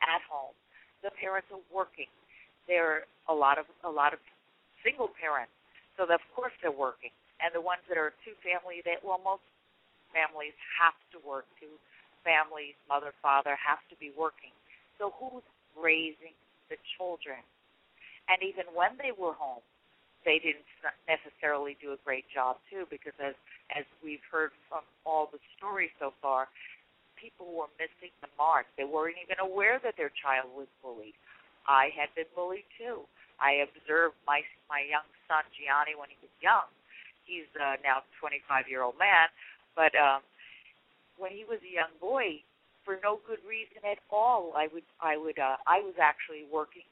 at 0.02 0.22
home. 0.26 0.54
The 1.02 1.10
parents 1.18 1.50
are 1.50 1.62
working. 1.70 2.10
There 2.68 2.86
are 2.86 3.02
a 3.28 3.34
lot 3.34 3.58
of 3.58 3.66
a 3.84 3.90
lot 3.90 4.12
of 4.12 4.20
single 4.84 5.10
parents, 5.14 5.52
so 5.96 6.04
of 6.04 6.22
course 6.34 6.52
they're 6.62 6.74
working. 6.74 7.10
And 7.42 7.50
the 7.50 7.60
ones 7.60 7.82
that 7.90 7.98
are 7.98 8.14
two 8.22 8.38
family, 8.38 8.82
that 8.86 9.02
well, 9.02 9.18
most 9.18 9.42
families 10.14 10.54
have 10.78 10.94
to 11.10 11.18
work. 11.26 11.46
Two 11.58 11.74
families, 12.22 12.78
mother, 12.86 13.10
father, 13.18 13.58
have 13.58 13.82
to 13.90 13.96
be 13.98 14.14
working. 14.14 14.54
So 14.98 15.10
who's 15.18 15.42
raising 15.74 16.36
the 16.70 16.78
children? 16.94 17.42
And 18.30 18.38
even 18.46 18.70
when 18.70 18.94
they 19.02 19.10
were 19.10 19.34
home, 19.34 19.66
they 20.22 20.38
didn't 20.38 20.62
necessarily 21.10 21.74
do 21.82 21.90
a 21.90 22.00
great 22.06 22.24
job 22.30 22.62
too, 22.70 22.86
because 22.86 23.14
as 23.18 23.34
as 23.74 23.84
we've 24.04 24.22
heard 24.30 24.54
from 24.70 24.86
all 25.02 25.26
the 25.32 25.42
stories 25.58 25.90
so 25.98 26.14
far, 26.22 26.46
people 27.18 27.50
were 27.50 27.70
missing 27.78 28.14
the 28.22 28.30
mark. 28.38 28.66
They 28.78 28.84
weren't 28.86 29.18
even 29.18 29.42
aware 29.42 29.80
that 29.82 29.94
their 29.98 30.10
child 30.14 30.50
was 30.54 30.70
bullied. 30.82 31.18
I 31.66 31.90
had 31.94 32.10
been 32.14 32.28
bullied 32.34 32.66
too. 32.78 33.06
I 33.40 33.66
observed 33.66 34.14
my 34.26 34.42
my 34.70 34.82
young 34.86 35.06
son 35.26 35.42
Jionni 35.54 35.98
when 35.98 36.10
he 36.10 36.18
was 36.22 36.32
young. 36.38 36.70
He's 37.26 37.48
uh, 37.58 37.78
now 37.82 38.02
25 38.18 38.66
year 38.66 38.82
old 38.82 38.98
man, 38.98 39.30
but 39.74 39.94
um, 39.94 40.22
when 41.18 41.30
he 41.30 41.46
was 41.46 41.62
a 41.62 41.72
young 41.72 41.94
boy, 42.02 42.42
for 42.84 42.98
no 43.02 43.22
good 43.26 43.42
reason 43.46 43.78
at 43.86 44.02
all, 44.10 44.54
I 44.58 44.66
would 44.74 44.86
I 44.98 45.16
would 45.16 45.38
uh, 45.38 45.58
I 45.66 45.82
was 45.82 45.94
actually 45.98 46.46
working 46.50 46.86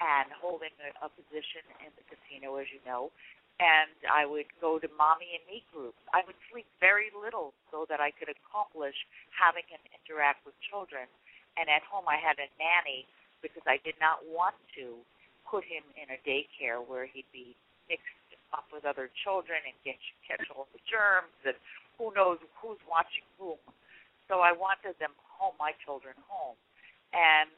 and 0.00 0.28
holding 0.34 0.72
a, 0.82 0.90
a 1.04 1.08
position 1.12 1.64
in 1.84 1.92
the 1.94 2.04
casino, 2.08 2.56
as 2.58 2.68
you 2.72 2.80
know. 2.84 3.12
And 3.60 3.92
I 4.10 4.26
would 4.26 4.48
go 4.58 4.80
to 4.82 4.88
mommy 4.98 5.38
and 5.38 5.44
me 5.46 5.62
groups. 5.70 6.00
I 6.10 6.24
would 6.26 6.36
sleep 6.50 6.66
very 6.82 7.12
little 7.14 7.54
so 7.70 7.86
that 7.86 8.00
I 8.02 8.10
could 8.10 8.32
accomplish 8.32 8.96
having 9.30 9.62
him 9.70 9.78
interact 9.92 10.42
with 10.42 10.56
children. 10.66 11.06
And 11.54 11.68
at 11.68 11.84
home, 11.86 12.08
I 12.08 12.18
had 12.18 12.40
a 12.42 12.48
nanny 12.58 13.06
because 13.42 13.66
I 13.66 13.82
did 13.82 13.98
not 13.98 14.22
want 14.24 14.54
to 14.78 15.02
put 15.44 15.66
him 15.66 15.82
in 15.98 16.08
a 16.14 16.18
daycare 16.24 16.80
where 16.80 17.04
he'd 17.04 17.28
be 17.34 17.52
mixed 17.90 18.16
up 18.54 18.64
with 18.72 18.86
other 18.86 19.10
children 19.26 19.58
and 19.66 19.76
get 19.84 19.98
catch 20.24 20.46
all 20.54 20.70
the 20.72 20.80
germs 20.86 21.34
and 21.44 21.58
who 21.98 22.14
knows 22.14 22.38
who's 22.62 22.80
watching 22.88 23.26
whom. 23.36 23.60
So 24.30 24.40
I 24.40 24.54
wanted 24.54 24.96
them 24.96 25.12
home, 25.28 25.58
my 25.58 25.76
children 25.84 26.14
home. 26.24 26.56
And 27.12 27.50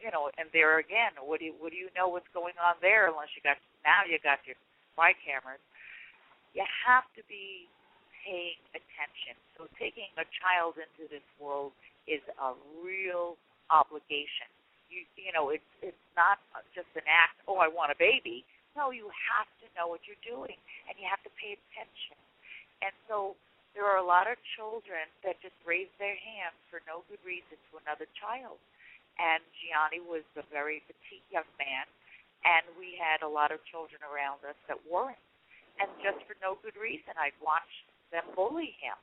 you 0.00 0.08
know, 0.12 0.28
and 0.36 0.48
there 0.52 0.80
again, 0.80 1.16
what 1.20 1.40
do 1.40 1.48
you 1.48 1.54
what 1.58 1.72
do 1.72 1.78
you 1.80 1.90
know 1.96 2.08
what's 2.08 2.28
going 2.32 2.56
on 2.60 2.78
there 2.80 3.10
unless 3.10 3.32
you 3.34 3.42
got 3.44 3.58
now 3.84 4.06
you 4.06 4.16
got 4.22 4.40
your 4.48 4.56
spy 4.94 5.12
cameras. 5.20 5.60
You 6.54 6.62
have 6.86 7.04
to 7.18 7.22
be 7.26 7.66
paying 8.22 8.60
attention. 8.72 9.36
So 9.58 9.66
taking 9.76 10.08
a 10.16 10.26
child 10.40 10.78
into 10.78 11.10
this 11.10 11.24
world 11.36 11.74
is 12.06 12.22
a 12.38 12.54
real 12.80 13.36
obligation. 13.68 14.48
You 14.88 15.04
you 15.16 15.32
know, 15.32 15.50
it's 15.50 15.72
it's 15.80 16.06
not 16.16 16.38
just 16.74 16.90
an 16.94 17.06
act. 17.08 17.40
Oh, 17.48 17.58
I 17.58 17.68
want 17.68 17.92
a 17.92 17.98
baby. 17.98 18.44
No, 18.74 18.90
you 18.90 19.06
have 19.30 19.46
to 19.62 19.66
know 19.78 19.86
what 19.86 20.02
you're 20.04 20.20
doing, 20.26 20.58
and 20.90 20.98
you 20.98 21.06
have 21.06 21.22
to 21.22 21.32
pay 21.38 21.54
attention. 21.54 22.18
And 22.82 22.90
so 23.06 23.38
there 23.74 23.86
are 23.86 24.02
a 24.02 24.06
lot 24.06 24.26
of 24.26 24.34
children 24.58 25.06
that 25.22 25.38
just 25.42 25.54
raise 25.62 25.90
their 26.02 26.14
hand 26.14 26.54
for 26.70 26.82
no 26.86 27.06
good 27.06 27.22
reason 27.22 27.58
to 27.70 27.78
another 27.86 28.06
child. 28.18 28.58
And 29.18 29.42
Jionni 29.62 30.02
was 30.02 30.26
a 30.34 30.42
very 30.50 30.82
petite 30.90 31.22
young 31.30 31.46
man, 31.54 31.86
and 32.42 32.66
we 32.74 32.98
had 32.98 33.22
a 33.22 33.30
lot 33.30 33.54
of 33.54 33.62
children 33.70 34.02
around 34.02 34.42
us 34.42 34.58
that 34.66 34.78
weren't. 34.90 35.22
And 35.78 35.90
just 36.02 36.22
for 36.26 36.34
no 36.42 36.58
good 36.62 36.74
reason, 36.78 37.14
I'd 37.18 37.34
watch 37.42 37.70
them 38.10 38.26
bully 38.34 38.74
him 38.82 38.98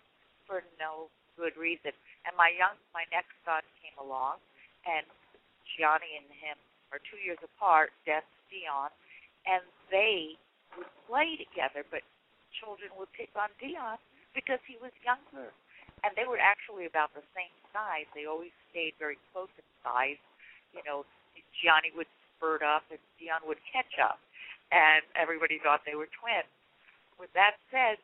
for 0.48 0.64
no 0.80 1.12
good 1.40 1.56
reason. 1.56 1.96
And 2.28 2.36
my 2.36 2.52
young, 2.52 2.76
my 2.92 3.08
next 3.12 3.36
son 3.48 3.64
came 3.80 3.96
along, 4.00 4.40
and 4.84 5.08
Jionni 5.76 6.20
and 6.20 6.30
him 6.30 6.58
are 6.92 7.00
two 7.00 7.20
years 7.20 7.40
apart, 7.42 7.96
Death 8.04 8.28
Dion, 8.52 8.92
and 9.48 9.64
they 9.90 10.36
would 10.76 10.90
play 11.08 11.40
together, 11.40 11.88
but 11.88 12.04
children 12.60 12.92
would 13.00 13.12
pick 13.16 13.32
on 13.36 13.52
Dion 13.60 14.00
because 14.36 14.60
he 14.68 14.76
was 14.80 14.92
younger. 15.04 15.52
And 16.04 16.12
they 16.18 16.26
were 16.26 16.42
actually 16.42 16.90
about 16.90 17.14
the 17.14 17.24
same 17.38 17.54
size. 17.70 18.10
They 18.18 18.26
always 18.26 18.52
stayed 18.74 18.98
very 18.98 19.22
close 19.32 19.52
in 19.56 19.68
size. 19.86 20.20
You 20.74 20.82
know, 20.84 21.06
Jionni 21.62 21.94
would 21.94 22.10
spurt 22.36 22.66
up 22.66 22.84
and 22.90 23.00
Dion 23.22 23.46
would 23.46 23.62
catch 23.70 24.02
up. 24.02 24.18
And 24.72 25.04
everybody 25.14 25.60
thought 25.62 25.84
they 25.86 26.00
were 26.00 26.10
twins. 26.16 26.50
With 27.20 27.30
that 27.38 27.60
said, 27.70 28.02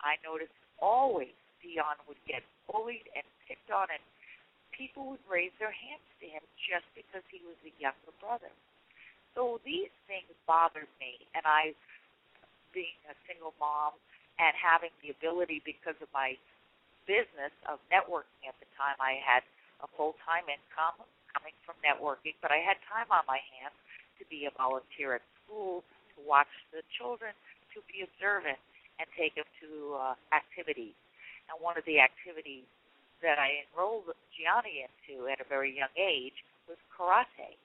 I 0.00 0.16
noticed 0.24 0.54
always 0.80 1.34
Dion 1.60 1.98
would 2.08 2.20
get 2.24 2.40
bullied 2.70 3.04
and 3.12 3.26
picked 3.44 3.68
on 3.68 3.90
and 3.90 4.02
people 4.76 5.08
would 5.16 5.24
raise 5.24 5.52
their 5.56 5.72
hands 5.72 6.04
to 6.20 6.26
him 6.28 6.44
just 6.60 6.84
because 6.92 7.24
he 7.32 7.40
was 7.48 7.56
a 7.64 7.72
younger 7.80 8.12
brother. 8.20 8.52
So 9.32 9.60
these 9.64 9.92
things 10.08 10.28
bothered 10.44 10.88
me, 11.00 11.20
and 11.32 11.44
I, 11.44 11.72
being 12.72 12.96
a 13.08 13.16
single 13.24 13.56
mom 13.56 13.96
and 14.36 14.52
having 14.56 14.92
the 15.00 15.12
ability 15.12 15.64
because 15.64 15.96
of 16.04 16.08
my 16.12 16.36
business 17.08 17.52
of 17.68 17.80
networking 17.88 18.44
at 18.48 18.56
the 18.60 18.68
time, 18.76 18.96
I 19.00 19.16
had 19.20 19.44
a 19.80 19.88
full 19.96 20.16
time 20.24 20.48
income 20.48 21.00
coming 21.32 21.56
from 21.64 21.76
networking, 21.84 22.36
but 22.40 22.52
I 22.52 22.60
had 22.60 22.80
time 22.88 23.08
on 23.12 23.24
my 23.28 23.40
hands 23.56 23.76
to 24.20 24.24
be 24.28 24.48
a 24.48 24.52
volunteer 24.56 25.20
at 25.20 25.24
school, 25.44 25.84
to 26.16 26.18
watch 26.24 26.50
the 26.72 26.80
children, 26.96 27.32
to 27.76 27.84
be 27.92 28.04
observant, 28.04 28.60
and 28.96 29.04
take 29.16 29.36
them 29.36 29.48
to 29.60 29.68
uh, 30.00 30.14
activities. 30.32 30.96
And 31.52 31.60
one 31.60 31.76
of 31.76 31.84
the 31.84 32.00
activities 32.00 32.64
that 33.22 33.38
I 33.38 33.64
enrolled 33.64 34.12
Jionni 34.34 34.84
into 34.84 35.28
at 35.28 35.40
a 35.40 35.46
very 35.48 35.72
young 35.72 35.92
age 35.96 36.36
was 36.68 36.76
karate. 36.92 37.56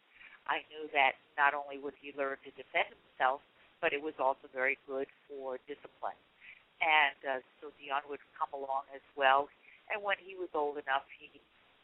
I 0.47 0.63
knew 0.71 0.89
that 0.93 1.19
not 1.37 1.53
only 1.53 1.77
would 1.77 1.93
he 2.01 2.13
learn 2.17 2.37
to 2.43 2.51
defend 2.55 2.89
himself, 2.91 3.41
but 3.81 3.93
it 3.93 4.01
was 4.01 4.13
also 4.21 4.47
very 4.53 4.77
good 4.87 5.07
for 5.27 5.57
discipline. 5.65 6.17
And 6.81 7.19
uh, 7.25 7.39
so 7.61 7.69
Dion 7.77 8.01
would 8.09 8.21
come 8.33 8.49
along 8.53 8.89
as 8.93 9.05
well. 9.13 9.49
And 9.89 10.01
when 10.01 10.17
he 10.21 10.33
was 10.33 10.49
old 10.53 10.81
enough, 10.81 11.05
he 11.13 11.29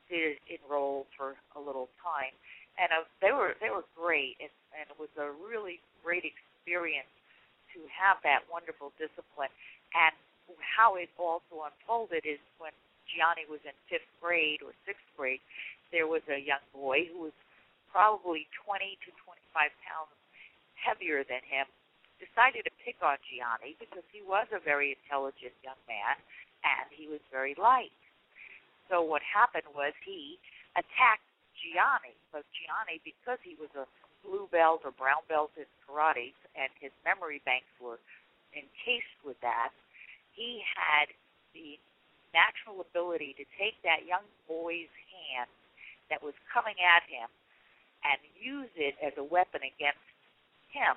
did 0.09 0.41
enroll 0.49 1.05
for 1.17 1.37
a 1.53 1.61
little 1.61 1.89
time. 2.01 2.33
And 2.77 2.89
uh, 2.93 3.05
they 3.21 3.33
were 3.33 3.57
they 3.57 3.73
were 3.73 3.85
great, 3.97 4.37
and, 4.37 4.53
and 4.77 4.85
it 4.89 4.97
was 4.97 5.09
a 5.17 5.33
really 5.33 5.81
great 6.05 6.25
experience 6.25 7.09
to 7.73 7.81
have 7.89 8.21
that 8.21 8.45
wonderful 8.49 8.93
discipline. 9.01 9.49
And 9.97 10.13
how 10.61 10.95
it 10.95 11.09
also 11.17 11.67
unfolded 11.67 12.23
is 12.23 12.39
when 12.61 12.71
Jionni 13.07 13.47
was 13.49 13.63
in 13.63 13.75
fifth 13.89 14.07
grade 14.21 14.61
or 14.61 14.75
sixth 14.85 15.07
grade, 15.15 15.41
there 15.91 16.07
was 16.07 16.21
a 16.27 16.39
young 16.39 16.63
boy 16.75 17.07
who 17.07 17.31
was 17.31 17.35
probably 17.91 18.47
20 18.67 18.99
to 19.07 19.09
25 19.23 19.71
pounds 19.81 20.13
heavier 20.75 21.23
than 21.23 21.41
him, 21.47 21.65
decided 22.21 22.65
to 22.65 22.73
pick 22.83 22.99
on 23.01 23.17
Jionni 23.25 23.77
because 23.79 24.05
he 24.11 24.21
was 24.21 24.45
a 24.53 24.61
very 24.61 24.93
intelligent 24.93 25.53
young 25.63 25.79
man 25.87 26.17
and 26.65 26.85
he 26.93 27.07
was 27.07 27.21
very 27.31 27.55
light. 27.57 27.93
So 28.89 29.01
what 29.01 29.21
happened 29.21 29.67
was 29.73 29.93
he 30.05 30.39
attacked 30.75 31.25
Jionni, 31.57 32.13
but 32.31 32.45
Jionni, 32.53 33.01
because 33.03 33.41
he 33.41 33.57
was 33.57 33.69
a 33.73 33.85
blue 34.25 34.47
belt 34.51 34.81
or 34.85 34.91
brown 34.91 35.23
belt 35.29 35.51
in 35.57 35.67
karate 35.85 36.33
and 36.57 36.69
his 36.79 36.91
memory 37.05 37.41
banks 37.45 37.69
were 37.81 37.99
encased 38.53 39.19
with 39.25 39.37
that, 39.41 39.73
he 40.33 40.61
had 40.73 41.09
the 41.53 41.77
natural 42.37 42.85
ability 42.85 43.33
to 43.41 43.45
take 43.57 43.73
that 43.81 44.05
young 44.05 44.25
boy's 44.45 44.93
hand 45.09 45.49
that 46.13 46.21
was 46.21 46.37
coming 46.53 46.77
at 46.77 47.01
him 47.09 47.25
and 48.05 48.21
use 48.37 48.69
it 48.77 48.93
as 49.01 49.17
a 49.17 49.25
weapon 49.25 49.65
against 49.65 50.05
him, 50.69 50.93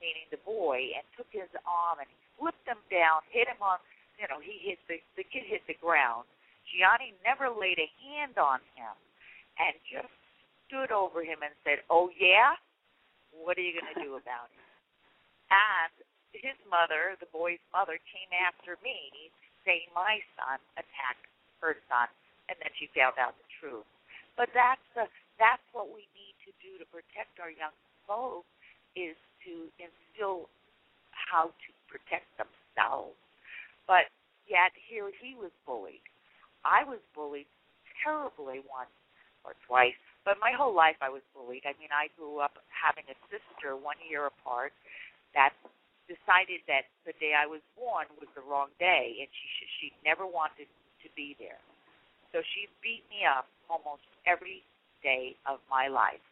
meaning 0.00 0.24
the 0.32 0.40
boy, 0.48 0.96
and 0.96 1.04
took 1.12 1.28
his 1.28 1.50
arm 1.68 2.00
and 2.00 2.08
flipped 2.40 2.64
him 2.64 2.80
down, 2.88 3.20
hit 3.28 3.44
him 3.44 3.60
on, 3.60 3.76
you 4.16 4.24
know, 4.32 4.40
he 4.40 4.56
hit 4.64 4.80
the 4.88 4.96
the 5.20 5.26
kid 5.28 5.44
hit 5.44 5.60
the 5.68 5.76
ground. 5.76 6.24
Jionni 6.72 7.12
never 7.20 7.52
laid 7.52 7.76
a 7.76 7.90
hand 8.00 8.40
on 8.40 8.64
him, 8.72 8.94
and 9.60 9.76
just 9.84 10.14
stood 10.66 10.88
over 10.88 11.20
him 11.20 11.44
and 11.44 11.52
said, 11.66 11.84
"Oh 11.92 12.08
yeah, 12.16 12.56
what 13.34 13.58
are 13.58 13.66
you 13.66 13.76
going 13.76 13.92
to 13.92 14.00
do 14.00 14.16
about 14.16 14.48
it?" 14.48 14.64
And 15.52 15.92
his 16.32 16.56
mother, 16.70 17.18
the 17.20 17.28
boy's 17.28 17.60
mother, 17.74 18.00
came 18.08 18.32
after 18.32 18.80
me, 18.80 19.28
saying 19.64 19.90
my 19.94 20.18
son 20.38 20.58
attacked 20.76 21.26
her 21.62 21.78
son, 21.86 22.08
and 22.50 22.56
then 22.58 22.72
she 22.78 22.90
found 22.92 23.16
out 23.18 23.38
the 23.38 23.48
truth. 23.62 23.86
But 24.34 24.50
that's 24.56 24.82
the 24.94 25.06
that's 25.38 25.64
what 25.72 25.90
we 25.90 26.06
need 26.14 26.36
to 26.46 26.52
do 26.62 26.78
to 26.78 26.86
protect 26.88 27.40
our 27.42 27.50
young 27.50 27.74
folks 28.06 28.48
is 28.94 29.16
to 29.46 29.66
instill 29.80 30.46
how 31.10 31.50
to 31.50 31.70
protect 31.88 32.28
themselves. 32.36 33.16
But 33.88 34.12
yet 34.46 34.70
here 34.76 35.10
he 35.10 35.34
was 35.34 35.50
bullied. 35.66 36.04
I 36.62 36.84
was 36.84 37.02
bullied 37.14 37.50
terribly 38.04 38.62
once 38.70 38.94
or 39.42 39.58
twice, 39.66 39.98
but 40.22 40.38
my 40.38 40.54
whole 40.54 40.74
life 40.74 40.98
I 41.02 41.10
was 41.10 41.22
bullied. 41.34 41.66
I 41.66 41.74
mean, 41.78 41.90
I 41.90 42.12
grew 42.14 42.38
up 42.38 42.54
having 42.70 43.04
a 43.10 43.16
sister 43.26 43.74
one 43.74 43.98
year 44.06 44.30
apart 44.30 44.72
that 45.34 45.50
decided 46.10 46.62
that 46.66 46.90
the 47.06 47.14
day 47.22 47.32
I 47.34 47.46
was 47.46 47.62
born 47.78 48.06
was 48.18 48.28
the 48.34 48.42
wrong 48.42 48.70
day, 48.78 49.18
and 49.22 49.28
she 49.30 49.46
she 49.78 49.86
never 50.04 50.26
wanted 50.26 50.66
to 51.02 51.08
be 51.14 51.34
there. 51.38 51.60
So 52.32 52.40
she 52.54 52.66
beat 52.80 53.04
me 53.12 53.28
up 53.28 53.46
almost 53.68 54.02
every 54.26 54.64
day 55.02 55.36
of 55.46 55.58
my 55.68 55.88
life 55.88 56.22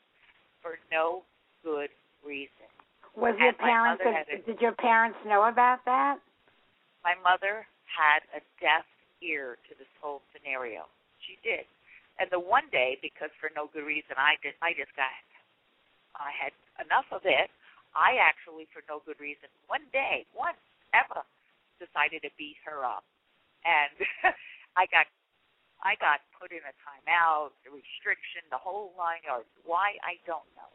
for 0.62 0.78
no 0.90 1.22
good 1.62 1.90
reason. 2.24 2.68
Was 3.16 3.34
And 3.34 3.42
your 3.42 3.58
parents 3.58 4.02
a- 4.04 4.42
did 4.46 4.60
your 4.60 4.72
parents 4.72 5.18
know 5.26 5.44
about 5.48 5.84
that? 5.84 6.18
My 7.02 7.14
mother 7.22 7.66
had 7.84 8.22
a 8.36 8.40
deaf 8.60 8.86
ear 9.20 9.58
to 9.68 9.74
this 9.76 9.90
whole 10.00 10.22
scenario. 10.32 10.86
She 11.26 11.36
did. 11.42 11.66
And 12.18 12.28
the 12.30 12.38
one 12.40 12.68
day, 12.70 12.98
because 13.00 13.30
for 13.40 13.50
no 13.56 13.68
good 13.72 13.84
reason, 13.84 14.16
I 14.16 14.36
just 14.42 14.56
I 14.62 14.72
just 14.72 14.94
got 14.96 15.10
I 16.16 16.30
had 16.32 16.52
enough 16.84 17.08
of 17.12 17.22
it. 17.24 17.50
I 17.94 18.18
actually, 18.22 18.70
for 18.70 18.82
no 18.86 19.02
good 19.02 19.18
reason, 19.18 19.50
one 19.66 19.84
day, 19.90 20.26
once 20.34 20.60
ever, 20.94 21.26
decided 21.82 22.22
to 22.22 22.30
beat 22.38 22.58
her 22.66 22.84
up, 22.84 23.02
and 23.66 23.94
I 24.80 24.86
got 24.90 25.06
I 25.80 25.96
got 25.96 26.20
put 26.36 26.52
in 26.52 26.60
a 26.60 26.74
timeout, 26.84 27.56
a 27.64 27.70
restriction, 27.72 28.44
the 28.52 28.60
whole 28.60 28.92
nine 29.00 29.24
yards. 29.24 29.48
Why 29.64 29.96
I 30.04 30.20
don't 30.28 30.46
know. 30.54 30.68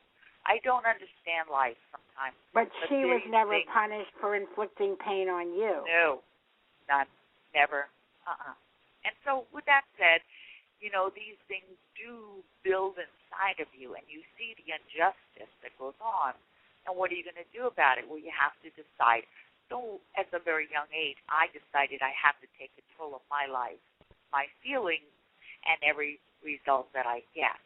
I 0.45 0.61
don't 0.61 0.85
understand 0.85 1.49
life 1.49 1.77
sometimes. 1.89 2.37
But 2.53 2.69
she 2.85 3.01
was 3.05 3.21
never 3.29 3.57
things- 3.57 3.69
punished 3.73 4.13
for 4.21 4.35
inflicting 4.37 4.93
pain 5.01 5.29
on 5.29 5.53
you. 5.57 5.81
No, 5.89 6.21
not 6.89 7.07
never. 7.53 7.89
Uh-uh. 8.25 8.53
And 9.05 9.13
so, 9.25 9.45
with 9.53 9.65
that 9.69 9.85
said, 9.97 10.21
you 10.81 10.89
know 10.89 11.13
these 11.13 11.37
things 11.47 11.69
do 11.93 12.41
build 12.65 12.97
inside 12.97 13.61
of 13.61 13.69
you, 13.77 13.93
and 13.93 14.05
you 14.09 14.21
see 14.37 14.57
the 14.57 14.73
injustice 14.73 15.49
that 15.61 15.73
goes 15.77 15.97
on. 16.01 16.33
And 16.85 16.93
what 16.93 17.09
are 17.09 17.17
you 17.17 17.25
going 17.25 17.41
to 17.41 17.51
do 17.53 17.65
about 17.65 17.97
it? 17.97 18.05
Well, 18.05 18.21
you 18.21 18.31
have 18.33 18.53
to 18.61 18.69
decide. 18.73 19.25
So, 19.69 19.97
at 20.13 20.29
a 20.29 20.37
very 20.37 20.69
young 20.69 20.85
age, 20.93 21.17
I 21.25 21.49
decided 21.49 22.05
I 22.05 22.13
have 22.13 22.37
to 22.45 22.47
take 22.61 22.69
control 22.77 23.17
of 23.17 23.25
my 23.33 23.49
life, 23.49 23.81
my 24.29 24.45
feelings, 24.61 25.09
and 25.65 25.81
every 25.81 26.21
result 26.45 26.93
that 26.93 27.09
I 27.09 27.25
get. 27.33 27.57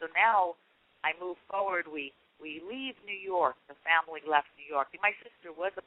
So 0.00 0.08
now 0.16 0.56
I 1.04 1.12
move 1.20 1.36
forward. 1.48 1.84
We 1.86 2.12
we 2.40 2.60
leave 2.64 2.98
New 3.06 3.16
York. 3.16 3.54
The 3.68 3.78
family 3.84 4.24
left 4.24 4.50
New 4.58 4.66
York. 4.66 4.90
My 4.98 5.14
sister 5.22 5.54
was 5.54 5.70
a, 5.78 5.84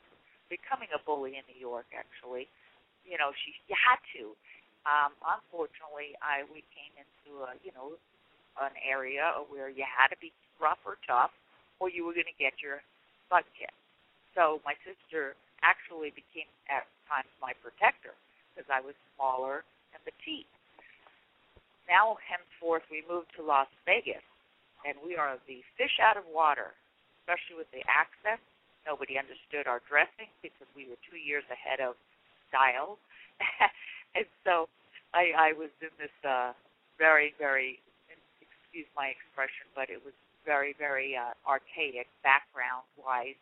becoming 0.48 0.88
a 0.96 1.02
bully 1.04 1.36
in 1.36 1.44
New 1.50 1.60
York. 1.60 1.90
Actually, 1.92 2.48
you 3.04 3.18
know, 3.18 3.34
she 3.34 3.58
you 3.68 3.76
had 3.76 4.00
to. 4.16 4.38
Um, 4.88 5.12
unfortunately, 5.26 6.16
I 6.24 6.48
we 6.48 6.64
came 6.72 6.94
into 6.96 7.44
a 7.44 7.58
you 7.66 7.74
know 7.76 7.98
an 8.62 8.74
area 8.82 9.38
where 9.50 9.70
you 9.70 9.86
had 9.86 10.10
to 10.10 10.18
be 10.18 10.32
rough 10.58 10.82
or 10.86 10.98
tough, 11.06 11.34
or 11.80 11.90
you 11.90 12.06
were 12.06 12.14
going 12.14 12.30
to 12.30 12.40
get 12.42 12.58
your 12.62 12.82
butt 13.30 13.46
kicked. 13.58 13.76
So 14.34 14.62
my 14.66 14.78
sister 14.86 15.34
actually 15.66 16.14
became 16.14 16.50
at 16.70 16.86
times 17.10 17.30
my 17.42 17.58
protector 17.60 18.14
because 18.54 18.70
I 18.70 18.82
was 18.82 18.94
smaller 19.16 19.66
and 19.94 20.00
petite. 20.06 20.50
Now, 21.88 22.20
henceforth, 22.20 22.84
we 22.92 23.02
moved 23.08 23.32
to 23.40 23.42
Las 23.42 23.72
Vegas, 23.88 24.24
and 24.84 25.00
we 25.00 25.16
are 25.16 25.40
the 25.48 25.64
fish 25.80 26.04
out 26.04 26.20
of 26.20 26.28
water, 26.28 26.76
especially 27.24 27.56
with 27.56 27.72
the 27.72 27.82
accent. 27.88 28.44
Nobody 28.84 29.16
understood 29.16 29.66
our 29.72 29.80
dressing 29.88 30.28
because 30.44 30.68
we 30.76 30.84
were 30.86 31.00
two 31.08 31.16
years 31.16 31.48
ahead 31.48 31.80
of 31.80 31.96
style, 32.52 33.00
and 34.16 34.28
so 34.44 34.68
I, 35.16 35.32
I 35.36 35.50
was 35.56 35.72
in 35.80 35.92
this 35.96 36.14
uh, 36.28 36.52
very, 37.00 37.32
very, 37.40 37.80
excuse 38.44 38.88
my 38.96 39.12
expression, 39.16 39.68
but 39.72 39.88
it 39.88 40.04
was 40.04 40.16
very, 40.48 40.72
very 40.80 41.20
uh, 41.20 41.36
archaic 41.44 42.08
background-wise, 42.24 43.36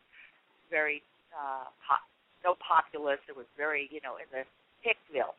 very 0.74 1.06
uh, 1.30 1.70
hot, 1.78 2.02
no 2.42 2.58
populous. 2.58 3.22
It 3.30 3.38
was 3.38 3.46
very, 3.54 3.86
you 3.94 4.02
know, 4.02 4.18
in 4.18 4.26
the 4.34 4.42
Hickville, 4.82 5.38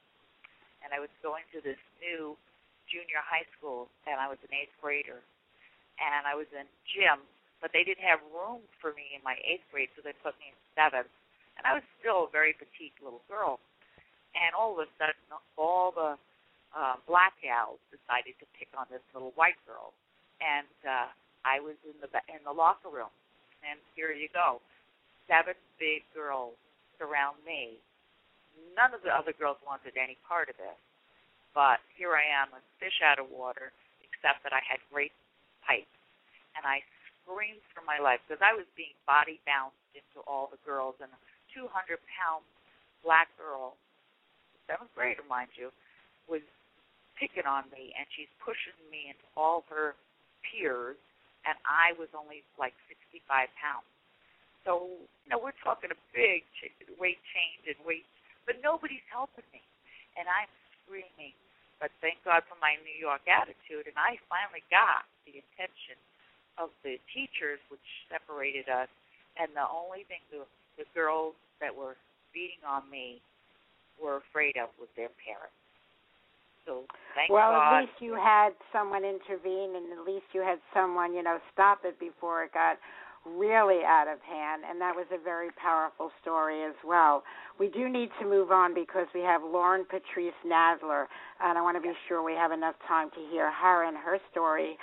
and 0.86 0.94
I 0.94 1.02
was 1.02 1.10
going 1.26 1.42
to 1.50 1.58
this 1.58 1.82
new 1.98 2.38
junior 2.86 3.18
high 3.18 3.44
school, 3.58 3.90
and 4.06 4.22
I 4.22 4.30
was 4.30 4.38
an 4.46 4.54
eighth 4.54 4.78
grader, 4.78 5.18
and 5.98 6.22
I 6.22 6.38
was 6.38 6.46
in 6.54 6.70
gym, 6.86 7.18
but 7.58 7.74
they 7.74 7.82
didn't 7.82 8.06
have 8.06 8.22
room 8.30 8.62
for 8.78 8.94
me 8.94 9.18
in 9.18 9.20
my 9.26 9.34
eighth 9.42 9.66
grade, 9.74 9.90
so 9.98 10.06
they 10.06 10.14
put 10.22 10.38
me 10.38 10.54
in 10.54 10.58
seventh, 10.78 11.10
and 11.58 11.66
I 11.66 11.74
was 11.74 11.82
still 11.98 12.28
a 12.28 12.30
very 12.30 12.54
petite 12.54 12.94
little 13.02 13.26
girl, 13.26 13.58
and 14.38 14.54
all 14.54 14.78
of 14.78 14.86
a 14.86 14.88
sudden, 15.02 15.18
all 15.58 15.90
the 15.90 16.14
uh, 16.70 16.96
black 17.10 17.34
gals 17.42 17.82
decided 17.90 18.38
to 18.38 18.46
pick 18.54 18.70
on 18.78 18.86
this 18.86 19.02
little 19.10 19.34
white 19.34 19.58
girl, 19.66 19.90
and 20.38 20.70
uh, 20.86 21.10
I 21.46 21.62
was 21.62 21.78
in 21.86 21.94
the 22.02 22.10
in 22.26 22.42
the 22.42 22.50
locker 22.50 22.90
room, 22.90 23.14
and 23.62 23.78
here 23.94 24.10
you 24.10 24.26
go, 24.34 24.58
seven 25.30 25.54
big 25.78 26.02
girls 26.10 26.58
surround 26.98 27.38
me. 27.46 27.78
None 28.74 28.90
of 28.90 29.06
the 29.06 29.14
other 29.14 29.30
girls 29.30 29.62
wanted 29.62 29.94
any 29.94 30.18
part 30.26 30.50
of 30.50 30.58
this, 30.58 30.80
but 31.54 31.78
here 31.94 32.18
I 32.18 32.26
am, 32.26 32.50
a 32.50 32.60
fish 32.82 32.98
out 32.98 33.22
of 33.22 33.30
water, 33.30 33.70
except 34.02 34.42
that 34.42 34.50
I 34.50 34.60
had 34.66 34.82
great 34.90 35.14
pipes, 35.62 35.96
and 36.58 36.66
I 36.66 36.82
screamed 37.22 37.62
for 37.70 37.86
my 37.86 38.02
life 38.02 38.18
because 38.26 38.42
I 38.42 38.50
was 38.50 38.66
being 38.74 38.98
body 39.06 39.38
bounced 39.46 39.78
into 39.94 40.26
all 40.26 40.50
the 40.50 40.58
girls, 40.66 40.98
and 40.98 41.14
a 41.14 41.20
200 41.54 41.70
pound 42.10 42.42
black 43.06 43.30
girl, 43.38 43.78
seventh 44.66 44.90
grader, 44.98 45.22
mind 45.30 45.54
you, 45.54 45.70
was 46.26 46.42
picking 47.14 47.46
on 47.46 47.70
me, 47.70 47.94
and 47.94 48.04
she's 48.18 48.30
pushing 48.42 48.74
me 48.90 49.14
into 49.14 49.26
all 49.38 49.62
her 49.70 49.94
peers 50.42 50.98
and 51.46 51.56
I 51.62 51.94
was 51.94 52.10
only 52.12 52.42
like 52.58 52.74
65 52.90 53.22
pounds. 53.54 53.86
So, 54.66 54.90
you 55.22 55.30
know, 55.30 55.38
we're 55.38 55.54
talking 55.62 55.94
a 55.94 56.00
big 56.10 56.42
weight 56.98 57.22
change 57.30 57.70
and 57.70 57.78
weight, 57.86 58.04
but 58.44 58.58
nobody's 58.58 59.06
helping 59.06 59.46
me, 59.54 59.62
and 60.18 60.26
I'm 60.26 60.50
screaming. 60.82 61.38
But 61.78 61.94
thank 62.02 62.18
God 62.26 62.42
for 62.50 62.58
my 62.58 62.74
New 62.82 62.98
York 62.98 63.22
attitude, 63.30 63.86
and 63.86 63.94
I 63.94 64.18
finally 64.26 64.66
got 64.72 65.06
the 65.22 65.38
attention 65.38 65.94
of 66.58 66.74
the 66.82 66.98
teachers, 67.12 67.62
which 67.68 67.84
separated 68.10 68.66
us. 68.66 68.90
And 69.36 69.52
the 69.52 69.68
only 69.68 70.08
thing 70.08 70.24
the, 70.32 70.48
the 70.80 70.88
girls 70.96 71.36
that 71.60 71.70
were 71.70 71.94
beating 72.32 72.64
on 72.64 72.88
me 72.88 73.20
were 74.00 74.24
afraid 74.24 74.56
of 74.56 74.72
was 74.80 74.88
their 74.96 75.12
parents. 75.20 75.54
So 76.66 76.84
thank 77.14 77.30
well, 77.30 77.52
God. 77.52 77.78
at 77.78 77.80
least 77.82 77.92
you 78.00 78.14
had 78.14 78.50
someone 78.72 79.04
intervene, 79.04 79.76
and 79.76 79.98
at 79.98 80.04
least 80.04 80.26
you 80.32 80.42
had 80.42 80.58
someone, 80.74 81.14
you 81.14 81.22
know, 81.22 81.38
stop 81.52 81.80
it 81.84 81.98
before 81.98 82.44
it 82.44 82.52
got 82.52 82.76
really 83.34 83.82
out 83.84 84.06
of 84.06 84.20
hand, 84.22 84.62
and 84.68 84.80
that 84.80 84.94
was 84.94 85.06
a 85.12 85.18
very 85.22 85.50
powerful 85.60 86.10
story 86.22 86.62
as 86.62 86.74
well. 86.84 87.24
We 87.58 87.68
do 87.68 87.88
need 87.88 88.10
to 88.20 88.26
move 88.26 88.52
on 88.52 88.74
because 88.74 89.06
we 89.14 89.20
have 89.22 89.42
Lauren 89.42 89.84
Patrice 89.84 90.36
Nadler, 90.46 91.06
and 91.42 91.58
I 91.58 91.62
want 91.62 91.76
to 91.76 91.80
be 91.80 91.92
sure 92.06 92.22
we 92.22 92.34
have 92.34 92.52
enough 92.52 92.76
time 92.86 93.10
to 93.10 93.20
hear 93.30 93.50
her 93.50 93.84
and 93.84 93.96
her 93.96 94.18
story. 94.30 94.78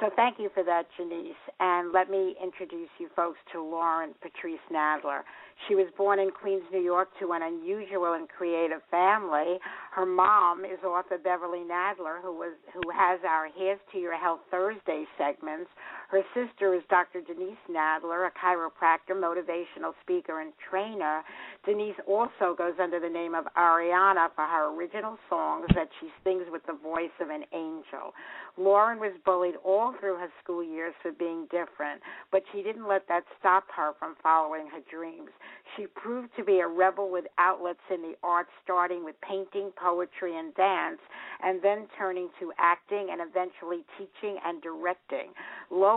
So 0.00 0.10
thank 0.16 0.38
you 0.38 0.50
for 0.52 0.64
that, 0.64 0.86
Genece. 0.98 1.32
And 1.60 1.92
let 1.92 2.10
me 2.10 2.34
introduce 2.42 2.88
you 2.98 3.08
folks 3.14 3.38
to 3.52 3.62
Lauren 3.62 4.14
Patrice 4.20 4.58
Nadler. 4.72 5.20
She 5.68 5.74
was 5.74 5.86
born 5.96 6.18
in 6.18 6.30
Queens, 6.30 6.64
New 6.72 6.82
York, 6.82 7.08
to 7.20 7.32
an 7.32 7.42
unusual 7.42 8.12
and 8.12 8.28
creative 8.28 8.82
family. 8.90 9.58
Her 9.92 10.04
mom 10.04 10.64
is 10.64 10.82
author 10.84 11.18
Beverly 11.18 11.60
Nadler, 11.60 12.20
who 12.20 12.32
was 12.32 12.52
who 12.74 12.90
has 12.90 13.20
our 13.26 13.48
Here's 13.56 13.78
to 13.92 13.98
Your 13.98 14.18
Health 14.18 14.40
Thursday 14.50 15.04
segments. 15.16 15.70
Her 16.08 16.22
sister 16.34 16.74
is 16.74 16.82
Dr. 16.88 17.20
Denise 17.20 17.58
Nadler, 17.68 18.28
a 18.28 18.30
chiropractor, 18.30 19.14
motivational 19.14 19.92
speaker, 20.02 20.40
and 20.40 20.52
trainer. 20.70 21.22
Denise 21.64 21.96
also 22.06 22.54
goes 22.56 22.74
under 22.80 23.00
the 23.00 23.08
name 23.08 23.34
of 23.34 23.44
Ariana 23.56 24.28
for 24.34 24.44
her 24.44 24.72
original 24.72 25.18
songs 25.28 25.66
that 25.74 25.88
she 26.00 26.08
sings 26.22 26.44
with 26.50 26.62
the 26.66 26.74
voice 26.74 27.10
of 27.20 27.30
an 27.30 27.42
angel. 27.52 28.14
Lauren 28.56 29.00
was 29.00 29.12
bullied 29.24 29.56
all 29.64 29.94
through 30.00 30.16
her 30.16 30.30
school 30.42 30.62
years 30.62 30.94
for 31.02 31.12
being 31.12 31.44
different, 31.50 32.00
but 32.30 32.42
she 32.52 32.62
didn't 32.62 32.86
let 32.86 33.06
that 33.08 33.24
stop 33.38 33.64
her 33.74 33.92
from 33.98 34.14
following 34.22 34.66
her 34.68 34.80
dreams. 34.90 35.30
She 35.76 35.86
proved 35.86 36.30
to 36.36 36.44
be 36.44 36.60
a 36.60 36.66
rebel 36.66 37.10
with 37.10 37.26
outlets 37.38 37.80
in 37.92 38.00
the 38.00 38.14
arts, 38.22 38.50
starting 38.62 39.04
with 39.04 39.16
painting, 39.20 39.72
poetry, 39.76 40.38
and 40.38 40.54
dance, 40.54 41.00
and 41.42 41.60
then 41.60 41.86
turning 41.98 42.28
to 42.40 42.52
acting 42.58 43.08
and 43.10 43.20
eventually 43.20 43.84
teaching 43.98 44.38
and 44.44 44.62
directing. 44.62 45.34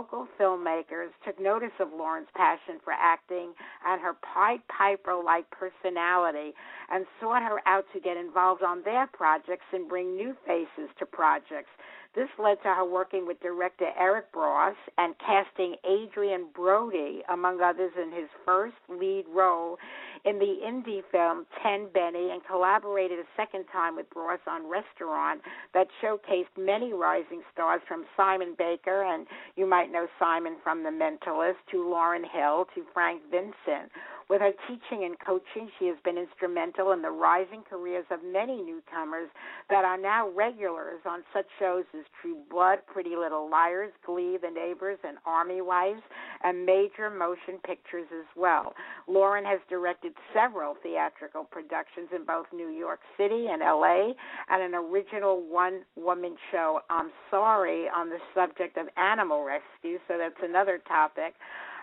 Local 0.00 0.26
filmmakers 0.40 1.10
took 1.26 1.38
notice 1.38 1.76
of 1.78 1.88
Lauren's 1.92 2.32
passion 2.34 2.80
for 2.82 2.94
acting 2.94 3.52
and 3.86 4.00
her 4.00 4.14
Pied 4.22 4.60
Piper 4.66 5.20
like 5.22 5.44
personality 5.50 6.54
and 6.90 7.04
sought 7.20 7.42
her 7.42 7.60
out 7.66 7.84
to 7.92 8.00
get 8.00 8.16
involved 8.16 8.62
on 8.62 8.80
their 8.82 9.06
projects 9.08 9.66
and 9.74 9.90
bring 9.90 10.16
new 10.16 10.34
faces 10.46 10.88
to 11.00 11.04
projects. 11.04 11.68
This 12.12 12.28
led 12.38 12.60
to 12.62 12.68
her 12.74 12.84
working 12.84 13.24
with 13.24 13.40
director 13.40 13.90
Eric 13.96 14.32
Bross 14.32 14.74
and 14.98 15.14
casting 15.18 15.76
Adrien 15.88 16.46
Brody, 16.52 17.22
among 17.32 17.60
others, 17.60 17.92
in 17.96 18.10
his 18.10 18.28
first 18.44 18.74
lead 18.88 19.26
role 19.32 19.78
in 20.24 20.38
the 20.40 20.58
indie 20.66 21.02
film 21.12 21.46
Ten 21.62 21.88
Benny 21.94 22.30
and 22.32 22.44
collaborated 22.44 23.20
a 23.20 23.24
second 23.36 23.64
time 23.72 23.94
with 23.94 24.10
Bross 24.10 24.40
on 24.48 24.68
Restaurant 24.68 25.40
that 25.72 25.86
showcased 26.02 26.58
many 26.58 26.92
rising 26.92 27.42
stars 27.52 27.80
from 27.86 28.04
Simon 28.16 28.54
Baker, 28.58 29.04
and 29.04 29.26
you 29.54 29.66
might 29.66 29.92
know 29.92 30.08
Simon 30.18 30.56
from 30.64 30.82
The 30.82 30.90
Mentalist, 30.90 31.62
to 31.70 31.76
Lauryn 31.76 32.24
Hill, 32.28 32.66
to 32.74 32.84
Frank 32.92 33.22
Vincent. 33.30 33.90
With 34.30 34.42
her 34.42 34.52
teaching 34.68 35.02
and 35.02 35.18
coaching, 35.18 35.68
she 35.76 35.86
has 35.86 35.96
been 36.04 36.16
instrumental 36.16 36.92
in 36.92 37.02
the 37.02 37.10
rising 37.10 37.64
careers 37.68 38.04
of 38.12 38.20
many 38.22 38.62
newcomers 38.62 39.28
that 39.68 39.84
are 39.84 39.98
now 39.98 40.30
regulars 40.30 41.00
on 41.04 41.24
such 41.34 41.46
shows 41.58 41.82
as 41.98 42.04
True 42.22 42.36
Blood, 42.48 42.78
Pretty 42.86 43.16
Little 43.16 43.50
Liars, 43.50 43.90
Glee, 44.06 44.38
The 44.40 44.48
Neighbors, 44.48 44.98
and 45.02 45.18
Army 45.26 45.62
Wives, 45.62 46.02
and 46.44 46.64
major 46.64 47.10
motion 47.10 47.58
pictures 47.66 48.06
as 48.16 48.26
well. 48.36 48.72
Lauren 49.08 49.44
has 49.44 49.58
directed 49.68 50.12
several 50.32 50.76
theatrical 50.80 51.42
productions 51.42 52.10
in 52.14 52.24
both 52.24 52.46
New 52.54 52.70
York 52.70 53.00
City 53.16 53.48
and 53.50 53.60
LA, 53.62 54.12
and 54.48 54.62
an 54.62 54.76
original 54.76 55.42
one 55.42 55.80
woman 55.96 56.36
show, 56.52 56.78
I'm 56.88 57.10
Sorry, 57.32 57.88
on 57.88 58.08
the 58.10 58.18
subject 58.32 58.76
of 58.76 58.86
animal 58.96 59.42
rescue, 59.42 59.98
so 60.06 60.16
that's 60.18 60.38
another 60.40 60.78
topic 60.86 61.34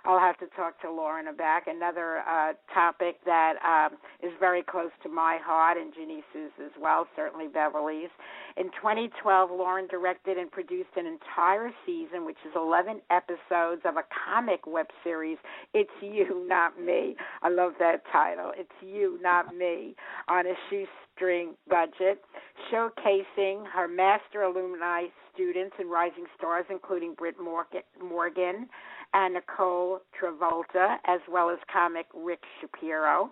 I'll 0.08 0.20
have 0.20 0.40
to 0.40 0.48
talk 0.56 0.80
to 0.84 0.90
Lauren 0.90 1.28
about 1.28 1.68
another 1.68 2.20
uh, 2.20 2.54
topic 2.74 3.18
that 3.26 3.56
um, 3.62 3.98
is 4.24 4.32
very 4.40 4.64
close 4.64 4.92
to 5.04 5.10
my 5.10 5.38
heart 5.44 5.78
and 5.78 5.94
Genece's 5.94 6.54
as 6.64 6.72
well, 6.82 7.08
certainly 7.14 7.48
Beverly's. 7.50 8.08
In 8.56 8.68
2012, 8.68 9.50
Lauren 9.52 9.86
directed 9.88 10.38
and 10.38 10.50
produced 10.50 10.92
an 10.96 11.08
entire 11.08 11.72
season, 11.86 12.26
which 12.26 12.38
is 12.46 12.54
11 12.56 13.02
episodes 13.12 13.82
of 13.84 13.98
a 13.98 14.04
comic 14.26 14.66
web 14.66 14.88
series, 15.04 15.38
It's 15.74 15.92
You, 16.02 16.48
Not 16.48 16.80
Me. 16.80 17.18
I 17.42 17.50
love 17.50 17.74
that 17.80 18.04
title. 18.10 18.54
It's 18.56 18.72
You, 18.82 19.20
Not 19.22 19.54
Me, 19.54 19.94
on 20.30 20.46
a 20.48 20.54
shoestring 20.70 21.56
budget, 21.70 22.24
showcasing 22.72 23.68
her 23.74 23.90
master 23.90 24.44
alumni 24.44 25.08
students 25.34 25.76
and 25.80 25.92
rising 25.92 26.26
stars, 26.38 26.66
including 26.70 27.14
Britt 27.14 27.36
Morgan 27.40 28.68
and 29.14 29.34
Nicole 29.34 30.00
Travolta, 30.20 30.98
as 31.06 31.20
well 31.30 31.50
as 31.50 31.58
comic 31.72 32.06
Rick 32.14 32.44
Shapiro. 32.60 33.32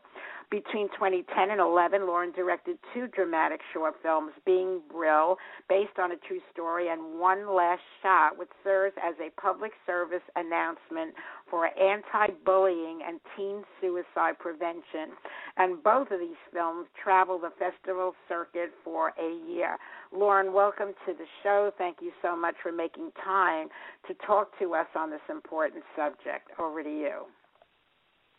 Between 0.52 0.88
2010 0.90 1.50
and 1.50 1.60
11, 1.60 2.06
Lauren 2.06 2.32
directed 2.32 2.78
two 2.94 3.08
dramatic 3.08 3.60
short 3.74 3.96
films, 4.04 4.32
Being 4.46 4.82
Brill, 4.92 5.38
based 5.68 5.98
on 6.00 6.12
a 6.12 6.18
true 6.28 6.40
story, 6.54 6.90
and 6.90 7.20
One 7.20 7.56
Last 7.56 7.82
Shot, 8.02 8.38
which 8.38 8.50
serves 8.64 8.96
as 9.04 9.16
a 9.20 9.30
public 9.42 9.72
service 9.86 10.22
announcement 10.36 11.14
for 11.50 11.68
anti 11.80 12.34
bullying 12.46 13.00
and 13.08 13.20
teen 13.36 13.64
suicide 13.82 14.38
prevention. 14.40 15.18
And 15.58 15.82
both 15.82 16.12
of 16.12 16.20
these 16.20 16.38
films 16.54 16.88
travel 17.02 17.40
the 17.40 17.52
festival 17.58 18.14
circuit 18.30 18.72
for 18.84 19.14
a 19.20 19.52
year. 19.52 19.78
Lauren, 20.14 20.54
welcome 20.54 20.94
to 21.06 21.14
the 21.14 21.26
show. 21.44 21.72
Thank 21.78 21.98
you 22.02 22.12
so 22.22 22.36
much 22.36 22.56
for 22.62 22.72
making 22.72 23.12
time 23.24 23.70
to 24.08 24.14
talk 24.26 24.58
to 24.60 24.74
us 24.76 24.88
on 24.96 25.10
this 25.10 25.22
important 25.30 25.84
subject. 25.96 26.52
Over 26.60 26.84
to 26.84 26.90
you. 26.90 27.26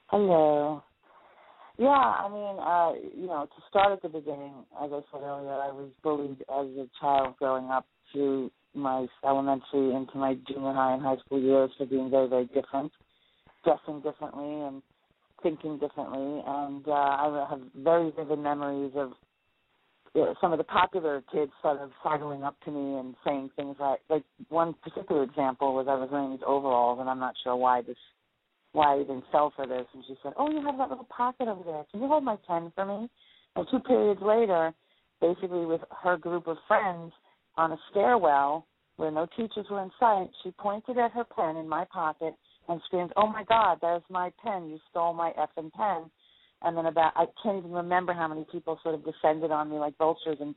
Hello. 0.07 0.83
Yeah, 1.79 1.89
I 1.89 2.29
mean, 2.29 2.59
uh, 2.59 2.93
you 3.15 3.27
know, 3.27 3.47
to 3.47 3.63
start 3.69 3.93
at 3.93 4.03
the 4.03 4.09
beginning, 4.09 4.53
as 4.83 4.91
I 4.93 5.01
said 5.13 5.23
earlier, 5.23 5.53
I 5.53 5.73
was 5.73 5.91
bullied 6.03 6.41
as 6.43 6.67
a 6.79 6.89
child 7.01 7.37
growing 7.39 7.71
up 7.71 7.87
through 8.13 8.51
my 8.75 9.07
elementary 9.25 9.95
into 9.95 10.17
my 10.17 10.37
junior 10.49 10.73
high 10.73 10.95
and 10.95 11.03
high 11.03 11.17
school 11.25 11.41
years 11.41 11.71
for 11.77 11.87
being 11.87 12.11
very, 12.11 12.29
very 12.29 12.47
different, 12.47 12.93
dressing 13.65 14.01
differently 14.01 14.63
and 14.67 14.83
thinking 15.43 15.79
differently. 15.79 16.43
And 16.47 16.87
uh, 16.89 16.93
I 16.93 17.47
have 17.51 17.61
very 17.77 18.11
vivid 18.17 18.39
memories 18.39 18.93
of 18.97 19.13
you 20.15 20.23
know, 20.23 20.35
some 20.41 20.53
of 20.53 20.59
the 20.59 20.65
popular 20.65 21.23
kids 21.31 21.53
sort 21.61 21.79
of 21.79 21.91
sidling 22.03 22.43
up 22.43 22.57
to 22.65 22.71
me 22.71 22.99
and 22.99 23.15
saying 23.23 23.51
things 23.55 23.77
like, 23.79 24.01
like 24.09 24.25
one 24.49 24.75
particular 24.83 25.23
example 25.23 25.75
was 25.75 25.87
I 25.91 25.95
was 25.95 26.09
wearing 26.11 26.31
these 26.31 26.41
overalls, 26.47 27.01
and 27.01 27.11
I'm 27.11 27.19
not 27.19 27.35
sure 27.45 27.55
why 27.55 27.83
this, 27.83 27.99
why 28.77 28.95
I 28.95 29.01
even 29.01 29.23
fell 29.33 29.53
for 29.57 29.67
this. 29.67 29.87
And 29.95 30.05
she 30.07 30.17
said, 30.23 30.35
"Oh, 30.37 30.51
you 30.51 30.61
have 30.61 30.77
that 30.77 30.91
little 30.91 31.09
pocket 31.09 31.49
over 31.49 31.63
there. 31.65 31.85
Can 31.91 32.03
you 32.03 32.09
hold 32.09 32.25
my 32.25 32.37
pen 32.47 32.71
for 32.75 32.85
me?" 32.85 33.09
And 33.57 33.67
two 33.71 33.81
periods 33.81 34.21
later, 34.21 34.75
basically 35.21 35.65
with 35.65 35.81
her 36.03 36.19
group 36.19 36.47
of 36.47 36.59
friends 36.69 37.13
on 37.57 37.73
a 37.73 37.79
stairwell 37.91 38.67
where 38.97 39.11
no 39.11 39.27
teachers 39.37 39.67
were 39.71 39.83
in 39.83 39.91
sight, 39.99 40.29
she 40.43 40.51
pointed 40.53 40.99
at 40.99 41.13
her 41.13 41.25
pen 41.25 41.57
in 41.57 41.67
my 41.69 41.85
pocket 41.87 42.35
and 42.69 42.81
screamed, 42.83 43.13
"Oh 43.17 43.27
my 43.27 43.45
God, 43.45 43.79
there's 43.81 44.03
my 44.11 44.31
pen! 44.45 44.69
You 44.69 44.79
stole 44.91 45.15
my 45.15 45.33
effing 45.33 45.73
pen!" 45.73 46.11
And 46.63 46.77
then 46.77 46.87
about 46.87 47.13
I 47.17 47.27
can't 47.43 47.59
even 47.59 47.73
remember 47.73 48.13
how 48.13 48.29
many 48.29 48.45
people 48.53 48.79
sort 48.83 48.95
of 48.95 49.05
descended 49.05 49.51
on 49.51 49.71
me 49.71 49.79
like 49.79 49.97
vultures 49.97 50.39
and 50.41 50.55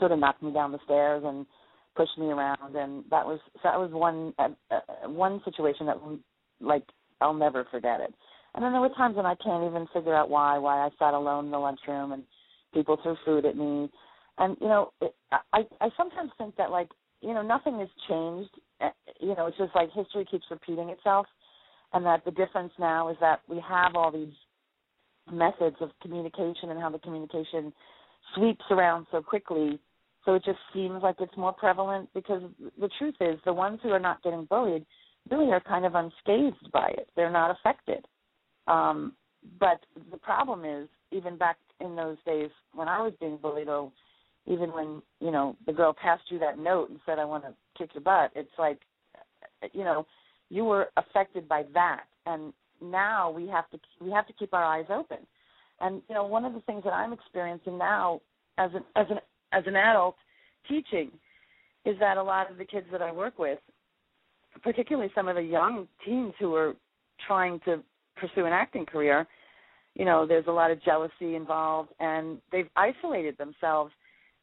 sort 0.00 0.10
of 0.10 0.18
knocked 0.18 0.42
me 0.42 0.52
down 0.52 0.72
the 0.72 0.80
stairs 0.84 1.22
and 1.24 1.46
pushed 1.94 2.18
me 2.18 2.26
around, 2.26 2.74
and 2.74 3.04
that 3.10 3.24
was 3.26 3.38
so 3.54 3.60
that 3.64 3.78
was 3.78 3.92
one 3.92 4.34
uh, 4.38 4.48
uh, 4.72 5.08
one 5.08 5.40
situation 5.44 5.86
that 5.86 5.98
like 6.60 6.84
I'll 7.22 7.34
never 7.34 7.66
forget 7.70 8.00
it. 8.00 8.12
And 8.54 8.62
then 8.62 8.72
there 8.72 8.80
were 8.80 8.90
times 8.90 9.16
when 9.16 9.26
I 9.26 9.34
can't 9.36 9.64
even 9.64 9.86
figure 9.94 10.14
out 10.14 10.28
why 10.28 10.58
why 10.58 10.78
I 10.78 10.90
sat 10.98 11.14
alone 11.14 11.46
in 11.46 11.50
the 11.50 11.58
lunchroom 11.58 12.12
and 12.12 12.22
people 12.74 12.98
threw 13.02 13.16
food 13.24 13.46
at 13.46 13.56
me, 13.56 13.90
and 14.38 14.56
you 14.60 14.68
know 14.68 14.92
it, 15.00 15.14
I 15.30 15.62
I 15.80 15.88
sometimes 15.96 16.30
think 16.36 16.56
that 16.56 16.70
like 16.70 16.88
you 17.20 17.32
know 17.32 17.42
nothing 17.42 17.78
has 17.78 17.88
changed. 18.08 18.50
Uh, 18.80 18.90
you 19.20 19.34
know 19.34 19.46
it's 19.46 19.56
just 19.56 19.74
like 19.74 19.90
history 19.92 20.26
keeps 20.30 20.44
repeating 20.50 20.90
itself, 20.90 21.26
and 21.94 22.04
that 22.04 22.24
the 22.24 22.30
difference 22.30 22.72
now 22.78 23.08
is 23.08 23.16
that 23.20 23.40
we 23.48 23.62
have 23.66 23.96
all 23.96 24.12
these 24.12 24.34
methods 25.30 25.76
of 25.80 25.90
communication 26.02 26.70
and 26.70 26.80
how 26.80 26.90
the 26.90 26.98
communication 26.98 27.72
sweeps 28.34 28.64
around 28.70 29.06
so 29.10 29.22
quickly. 29.22 29.78
So 30.24 30.34
it 30.34 30.44
just 30.44 30.58
seems 30.72 31.02
like 31.02 31.16
it's 31.20 31.36
more 31.36 31.52
prevalent 31.52 32.08
because 32.14 32.42
the 32.80 32.90
truth 32.98 33.16
is 33.20 33.38
the 33.44 33.52
ones 33.52 33.80
who 33.82 33.90
are 33.90 33.98
not 33.98 34.22
getting 34.22 34.44
bullied 34.44 34.84
really 35.30 35.50
are 35.52 35.60
kind 35.60 35.84
of 35.84 35.94
unscathed 35.94 36.70
by 36.72 36.88
it. 36.88 37.08
They're 37.16 37.30
not 37.30 37.50
affected. 37.50 38.06
Um, 38.66 39.14
but 39.58 39.80
the 40.10 40.18
problem 40.18 40.64
is, 40.64 40.88
even 41.10 41.36
back 41.36 41.56
in 41.80 41.96
those 41.96 42.16
days 42.24 42.50
when 42.74 42.88
I 42.88 43.00
was 43.00 43.12
being 43.20 43.38
bullied, 43.40 43.68
or 43.68 43.90
even 44.46 44.72
when 44.72 45.02
you 45.20 45.30
know 45.30 45.56
the 45.66 45.72
girl 45.72 45.92
passed 45.92 46.24
you 46.28 46.38
that 46.38 46.58
note 46.58 46.90
and 46.90 47.00
said, 47.04 47.18
"I 47.18 47.24
want 47.24 47.44
to 47.44 47.54
kick 47.76 47.94
your 47.94 48.02
butt," 48.02 48.30
it's 48.34 48.56
like, 48.58 48.80
you 49.72 49.84
know, 49.84 50.06
you 50.48 50.64
were 50.64 50.90
affected 50.96 51.48
by 51.48 51.64
that, 51.74 52.04
and 52.26 52.52
now 52.80 53.30
we 53.30 53.46
have 53.48 53.68
to 53.70 53.80
we 54.00 54.10
have 54.10 54.26
to 54.26 54.32
keep 54.32 54.54
our 54.54 54.64
eyes 54.64 54.86
open. 54.90 55.18
And 55.80 56.02
you 56.08 56.14
know, 56.14 56.24
one 56.24 56.44
of 56.44 56.54
the 56.54 56.60
things 56.60 56.84
that 56.84 56.92
I'm 56.92 57.12
experiencing 57.12 57.78
now 57.78 58.20
as 58.58 58.70
an 58.74 58.84
as 58.96 59.06
an 59.10 59.18
as 59.52 59.64
an 59.66 59.76
adult 59.76 60.16
teaching 60.68 61.10
is 61.84 61.96
that 61.98 62.16
a 62.16 62.22
lot 62.22 62.50
of 62.50 62.58
the 62.58 62.64
kids 62.64 62.86
that 62.92 63.02
I 63.02 63.10
work 63.10 63.38
with, 63.38 63.58
particularly 64.62 65.10
some 65.14 65.28
of 65.28 65.36
the 65.36 65.42
young 65.42 65.88
teens 66.04 66.34
who 66.38 66.54
are 66.54 66.74
trying 67.26 67.60
to 67.64 67.82
pursue 68.16 68.46
an 68.46 68.52
acting 68.52 68.86
career, 68.86 69.26
you 69.94 70.04
know, 70.04 70.26
there's 70.26 70.46
a 70.46 70.52
lot 70.52 70.70
of 70.70 70.82
jealousy 70.82 71.34
involved 71.34 71.90
and 72.00 72.38
they've 72.50 72.68
isolated 72.76 73.36
themselves. 73.38 73.92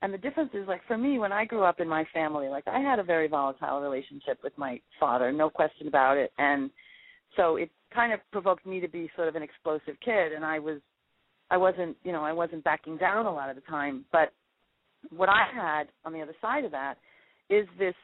And 0.02 0.14
the 0.14 0.18
difference 0.18 0.52
is 0.54 0.68
like 0.68 0.82
for 0.88 0.98
me 0.98 1.20
when 1.20 1.32
I 1.32 1.46
grew 1.46 1.64
up 1.64 1.80
in 1.80 1.88
my 1.88 2.06
family, 2.14 2.48
like 2.48 2.68
I 2.68 2.80
had 2.80 3.00
a 3.00 3.04
very 3.04 3.28
volatile 3.28 3.82
relationship 3.82 4.40
with 4.44 4.58
my 4.58 4.80
father, 5.00 5.32
no 5.32 5.50
question 5.50 5.88
about 5.88 6.18
it. 6.18 6.32
And 6.38 6.70
so 7.36 7.58
it 7.58 7.70
kind 7.94 8.14
of 8.14 8.20
provoked 8.32 8.66
me 8.66 8.80
to 8.80 8.88
be 8.88 9.10
sort 9.16 9.28
of 9.28 9.36
an 9.36 9.44
explosive 9.44 9.96
kid 10.04 10.34
and 10.34 10.46
I 10.46 10.60
was 10.60 10.80
I 11.52 11.58
wasn't, 11.58 11.98
you 12.04 12.12
know, 12.12 12.24
I 12.24 12.32
wasn't 12.32 12.64
backing 12.64 12.98
down 12.98 13.26
a 13.26 13.34
lot 13.34 13.50
of 13.50 13.56
the 13.56 13.64
time, 13.64 14.06
but 14.12 14.32
what 15.10 15.30
I 15.30 15.48
had 15.52 15.88
on 16.06 16.14
the 16.14 16.22
other 16.22 16.36
side 16.42 16.64
of 16.64 16.72
that 16.72 16.96
is 17.50 17.68
this 17.80 17.96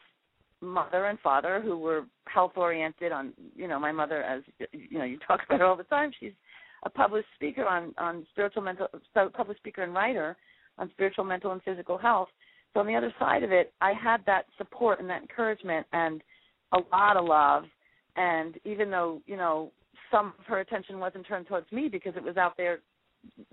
mother 0.65 1.05
and 1.05 1.19
father 1.19 1.61
who 1.63 1.77
were 1.77 2.05
health 2.25 2.53
oriented 2.55 3.11
on, 3.11 3.33
you 3.55 3.67
know, 3.67 3.79
my 3.79 3.91
mother 3.91 4.23
as 4.23 4.41
you 4.71 4.97
know, 4.97 5.05
you 5.05 5.19
talk 5.27 5.41
about 5.47 5.59
her 5.59 5.65
all 5.65 5.77
the 5.77 5.83
time. 5.83 6.11
She's 6.19 6.33
a 6.83 6.89
published 6.89 7.27
speaker 7.35 7.65
on 7.65 7.93
on 7.97 8.25
spiritual 8.31 8.61
mental 8.61 8.87
published 9.33 9.59
speaker 9.59 9.83
and 9.83 9.93
writer 9.93 10.35
on 10.77 10.89
spiritual 10.91 11.23
mental 11.23 11.51
and 11.51 11.61
physical 11.63 11.97
health. 11.97 12.29
So 12.73 12.81
on 12.81 12.87
the 12.87 12.95
other 12.95 13.13
side 13.19 13.43
of 13.43 13.51
it, 13.51 13.73
I 13.81 13.93
had 13.93 14.21
that 14.25 14.45
support 14.57 14.99
and 14.99 15.09
that 15.09 15.21
encouragement 15.21 15.85
and 15.93 16.21
a 16.73 16.79
lot 16.91 17.17
of 17.17 17.25
love 17.25 17.63
and 18.15 18.55
even 18.65 18.89
though 18.89 19.21
you 19.25 19.37
know 19.37 19.71
some 20.11 20.33
of 20.39 20.45
her 20.45 20.59
attention 20.59 20.99
wasn't 20.99 21.25
turned 21.27 21.47
towards 21.47 21.71
me 21.71 21.87
because 21.91 22.15
it 22.15 22.23
was 22.23 22.37
out 22.37 22.53
there 22.57 22.79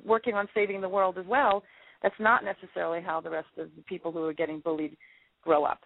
working 0.04 0.34
on 0.34 0.48
saving 0.54 0.80
the 0.80 0.88
world 0.88 1.18
as 1.18 1.26
well 1.26 1.62
that's 2.02 2.14
not 2.18 2.44
necessarily 2.44 3.00
how 3.00 3.20
the 3.20 3.30
rest 3.30 3.48
of 3.58 3.68
the 3.76 3.82
people 3.82 4.12
who 4.12 4.24
are 4.24 4.32
getting 4.32 4.60
bullied 4.60 4.96
grow 5.42 5.64
up 5.64 5.80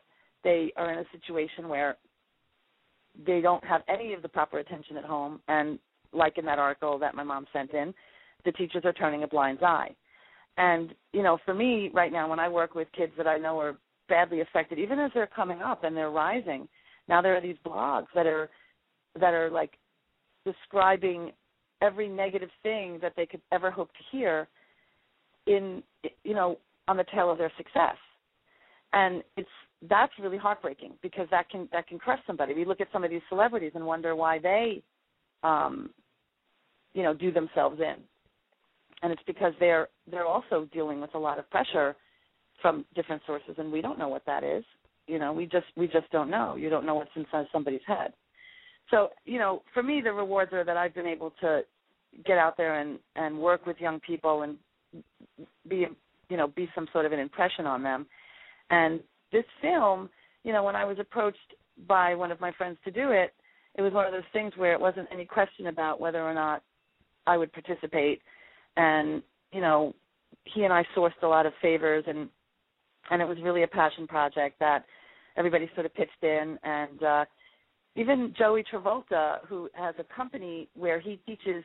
they 0.45 0.73
are 0.77 0.93
in 0.93 0.99
a 0.99 1.05
situation 1.13 1.69
where 1.69 1.97
they 3.27 3.41
don't 3.41 3.65
have 3.65 3.83
any 3.89 4.13
of 4.13 4.23
the 4.23 4.29
proper 4.29 4.59
attention 4.59 4.97
at 4.97 5.05
home. 5.05 5.41
And 5.49 5.79
like 6.13 6.39
in 6.39 6.45
that 6.47 6.59
article 6.59 6.99
that 6.99 7.15
my 7.15 7.23
mom 7.23 7.47
sent 7.53 7.73
in 7.73 7.93
the 8.45 8.53
teachers 8.53 8.83
are 8.85 8.93
turning 8.93 9.25
a 9.25 9.29
blind 9.29 9.63
eye. 9.63 9.95
And 10.57 10.95
you 11.13 11.23
know 11.23 11.39
for 11.45 11.53
me 11.53 11.91
right 11.93 12.13
now 12.13 12.31
when 12.31 12.39
i 12.39 12.49
work 12.49 12.75
with 12.75 12.89
kids 12.97 13.13
that 13.19 13.27
i 13.27 13.37
know 13.37 13.61
are 13.61 13.77
badly 14.09 14.41
affected 14.41 14.79
even 14.79 14.99
as 14.99 15.11
they're 15.13 15.27
coming 15.27 15.61
up 15.61 15.85
and 15.85 15.95
they're 15.95 16.11
rising 16.11 16.67
now 17.09 17.21
there 17.21 17.37
are 17.37 17.43
these 17.43 17.57
blogs 17.67 18.07
that 18.15 18.27
are 18.27 18.49
that 19.21 19.35
are 19.35 19.51
like 19.51 19.73
describing 20.47 21.33
every 21.83 22.09
negative 22.09 22.49
thing 22.63 22.99
that 23.03 23.13
they 23.17 23.27
could 23.27 23.43
ever 23.53 23.71
hope 23.71 23.91
to 23.93 24.17
hear 24.17 24.49
in 25.47 25.83
you 26.25 26.35
know 26.35 26.59
on 26.89 26.97
the 26.97 27.05
tail 27.15 27.31
of 27.31 27.39
their 27.39 27.53
success. 27.57 27.97
And 28.93 29.23
it's 29.37 29.49
that's 29.89 30.13
really 30.21 30.39
heartbreaking 30.39 30.93
because 31.03 31.27
that 31.31 31.49
can 31.51 31.69
that 31.73 31.87
can 31.87 31.99
crush 31.99 32.21
somebody. 32.27 32.55
We 32.55 32.65
look 32.65 32.81
at 32.81 32.89
some 32.93 33.05
of 33.05 33.11
these 33.11 33.23
celebrities 33.29 33.73
and 33.75 33.85
wonder 33.87 34.15
why 34.15 34.39
they 34.39 34.83
um 35.43 35.91
you 36.95 37.03
know 37.03 37.15
do 37.15 37.33
themselves 37.33 37.81
in. 37.81 37.97
And 39.03 39.13
it's 39.13 39.23
because 39.27 39.53
they're 39.61 39.89
they're 40.11 40.27
also 40.27 40.69
dealing 40.73 41.01
with 41.01 41.15
a 41.15 41.19
lot 41.19 41.39
of 41.39 41.49
pressure 41.51 41.97
from 42.63 42.85
different 42.95 43.23
sources 43.27 43.55
and 43.59 43.71
we 43.71 43.83
don't 43.83 43.99
know 43.99 44.09
what 44.09 44.25
that 44.27 44.45
is. 44.45 44.65
You 45.07 45.19
know 45.19 45.33
we 45.33 45.47
just 45.47 45.67
we 45.77 45.87
just 45.87 46.11
don't 46.11 46.31
know. 46.31 46.57
You 46.57 46.71
don't 46.71 46.87
know 46.87 46.95
what's 46.95 47.11
inside 47.17 47.47
somebody's 47.53 47.81
head. 47.87 48.13
So 48.91 49.09
you 49.25 49.39
know 49.39 49.63
for 49.75 49.83
me 49.83 50.01
the 50.03 50.13
rewards 50.13 50.53
are 50.53 50.65
that 50.65 50.77
i've 50.77 50.95
been 50.95 51.07
able 51.07 51.33
to 51.41 51.63
get 52.25 52.39
out 52.39 52.57
there 52.57 52.81
and 52.81 52.99
and 53.15 53.39
work 53.39 53.67
with 53.67 53.77
young 53.81 54.01
people 54.01 54.43
and 54.43 54.57
be 55.69 55.87
you 56.29 56.37
know 56.37 56.49
be 56.49 56.69
some 56.75 56.89
sort 56.93 57.07
of 57.07 57.13
an 57.13 57.19
impression 57.19 57.67
on 57.67 57.83
them. 57.83 58.07
And 58.71 59.01
this 59.33 59.45
film 59.61 60.09
you 60.45 60.53
know 60.53 60.63
when 60.63 60.77
i 60.77 60.85
was 60.85 60.99
approached 60.99 61.55
by 61.87 62.15
one 62.15 62.33
of 62.33 62.41
my 62.41 62.53
friends 62.53 62.79
to 62.85 62.91
do 62.91 63.11
it 63.11 63.35
it 63.77 63.83
was 63.83 63.93
one 63.93 64.07
of 64.07 64.13
those 64.13 64.23
things 64.33 64.53
where 64.57 64.73
it 64.73 64.81
wasn't 64.81 65.09
any 65.13 65.25
question 65.25 65.67
about 65.67 66.01
whether 66.01 66.23
or 66.23 66.35
not 66.35 66.63
i 67.27 67.37
would 67.37 67.53
participate. 67.53 68.23
And 68.77 69.23
you 69.53 69.61
know 69.61 69.95
he 70.45 70.65
and 70.65 70.73
i 70.73 70.85
sourced 70.97 71.23
a 71.23 71.27
lot 71.27 71.47
of 71.47 71.53
favors 71.61 72.05
and 72.07 72.29
and 73.11 73.23
it 73.23 73.29
was 73.29 73.39
really 73.43 73.63
a 73.63 73.69
passion 73.69 74.07
project 74.07 74.59
that 74.59 74.85
everybody 75.37 75.71
sort 75.75 75.87
of 75.87 75.95
pitched 75.95 76.23
in. 76.23 76.59
And 76.63 77.03
uh 77.03 77.25
even 77.95 78.35
Joey 78.37 78.63
Travolta, 78.63 79.39
who 79.47 79.71
has 79.73 79.95
a 79.99 80.05
company 80.15 80.69
where 80.75 81.01
he 81.01 81.19
teaches 81.27 81.65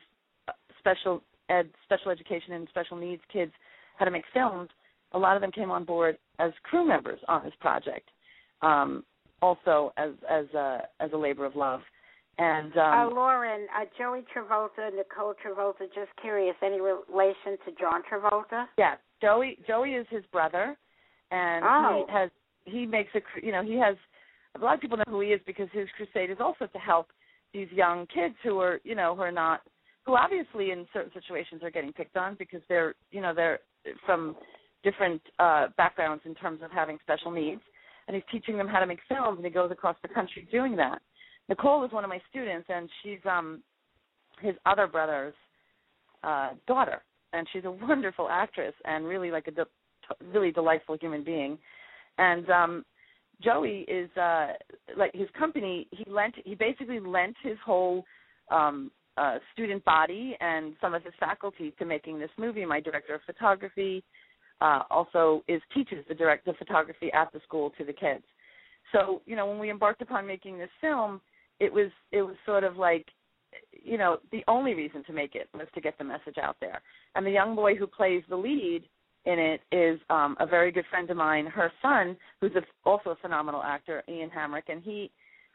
special 0.78 1.22
ed, 1.50 1.68
special 1.84 2.10
education 2.10 2.54
and 2.54 2.66
special 2.70 2.96
needs 2.96 3.22
kids 3.30 3.52
how 3.96 4.06
to 4.06 4.10
make 4.10 4.24
films, 4.32 4.70
a 5.14 5.18
lot 5.18 5.36
of 5.36 5.42
them 5.42 5.52
came 5.52 5.70
on 5.70 5.84
board 5.84 6.18
as 6.38 6.52
crew 6.64 6.86
members 6.86 7.20
on 7.28 7.44
this 7.44 7.52
project, 7.60 8.08
um, 8.62 9.04
also 9.40 9.92
as 9.96 10.10
as 10.30 10.46
a 10.54 10.82
as 11.00 11.10
a 11.12 11.16
labor 11.16 11.44
of 11.44 11.56
love. 11.56 11.80
And 12.38 12.72
uh, 12.76 12.80
um 12.80 13.14
Lauren, 13.14 13.66
uh, 13.78 13.84
Joey 13.98 14.22
Travolta, 14.34 14.94
Nicole 14.94 15.34
Travolta. 15.44 15.86
Just 15.94 16.10
curious, 16.20 16.56
any 16.64 16.80
relation 16.80 17.58
to 17.66 17.72
John 17.78 18.02
Travolta? 18.10 18.66
yeah, 18.78 18.94
Joey 19.20 19.58
Joey 19.66 19.90
is 19.90 20.06
his 20.10 20.24
brother, 20.32 20.76
and 21.30 21.64
Oh. 21.64 22.04
he 22.06 22.12
has 22.12 22.30
he 22.64 22.86
makes 22.86 23.10
a 23.14 23.20
you 23.44 23.52
know 23.52 23.62
he 23.62 23.76
has 23.78 23.96
a 24.60 24.64
lot 24.64 24.74
of 24.74 24.80
people 24.80 24.96
know 24.96 25.04
who 25.08 25.20
he 25.20 25.28
is 25.28 25.40
because 25.46 25.68
his 25.72 25.88
crusade 25.96 26.30
is 26.30 26.38
also 26.40 26.66
to 26.66 26.78
help 26.78 27.08
these 27.52 27.68
young 27.70 28.06
kids 28.06 28.34
who 28.42 28.58
are 28.60 28.80
you 28.84 28.94
know 28.94 29.14
who 29.14 29.22
are 29.22 29.32
not 29.32 29.60
who 30.04 30.16
obviously 30.16 30.70
in 30.70 30.86
certain 30.92 31.12
situations 31.12 31.62
are 31.62 31.70
getting 31.70 31.92
picked 31.92 32.16
on 32.16 32.34
because 32.38 32.60
they're 32.68 32.94
you 33.10 33.20
know 33.20 33.34
they're 33.34 33.58
from 34.06 34.36
different 34.82 35.20
uh 35.38 35.68
backgrounds 35.76 36.22
in 36.26 36.34
terms 36.34 36.60
of 36.62 36.70
having 36.70 36.98
special 37.02 37.30
needs 37.30 37.60
and 38.06 38.14
he's 38.16 38.24
teaching 38.32 38.56
them 38.56 38.66
how 38.68 38.80
to 38.80 38.86
make 38.86 38.98
films 39.08 39.36
and 39.36 39.44
he 39.44 39.50
goes 39.50 39.70
across 39.70 39.96
the 40.02 40.08
country 40.08 40.46
doing 40.50 40.74
that. 40.76 41.00
Nicole 41.48 41.84
is 41.84 41.92
one 41.92 42.04
of 42.04 42.10
my 42.10 42.20
students 42.30 42.66
and 42.68 42.88
she's 43.02 43.20
um 43.30 43.62
his 44.40 44.54
other 44.66 44.86
brother's 44.86 45.34
uh 46.24 46.50
daughter 46.66 47.02
and 47.32 47.46
she's 47.52 47.64
a 47.64 47.70
wonderful 47.70 48.28
actress 48.30 48.74
and 48.84 49.04
really 49.06 49.30
like 49.30 49.46
a 49.48 49.50
de- 49.52 49.66
really 50.32 50.50
delightful 50.50 50.96
human 51.00 51.24
being. 51.24 51.58
And 52.18 52.48
um 52.50 52.84
joey 53.42 53.84
is 53.88 54.10
uh 54.16 54.48
like 54.96 55.12
his 55.14 55.28
company 55.38 55.88
he 55.90 56.04
lent 56.10 56.34
he 56.44 56.54
basically 56.54 57.00
lent 57.00 57.36
his 57.42 57.56
whole 57.64 58.04
um 58.50 58.90
uh 59.16 59.36
student 59.52 59.84
body 59.84 60.36
and 60.40 60.74
some 60.80 60.94
of 60.94 61.02
his 61.04 61.12
faculty 61.20 61.72
to 61.78 61.84
making 61.84 62.18
this 62.18 62.30
movie. 62.36 62.64
My 62.64 62.80
director 62.80 63.14
of 63.14 63.20
photography 63.26 64.02
uh 64.62 64.82
also 64.90 65.42
is 65.48 65.60
teaches 65.74 66.04
the 66.08 66.14
direct 66.14 66.46
the 66.46 66.54
photography 66.54 67.12
at 67.12 67.30
the 67.32 67.40
school 67.46 67.70
to 67.76 67.84
the 67.84 67.92
kids. 67.92 68.24
So 68.92 69.20
you 69.26 69.36
know 69.36 69.46
when 69.46 69.58
we 69.58 69.70
embarked 69.70 70.02
upon 70.02 70.26
making 70.26 70.58
this 70.58 70.70
film 70.80 71.20
it 71.60 71.72
was 71.72 71.90
it 72.12 72.22
was 72.22 72.36
sort 72.46 72.64
of 72.64 72.76
like 72.76 73.06
you 73.72 73.98
know 73.98 74.18
the 74.30 74.42
only 74.48 74.74
reason 74.74 75.04
to 75.04 75.12
make 75.12 75.34
it 75.34 75.48
was 75.52 75.66
to 75.74 75.80
get 75.80 75.98
the 75.98 76.04
message 76.04 76.38
out 76.40 76.56
there. 76.60 76.80
And 77.14 77.26
the 77.26 77.30
young 77.30 77.54
boy 77.54 77.74
who 77.74 77.86
plays 77.86 78.22
the 78.28 78.36
lead 78.36 78.84
in 79.24 79.38
it 79.38 79.60
is 79.70 80.00
um 80.10 80.36
a 80.40 80.46
very 80.46 80.72
good 80.72 80.86
friend 80.90 81.10
of 81.10 81.16
mine 81.16 81.46
her 81.46 81.70
son 81.80 82.16
who's 82.40 82.54
a, 82.56 82.62
also 82.88 83.10
a 83.10 83.16
phenomenal 83.16 83.62
actor 83.62 84.02
ian 84.08 84.30
hamrick 84.30 84.68
and 84.68 84.82
he 84.82 85.10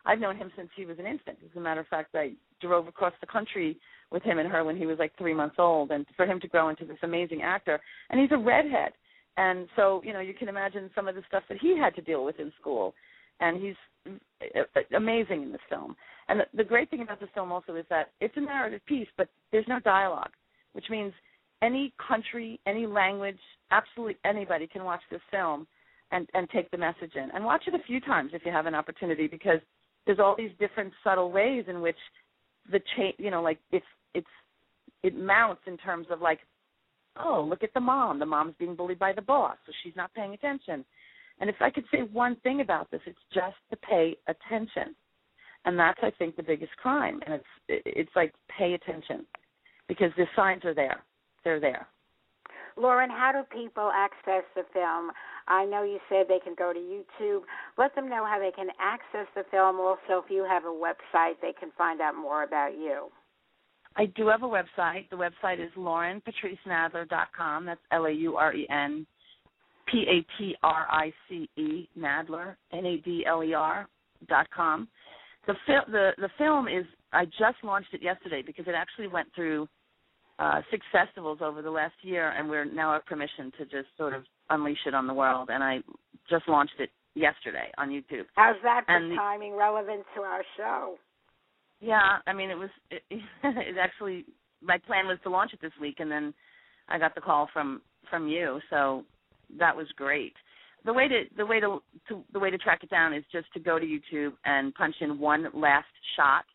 i've 0.08 0.20
known 0.20 0.36
him 0.36 0.52
since 0.56 0.70
he 0.76 0.86
was 0.86 0.98
an 1.00 1.06
infant. 1.06 1.38
As 1.44 1.56
a 1.56 1.60
matter 1.60 1.82
of 1.82 1.88
fact 1.88 2.16
i 2.16 2.32
drove 2.62 2.88
across 2.88 3.14
the 3.22 3.28
country 3.28 3.78
with 4.12 4.24
him 4.24 4.40
and 4.40 4.50
her 4.50 4.64
when 4.64 4.78
he 4.78 4.86
was 4.86 4.98
like 4.98 5.12
three 5.18 5.34
months 5.34 5.58
old. 5.60 5.92
And 5.92 6.06
for 6.16 6.26
him 6.26 6.40
to 6.40 6.48
grow 6.48 6.70
into 6.70 6.86
this 6.86 6.98
amazing 7.04 7.42
actor 7.44 7.80
and 8.10 8.20
he's 8.20 8.32
a 8.32 8.38
redhead. 8.38 8.94
And 9.38 9.68
so 9.76 10.02
you 10.04 10.14
know 10.14 10.20
you 10.20 10.34
can 10.34 10.50
imagine 10.50 10.90
some 10.96 11.08
of 11.08 11.16
the 11.16 11.24
stuff 11.28 11.44
that 11.50 11.60
he 11.62 11.78
had 11.78 11.94
to 11.96 12.02
deal 12.02 12.26
with 12.26 12.40
in 12.40 12.52
school. 12.60 12.94
And 13.40 13.62
he's 13.62 13.76
uh, 14.08 14.82
amazing 14.96 15.44
in 15.44 15.52
this 15.52 15.62
film. 15.70 15.96
And 16.30 16.40
the, 16.40 16.46
the 16.56 16.64
great 16.64 16.90
thing 16.90 17.04
about 17.04 17.20
this 17.20 17.30
film 17.36 17.52
also 17.52 17.76
is 17.76 17.86
that 17.90 18.12
it's 18.20 18.34
a 18.38 18.42
narrative 18.42 18.82
piece 18.88 19.08
but 19.18 19.28
there's 19.52 19.68
no 19.68 19.80
dialogue 19.80 20.32
which 20.74 20.86
means 20.90 21.14
any 21.62 21.94
country 22.06 22.60
any 22.66 22.86
language 22.86 23.40
absolutely 23.72 24.18
anybody 24.26 24.68
can 24.68 24.84
watch 24.84 25.02
this 25.12 25.22
film 25.32 25.68
and 26.12 26.28
and 26.34 26.50
take 26.50 26.70
the 26.72 26.78
message 26.78 27.12
in. 27.16 27.30
And 27.34 27.44
watch 27.44 27.64
it 27.68 27.74
a 27.74 27.84
few 27.86 28.00
times 28.02 28.32
if 28.34 28.46
you 28.46 28.52
have 28.52 28.66
an 28.66 28.76
opportunity 28.76 29.28
because 29.28 29.60
there's 30.08 30.20
all 30.20 30.36
these 30.36 30.52
different 30.60 30.92
subtle 31.04 31.32
ways 31.32 31.66
in 31.68 31.82
which 31.82 31.98
the 32.72 32.80
change 32.96 33.16
you 33.20 33.30
know 33.30 33.42
like 33.44 33.60
it's 33.72 33.86
it's 34.16 34.28
it 35.04 35.16
mounts 35.16 35.62
in 35.68 35.78
terms 35.78 36.08
of 36.10 36.22
like 36.22 36.40
oh 37.18 37.46
look 37.48 37.62
at 37.64 37.74
the 37.76 37.80
mom. 37.80 38.18
The 38.18 38.26
mom's 38.26 38.56
being 38.58 38.76
bullied 38.76 38.98
by 38.98 39.14
the 39.14 39.22
boss 39.22 39.58
so 39.66 39.72
she's 39.84 39.96
not 39.96 40.14
paying 40.16 40.34
attention. 40.34 40.84
And 41.40 41.50
if 41.50 41.58
i 41.62 41.70
could 41.70 41.86
say 41.92 42.00
one 42.12 42.38
thing 42.38 42.62
about 42.62 42.90
this 42.90 43.02
it's 43.06 43.20
just 43.34 43.58
to 43.70 43.78
pay 43.78 44.16
attention. 44.28 44.96
And 45.66 45.78
that's 45.78 46.00
i 46.02 46.12
think 46.18 46.36
the 46.36 46.44
biggest 46.44 46.76
crime. 46.78 47.20
And 47.26 47.36
it's 47.36 47.84
it's 47.86 48.16
like 48.16 48.34
pay 48.58 48.74
attention. 48.74 49.26
Because 49.88 50.12
the 50.18 50.26
signs 50.36 50.66
are 50.66 50.74
there. 50.74 51.04
They're 51.44 51.62
there 51.62 51.88
Lauren, 52.78 53.10
how 53.10 53.32
do 53.32 53.44
people 53.58 53.92
access 53.94 54.44
the 54.56 54.64
film? 54.74 55.12
I 55.48 55.66
know 55.66 55.84
you 55.84 56.00
said 56.10 56.28
they 56.28 56.40
can 56.40 56.56
go 56.58 56.74
to 56.74 56.80
YouTube. 56.80 57.42
Let 57.78 57.96
them 57.96 58.10
know 58.10 58.26
how 58.26 58.40
they 58.40 58.52
can 58.52 58.68
access 58.80 59.28
the 59.36 59.44
film. 59.50 59.80
Also, 59.80 60.24
if 60.24 60.30
you 60.30 60.46
have 60.48 60.66
a 60.66 60.68
website, 60.68 61.34
they 61.42 61.54
can 61.60 61.72
find 61.78 62.02
out 62.02 62.16
more 62.16 62.44
about 62.44 62.74
you. 62.74 63.08
I 63.96 64.06
do 64.06 64.28
have 64.28 64.44
a 64.44 64.48
website. 64.48 65.10
The 65.10 65.16
website 65.16 65.60
is 65.60 65.72
laurenpatricenadler.com. 65.76 67.66
That's 67.66 67.82
L 67.92 68.06
A 68.06 68.12
U 68.12 68.36
R 68.36 68.54
E 68.54 68.68
N 68.70 69.08
P 69.92 70.06
A 70.08 70.38
T 70.38 70.56
R 70.62 70.86
I 70.90 71.12
C 71.28 71.50
E 71.58 71.90
Nadler 71.98 72.56
N 72.72 72.86
A 72.86 72.98
D 72.98 73.26
L 73.28 73.44
E 73.44 73.54
R 73.54 73.88
dot 74.30 74.48
com. 74.56 74.88
The 75.48 75.56
fil- 75.66 75.92
the 75.92 76.12
the 76.18 76.30
film 76.38 76.68
is 76.68 76.86
I 77.12 77.26
just 77.26 77.64
launched 77.64 77.94
it 77.94 78.04
yesterday 78.04 78.44
because 78.46 78.68
it 78.68 78.76
actually 78.76 79.08
went 79.08 79.30
through 79.34 79.68
uh, 80.40 80.62
six 80.72 80.86
festivals 80.92 81.40
over 81.42 81.62
the 81.62 81.72
last 81.72 81.96
year, 82.02 82.30
and 82.32 82.50
we're 82.50 82.66
now 82.66 82.96
at 82.96 83.06
permission 83.06 83.52
to 83.58 83.66
just 83.66 83.88
sort 83.98 84.14
of 84.14 84.24
unleash 84.50 84.86
it 84.86 84.94
on 84.94 85.08
the 85.08 85.14
world. 85.14 85.50
And 85.52 85.64
I 85.64 85.80
just 86.30 86.48
launched 86.48 86.80
it 86.80 86.90
yesterday 87.16 87.72
on 87.78 87.90
YouTube. 87.90 88.26
How's 88.36 88.56
that 88.64 88.84
for 88.86 88.96
And 88.96 89.12
the- 89.12 89.16
timing 89.16 89.56
relevant 89.56 90.04
to 90.16 90.22
our 90.22 90.44
show? 90.56 90.96
Yeah, 91.80 92.18
I 92.26 92.34
mean, 92.34 92.50
it 92.50 92.58
was 92.58 92.70
it, 92.92 93.02
it 93.44 93.78
actually 93.80 94.26
my 94.62 94.78
plan 94.80 95.08
was 95.08 95.18
to 95.24 95.30
launch 95.30 95.54
it 95.54 95.62
this 95.62 95.72
week, 95.80 95.96
and 96.00 96.12
then 96.12 96.34
I 96.90 96.98
got 97.00 97.16
the 97.16 97.22
call 97.22 97.50
from 97.54 97.82
from 98.10 98.28
you, 98.28 98.60
so 98.70 99.04
that 99.60 99.76
was 99.76 99.88
great. 99.96 100.34
The 100.86 100.94
way 100.94 101.08
to 101.08 101.24
the 101.36 101.46
way 101.46 101.60
to, 101.60 101.82
to 102.10 102.24
the 102.34 102.40
way 102.40 102.50
to 102.50 102.58
track 102.58 102.80
it 102.84 102.90
down 102.90 103.14
is 103.14 103.24
just 103.32 103.52
to 103.54 103.60
go 103.60 103.78
to 103.80 103.86
YouTube 103.86 104.34
and 104.46 104.74
punch 104.76 104.96
in 105.02 105.20
one 105.20 105.48
last 105.54 105.86
shot. 106.16 106.46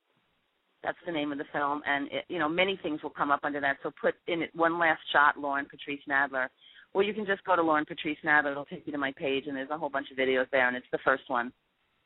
That's 0.82 0.98
the 1.06 1.12
name 1.12 1.30
of 1.30 1.38
the 1.38 1.44
film, 1.52 1.82
and 1.86 2.08
it, 2.10 2.24
you 2.28 2.38
know 2.38 2.48
many 2.48 2.78
things 2.82 3.02
will 3.02 3.10
come 3.10 3.30
up 3.30 3.40
under 3.42 3.60
that. 3.60 3.76
So 3.82 3.92
put 4.00 4.14
in 4.26 4.42
it 4.42 4.50
one 4.54 4.78
last 4.78 5.00
shot, 5.12 5.38
Lauren 5.38 5.66
Patrice 5.66 6.00
Nadler, 6.08 6.48
or 6.92 7.02
you 7.02 7.14
can 7.14 7.24
just 7.24 7.44
go 7.44 7.54
to 7.54 7.62
Lauren 7.62 7.84
Patrice 7.84 8.18
Nadler. 8.24 8.50
It'll 8.52 8.64
take 8.64 8.86
you 8.86 8.92
to 8.92 8.98
my 8.98 9.12
page, 9.12 9.44
and 9.46 9.56
there's 9.56 9.70
a 9.70 9.78
whole 9.78 9.90
bunch 9.90 10.10
of 10.10 10.16
videos 10.16 10.46
there, 10.50 10.66
and 10.66 10.76
it's 10.76 10.86
the 10.90 10.98
first 11.04 11.24
one. 11.28 11.52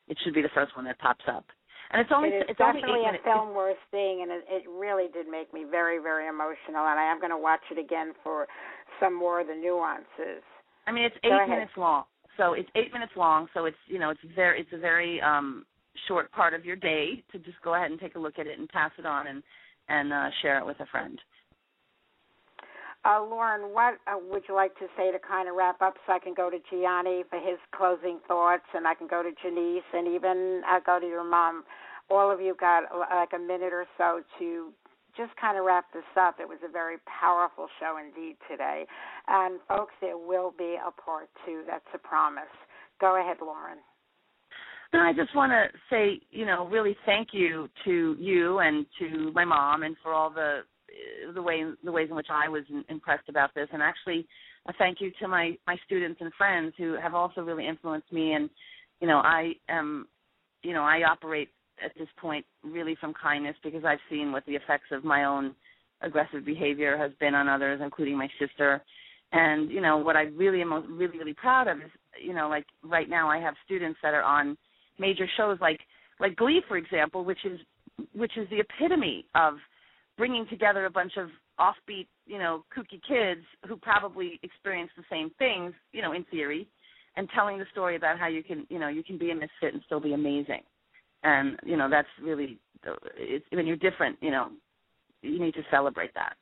It 0.07 0.17
should 0.23 0.33
be 0.33 0.41
the 0.41 0.53
first 0.53 0.75
one 0.75 0.85
that 0.85 0.99
pops 0.99 1.25
up, 1.27 1.45
and 1.91 2.01
it's 2.01 2.11
only 2.13 2.29
it 2.29 2.35
is 2.35 2.43
it's 2.49 2.57
definitely 2.57 3.01
eight 3.07 3.19
a 3.19 3.23
film 3.23 3.55
worth 3.55 3.77
seeing, 3.91 4.21
and 4.21 4.31
it, 4.31 4.45
it 4.47 4.63
really 4.69 5.07
did 5.13 5.27
make 5.27 5.53
me 5.53 5.65
very, 5.69 5.99
very 5.99 6.27
emotional. 6.27 6.85
And 6.85 6.99
I 6.99 7.11
am 7.11 7.19
going 7.19 7.31
to 7.31 7.37
watch 7.37 7.63
it 7.71 7.79
again 7.79 8.13
for 8.23 8.47
some 8.99 9.13
more 9.13 9.41
of 9.41 9.47
the 9.47 9.55
nuances. 9.55 10.43
I 10.85 10.91
mean, 10.91 11.03
it's 11.03 11.17
eight 11.23 11.49
minutes 11.49 11.71
long. 11.75 12.03
So 12.37 12.53
it's 12.53 12.69
eight 12.75 12.93
minutes 12.93 13.13
long. 13.15 13.47
So 13.53 13.65
it's 13.65 13.77
you 13.87 13.99
know 13.99 14.11
it's 14.11 14.21
very 14.35 14.61
it's 14.61 14.69
a 14.73 14.77
very 14.77 15.21
um 15.21 15.65
short 16.07 16.31
part 16.31 16.53
of 16.53 16.65
your 16.65 16.75
day 16.75 17.23
to 17.31 17.39
just 17.39 17.61
go 17.63 17.75
ahead 17.75 17.91
and 17.91 17.99
take 17.99 18.15
a 18.15 18.19
look 18.19 18.39
at 18.39 18.47
it 18.47 18.59
and 18.59 18.69
pass 18.69 18.91
it 18.97 19.05
on 19.05 19.27
and 19.27 19.43
and 19.89 20.11
uh, 20.11 20.29
share 20.41 20.59
it 20.59 20.65
with 20.65 20.79
a 20.81 20.85
friend. 20.87 21.17
Uh, 23.05 23.23
Lauren, 23.23 23.73
what 23.73 23.95
uh, 24.05 24.17
would 24.29 24.43
you 24.49 24.55
like 24.55 24.75
to 24.79 24.87
say 24.97 25.11
to 25.11 25.19
kind 25.19 25.47
of 25.47 25.55
wrap 25.55 25.81
up 25.81 25.95
so 26.05 26.11
I 26.11 26.19
can 26.19 26.33
go 26.33 26.49
to 26.49 26.57
Jionni 26.57 27.23
for 27.29 27.39
his 27.39 27.57
closing 27.73 28.19
thoughts 28.27 28.65
and 28.73 28.85
I 28.85 28.95
can 28.95 29.07
go 29.07 29.23
to 29.23 29.29
Genece 29.29 29.87
and 29.93 30.07
even 30.07 30.61
uh, 30.69 30.79
go 30.85 30.99
to 30.99 31.05
your 31.05 31.23
mom? 31.23 31.63
All 32.09 32.29
of 32.29 32.41
you 32.41 32.55
got 32.59 32.83
uh, 32.91 33.05
like 33.15 33.31
a 33.33 33.39
minute 33.39 33.71
or 33.71 33.85
so 33.97 34.21
to 34.39 34.73
just 35.15 35.31
kind 35.39 35.57
of 35.57 35.63
wrap 35.63 35.85
this 35.93 36.03
up. 36.19 36.35
It 36.39 36.47
was 36.47 36.59
a 36.67 36.71
very 36.71 36.97
powerful 37.07 37.67
show 37.79 37.97
indeed 37.97 38.35
today. 38.49 38.85
And 39.27 39.59
folks, 39.67 39.93
there 40.01 40.17
will 40.17 40.53
be 40.57 40.75
a 40.75 40.91
part 40.91 41.29
two. 41.45 41.63
That's 41.65 41.87
a 41.93 41.97
promise. 41.97 42.43
Go 42.99 43.19
ahead, 43.21 43.37
Lauren. 43.41 43.79
No, 44.93 44.99
I 44.99 45.13
just 45.13 45.35
want 45.35 45.51
to 45.51 45.77
say, 45.89 46.21
you 46.31 46.45
know, 46.45 46.67
really 46.67 46.95
thank 47.05 47.29
you 47.33 47.67
to 47.85 48.15
you 48.19 48.59
and 48.59 48.85
to 48.99 49.31
my 49.33 49.43
mom 49.43 49.83
and 49.83 49.95
for 50.01 50.13
all 50.13 50.29
the 50.29 50.59
uh, 50.89 51.33
the 51.33 51.41
way 51.41 51.63
the 51.83 51.91
ways 51.91 52.07
in 52.09 52.15
which 52.15 52.27
I 52.31 52.47
was 52.47 52.63
impressed 52.89 53.27
about 53.27 53.53
this, 53.53 53.67
and 53.73 53.81
actually 53.81 54.25
a 54.67 54.73
thank 54.73 55.01
you 55.01 55.11
to 55.19 55.27
my 55.27 55.57
my 55.67 55.77
students 55.85 56.21
and 56.21 56.31
friends 56.37 56.73
who 56.77 56.95
have 57.01 57.13
also 57.13 57.41
really 57.41 57.67
influenced 57.67 58.11
me. 58.11 58.33
And 58.33 58.49
you 59.01 59.07
know, 59.07 59.17
I 59.17 59.53
am, 59.69 60.07
you 60.63 60.73
know, 60.73 60.83
I 60.83 61.03
operate 61.03 61.49
at 61.83 61.91
this 61.97 62.07
point 62.19 62.45
really 62.63 62.95
from 62.99 63.13
kindness 63.13 63.55
because 63.63 63.83
I've 63.85 63.99
seen 64.09 64.31
what 64.31 64.45
the 64.45 64.55
effects 64.55 64.87
of 64.91 65.03
my 65.03 65.25
own 65.25 65.53
aggressive 66.01 66.45
behavior 66.45 66.97
has 66.97 67.11
been 67.19 67.35
on 67.35 67.49
others, 67.49 67.81
including 67.83 68.17
my 68.17 68.29
sister. 68.39 68.81
And 69.33 69.69
you 69.69 69.81
know, 69.81 69.97
what 69.97 70.15
I 70.15 70.23
really 70.23 70.61
am 70.61 70.97
really 70.97 71.19
really 71.19 71.33
proud 71.33 71.67
of 71.67 71.77
is, 71.77 71.91
you 72.23 72.33
know, 72.33 72.47
like 72.47 72.65
right 72.83 73.09
now 73.09 73.29
I 73.29 73.39
have 73.39 73.55
students 73.65 73.99
that 74.01 74.13
are 74.13 74.23
on 74.23 74.57
major 74.99 75.27
shows 75.37 75.57
like 75.61 75.79
like 76.19 76.35
Glee, 76.35 76.61
for 76.67 76.77
example, 76.77 77.23
which 77.23 77.45
is 77.45 77.59
which 78.13 78.37
is 78.37 78.49
the 78.49 78.59
epitome 78.59 79.25
of 79.35 79.55
bringing 80.17 80.47
together 80.47 80.85
a 80.85 80.89
bunch 80.89 81.13
of 81.17 81.29
offbeat, 81.59 82.07
you 82.25 82.37
know, 82.37 82.63
kooky 82.75 83.01
kids 83.07 83.45
who 83.67 83.75
probably 83.75 84.39
experience 84.43 84.91
the 84.95 85.03
same 85.09 85.31
things, 85.39 85.73
you 85.91 86.01
know, 86.01 86.13
in 86.13 86.23
theory, 86.25 86.67
and 87.15 87.27
telling 87.33 87.57
the 87.57 87.65
story 87.71 87.95
about 87.95 88.19
how 88.19 88.27
you 88.27 88.43
can, 88.43 88.65
you 88.69 88.79
know, 88.79 88.87
you 88.87 89.03
can 89.03 89.17
be 89.17 89.31
a 89.31 89.35
misfit 89.35 89.73
and 89.73 89.81
still 89.85 89.99
be 89.99 90.13
amazing. 90.13 90.61
And 91.23 91.57
you 91.63 91.77
know, 91.77 91.89
that's 91.89 92.07
really 92.21 92.59
it's, 93.17 93.45
when 93.51 93.65
you're 93.65 93.75
different, 93.75 94.17
you 94.21 94.31
know, 94.31 94.49
you 95.21 95.39
need 95.39 95.55
to 95.55 95.63
celebrate 95.71 96.13
that. 96.13 96.35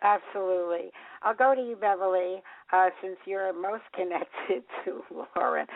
Absolutely. 0.00 0.92
I'll 1.22 1.34
go 1.34 1.54
to 1.56 1.60
you, 1.60 1.74
Beverly, 1.74 2.40
uh, 2.72 2.90
since 3.02 3.16
you're 3.26 3.52
most 3.52 3.82
connected 3.94 4.62
to 4.84 5.02
Lauren. 5.36 5.66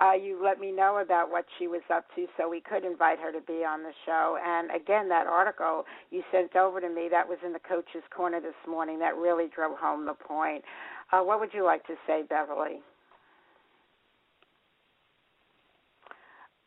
Uh, 0.00 0.12
you 0.12 0.40
let 0.42 0.60
me 0.60 0.70
know 0.70 0.98
about 1.02 1.30
what 1.30 1.44
she 1.58 1.66
was 1.66 1.80
up 1.92 2.04
to 2.14 2.26
so 2.36 2.48
we 2.48 2.60
could 2.60 2.84
invite 2.84 3.18
her 3.18 3.32
to 3.32 3.40
be 3.40 3.64
on 3.64 3.82
the 3.82 3.90
show. 4.06 4.38
And 4.44 4.70
again, 4.70 5.08
that 5.08 5.26
article 5.26 5.84
you 6.10 6.22
sent 6.30 6.54
over 6.54 6.80
to 6.80 6.88
me, 6.88 7.08
that 7.10 7.28
was 7.28 7.38
in 7.44 7.52
the 7.52 7.58
Coach's 7.58 8.04
Corner 8.14 8.40
this 8.40 8.54
morning, 8.68 9.00
that 9.00 9.16
really 9.16 9.46
drove 9.54 9.76
home 9.78 10.06
the 10.06 10.14
point. 10.14 10.62
Uh, 11.12 11.20
what 11.22 11.40
would 11.40 11.50
you 11.52 11.64
like 11.64 11.84
to 11.88 11.94
say, 12.06 12.22
Beverly? 12.28 12.80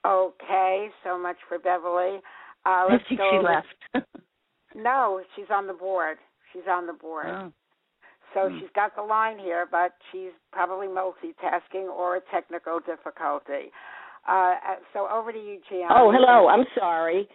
Okay, 0.05 0.87
so 1.03 1.17
much 1.17 1.37
for 1.47 1.57
Beverly. 1.57 2.19
Uh, 2.65 2.85
let's 2.89 3.03
I 3.05 3.07
think 3.09 3.19
go 3.19 3.29
she 3.31 3.37
over- 3.37 3.47
left. 3.47 4.07
No, 4.77 5.21
she's 5.37 5.45
on 5.49 5.67
the 5.67 5.73
board. 5.73 6.17
She's 6.55 6.63
on 6.71 6.87
the 6.87 6.93
board. 6.93 7.27
Oh. 7.27 7.51
So 8.33 8.49
Hmm. 8.49 8.59
she's 8.59 8.69
got 8.73 8.95
the 8.95 9.01
line 9.03 9.37
here, 9.37 9.65
but 9.69 9.93
she's 10.11 10.31
probably 10.51 10.87
multitasking 10.87 11.87
or 11.89 12.17
a 12.17 12.21
technical 12.31 12.79
difficulty. 12.79 13.71
Uh, 14.27 14.55
uh, 14.67 14.75
so 14.93 15.07
over 15.07 15.31
to 15.31 15.37
you, 15.37 15.59
Jionni. 15.69 15.87
Oh, 15.91 16.11
hello. 16.11 16.47
I'm 16.47 16.65
sorry. 16.77 17.27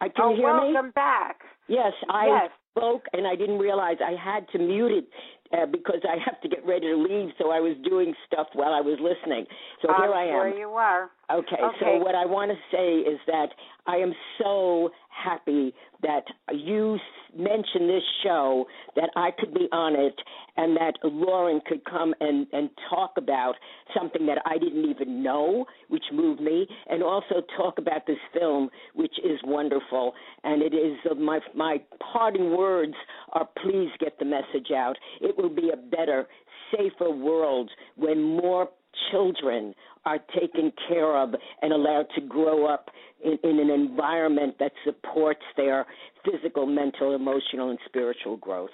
I 0.00 0.08
can 0.08 0.24
oh, 0.24 0.30
you 0.30 0.36
hear 0.36 0.54
me? 0.54 0.72
welcome 0.72 0.92
back. 0.92 1.40
Yes, 1.68 1.92
I 2.08 2.26
Yes. 2.26 2.50
spoke 2.76 3.04
and 3.12 3.26
I 3.26 3.36
didn't 3.36 3.58
realize 3.58 3.96
I 4.00 4.14
had 4.14 4.48
to 4.50 4.58
mute 4.58 4.92
it 4.92 5.08
uh, 5.52 5.66
because 5.66 6.00
I 6.08 6.16
have 6.24 6.40
to 6.40 6.48
get 6.48 6.64
ready 6.64 6.86
to 6.86 6.96
leave. 6.96 7.30
So 7.38 7.50
I 7.50 7.60
was 7.60 7.76
doing 7.84 8.14
stuff 8.26 8.48
while 8.54 8.72
I 8.72 8.80
was 8.80 8.98
listening. 9.00 9.46
So 9.82 9.90
I'm 9.90 10.02
here 10.02 10.14
I 10.14 10.24
am. 10.24 10.30
sure 10.30 10.58
you 10.58 10.70
are. 10.70 11.10
Okay, 11.30 11.56
Okay. 11.62 11.76
so 11.80 11.96
what 11.98 12.14
I 12.14 12.24
want 12.24 12.50
to 12.50 12.56
say 12.70 12.98
is 12.98 13.18
that 13.26 13.48
I 13.86 13.96
am 13.96 14.12
so 14.38 14.90
happy 15.08 15.74
that 16.02 16.24
you 16.52 16.98
mentioned 17.36 17.88
this 17.88 18.02
show, 18.22 18.66
that 18.96 19.10
I 19.16 19.30
could 19.38 19.54
be 19.54 19.68
on 19.72 19.94
it, 19.94 20.14
and 20.56 20.76
that 20.76 20.94
Lauren 21.02 21.60
could 21.66 21.84
come 21.84 22.14
and, 22.20 22.46
and 22.52 22.70
talk 22.90 23.12
about 23.16 23.54
something 23.96 24.26
that 24.26 24.38
I 24.44 24.58
didn't 24.58 24.88
even 24.88 25.22
know, 25.22 25.64
which 25.88 26.04
moved 26.12 26.40
me, 26.40 26.66
and 26.88 27.02
also 27.02 27.42
talk 27.56 27.78
about 27.78 28.06
this 28.06 28.18
film, 28.38 28.68
which 28.94 29.14
is 29.24 29.38
wonderful. 29.44 30.12
And 30.44 30.62
it 30.62 30.74
is 30.74 30.98
uh, 31.10 31.14
my 31.14 31.40
my 31.54 31.78
parting 32.12 32.56
words 32.56 32.94
are 33.32 33.48
please 33.62 33.90
get 33.98 34.18
the 34.18 34.24
message 34.24 34.70
out. 34.74 34.96
It 35.20 35.36
will 35.36 35.54
be 35.54 35.70
a 35.72 35.76
better, 35.76 36.26
safer 36.74 37.10
world 37.10 37.70
when 37.96 38.22
more 38.22 38.68
children 39.10 39.74
are 40.04 40.18
taken 40.38 40.72
care 40.88 41.16
of 41.16 41.34
and 41.62 41.72
allowed 41.72 42.06
to 42.14 42.20
grow 42.20 42.66
up 42.66 42.90
in, 43.24 43.38
in 43.44 43.58
an 43.58 43.70
environment 43.70 44.56
that 44.58 44.72
supports 44.84 45.42
their 45.56 45.86
physical, 46.24 46.66
mental, 46.66 47.14
emotional, 47.14 47.70
and 47.70 47.78
spiritual 47.86 48.36
growth. 48.36 48.70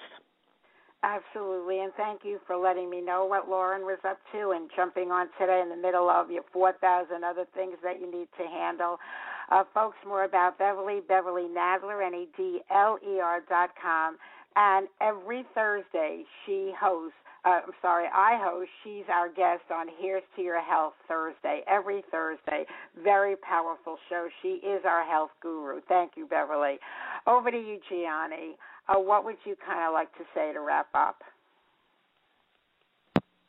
Absolutely, 1.01 1.79
and 1.79 1.93
thank 1.95 2.25
you 2.25 2.39
for 2.45 2.57
letting 2.57 2.89
me 2.89 2.99
know 2.99 3.23
what 3.25 3.47
Lauren 3.47 3.83
was 3.83 3.99
up 4.05 4.17
to 4.33 4.51
and 4.51 4.69
jumping 4.75 5.11
on 5.11 5.27
today 5.39 5.61
in 5.63 5.69
the 5.69 5.81
middle 5.81 6.09
of 6.09 6.29
your 6.29 6.43
4,000 6.51 7.23
other 7.23 7.45
things 7.55 7.75
that 7.83 8.01
you 8.01 8.11
need 8.11 8.27
to 8.37 8.45
handle. 8.45 8.97
Uh, 9.49 9.63
folks, 9.73 9.95
more 10.05 10.25
about 10.25 10.57
Beverly, 10.57 10.99
Beverly 11.07 11.47
Nadler, 11.47 12.05
N-E-D-L-E-R 12.05 13.41
dot 13.47 13.69
com. 13.81 14.17
And 14.57 14.89
every 14.99 15.45
Thursday, 15.55 16.25
she 16.45 16.73
hosts, 16.77 17.15
uh, 17.45 17.61
I'm 17.65 17.71
sorry, 17.81 18.05
I 18.13 18.37
host, 18.43 18.69
she's 18.83 19.05
our 19.11 19.29
guest 19.29 19.63
on 19.73 19.87
Here's 19.99 20.23
to 20.35 20.41
Your 20.41 20.61
Health 20.61 20.93
Thursday, 21.07 21.61
every 21.67 22.03
Thursday. 22.11 22.65
Very 23.01 23.35
powerful 23.37 23.97
show. 24.09 24.27
She 24.41 24.59
is 24.59 24.83
our 24.85 25.05
health 25.05 25.31
guru. 25.41 25.79
Thank 25.87 26.13
you, 26.17 26.27
Beverly. 26.27 26.79
Over 27.27 27.49
to 27.49 27.57
you, 27.57 27.79
Jionni. 27.89 28.55
Uh, 28.89 28.99
what 28.99 29.23
would 29.23 29.37
you 29.45 29.55
kind 29.65 29.87
of 29.87 29.93
like 29.93 30.11
to 30.17 30.23
say 30.35 30.51
to 30.51 30.59
wrap 30.59 30.87
up? 30.93 31.21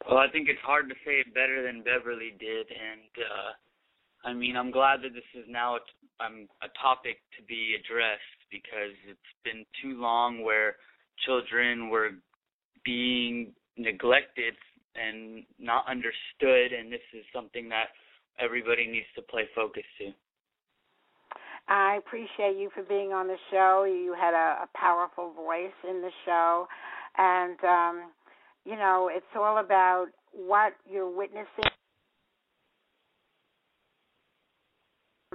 Well, 0.08 0.18
I 0.18 0.28
think 0.30 0.48
it's 0.48 0.60
hard 0.64 0.88
to 0.88 0.94
say 1.04 1.20
it 1.20 1.34
better 1.34 1.62
than 1.62 1.82
Beverly 1.82 2.32
did, 2.38 2.66
and 2.68 3.10
uh, 3.18 4.28
I 4.28 4.32
mean, 4.32 4.56
I'm 4.56 4.70
glad 4.70 5.02
that 5.02 5.14
this 5.14 5.28
is 5.34 5.46
now 5.48 5.76
a, 5.76 6.24
um, 6.24 6.48
a 6.62 6.68
topic 6.80 7.18
to 7.36 7.44
be 7.44 7.74
addressed 7.74 8.20
because 8.50 8.94
it's 9.08 9.32
been 9.44 9.64
too 9.82 10.00
long 10.00 10.42
where 10.42 10.76
children 11.26 11.90
were 11.90 12.10
being 12.84 13.52
neglected 13.76 14.54
and 14.94 15.44
not 15.58 15.86
understood, 15.88 16.72
and 16.72 16.92
this 16.92 17.04
is 17.14 17.24
something 17.32 17.68
that 17.68 17.88
everybody 18.38 18.86
needs 18.86 19.06
to 19.14 19.22
play 19.22 19.48
focus 19.54 19.84
to. 19.98 20.12
I 21.68 21.96
appreciate 21.96 22.58
you 22.58 22.70
for 22.74 22.82
being 22.82 23.12
on 23.12 23.28
the 23.28 23.36
show. 23.50 23.84
You 23.84 24.14
had 24.18 24.34
a, 24.34 24.64
a 24.64 24.68
powerful 24.74 25.32
voice 25.32 25.76
in 25.88 26.02
the 26.02 26.10
show, 26.24 26.66
and 27.16 27.56
um, 27.64 28.10
you 28.64 28.76
know 28.76 29.10
it's 29.12 29.24
all 29.36 29.58
about 29.58 30.06
what 30.32 30.72
you're 30.90 31.10
witnessing. 31.10 31.70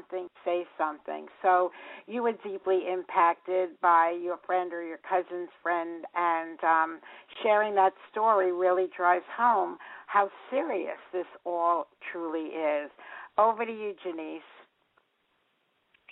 Something, 0.10 0.30
say 0.43 0.66
something. 0.78 1.28
So 1.41 1.72
you 2.06 2.22
were 2.22 2.34
deeply 2.43 2.84
impacted 2.91 3.70
by 3.82 4.18
your 4.22 4.38
friend 4.45 4.72
or 4.74 4.86
your 4.86 4.99
cousin's 5.01 5.49
friend, 5.64 6.06
and 6.16 6.60
um, 6.64 6.99
sharing 7.41 7.74
that 7.76 7.93
story 8.12 8.51
really 8.51 8.88
drives 8.95 9.26
home 9.36 9.78
how 10.06 10.30
serious 10.51 11.01
this 11.12 11.26
all 11.45 11.88
truly 12.12 12.53
is. 12.53 12.91
Over 13.38 13.66
to 13.66 13.72
you, 13.72 13.95
Genece. 14.06 14.45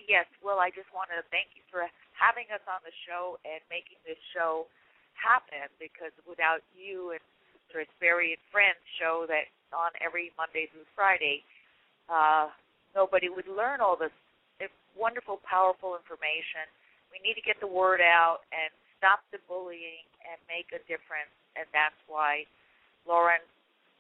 Yes, 0.10 0.26
well, 0.44 0.60
I 0.60 0.70
just 0.70 0.90
want 0.92 1.14
to 1.16 1.24
thank 1.30 1.54
you 1.56 1.62
for 1.70 1.86
having 2.18 2.50
us 2.50 2.66
on 2.68 2.82
the 2.84 2.92
show 3.08 3.38
and 3.46 3.62
making 3.70 4.02
this 4.04 4.20
show 4.34 4.66
happen 5.14 5.70
because 5.80 6.12
without 6.28 6.66
you 6.74 7.12
and 7.12 7.22
and 7.74 8.44
Friends 8.54 8.78
show 9.02 9.26
that 9.26 9.50
on 9.74 9.90
every 9.98 10.30
Monday 10.38 10.70
through 10.70 10.86
Friday, 10.94 11.42
uh, 12.06 12.54
nobody 12.96 13.30
would 13.30 13.48
learn 13.48 13.82
all 13.82 13.98
this 13.98 14.14
wonderful, 14.94 15.42
powerful 15.42 15.98
information. 15.98 16.70
We 17.10 17.18
need 17.26 17.34
to 17.34 17.46
get 17.46 17.58
the 17.58 17.70
word 17.70 18.02
out 18.02 18.46
and 18.54 18.70
stop 18.98 19.26
the 19.34 19.42
bullying 19.50 20.06
and 20.22 20.38
make 20.46 20.70
a 20.70 20.82
difference. 20.86 21.34
And 21.58 21.66
that's 21.74 21.98
why, 22.06 22.46
Lauren, 23.10 23.42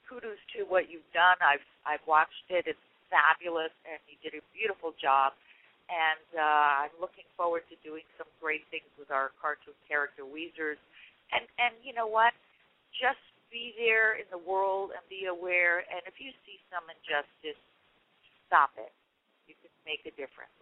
kudos 0.06 0.38
to 0.58 0.66
what 0.70 0.90
you've 0.90 1.06
done. 1.14 1.38
I've 1.42 1.66
I've 1.86 2.06
watched 2.06 2.48
it. 2.50 2.66
It's 2.66 2.88
fabulous, 3.10 3.74
and 3.86 4.00
you 4.10 4.18
did 4.22 4.38
a 4.38 4.44
beautiful 4.54 4.94
job 4.98 5.34
and 5.92 6.28
uh, 6.40 6.88
I'm 6.88 6.96
looking 6.98 7.28
forward 7.36 7.68
to 7.68 7.76
doing 7.84 8.08
some 8.16 8.30
great 8.40 8.64
things 8.72 8.88
with 8.96 9.12
our 9.12 9.36
cartoon 9.38 9.76
character 9.86 10.24
Weezers. 10.24 10.80
And 11.36 11.44
and 11.60 11.76
you 11.84 11.92
know 11.92 12.08
what? 12.08 12.32
Just 12.96 13.22
be 13.52 13.76
there 13.78 14.18
in 14.18 14.26
the 14.32 14.40
world 14.40 14.96
and 14.96 15.04
be 15.12 15.28
aware. 15.30 15.84
And 15.92 16.02
if 16.08 16.18
you 16.18 16.32
see 16.48 16.58
some 16.72 16.88
injustice, 16.88 17.60
stop 18.54 18.70
it. 18.78 18.94
You 19.50 19.58
can 19.58 19.74
make 19.82 20.06
a 20.06 20.14
difference. 20.14 20.54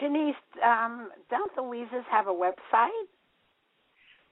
Genece, 0.00 0.40
um, 0.64 1.12
don't 1.28 1.52
the 1.52 1.60
Weezers 1.60 2.08
have 2.08 2.26
a 2.26 2.32
website? 2.32 3.04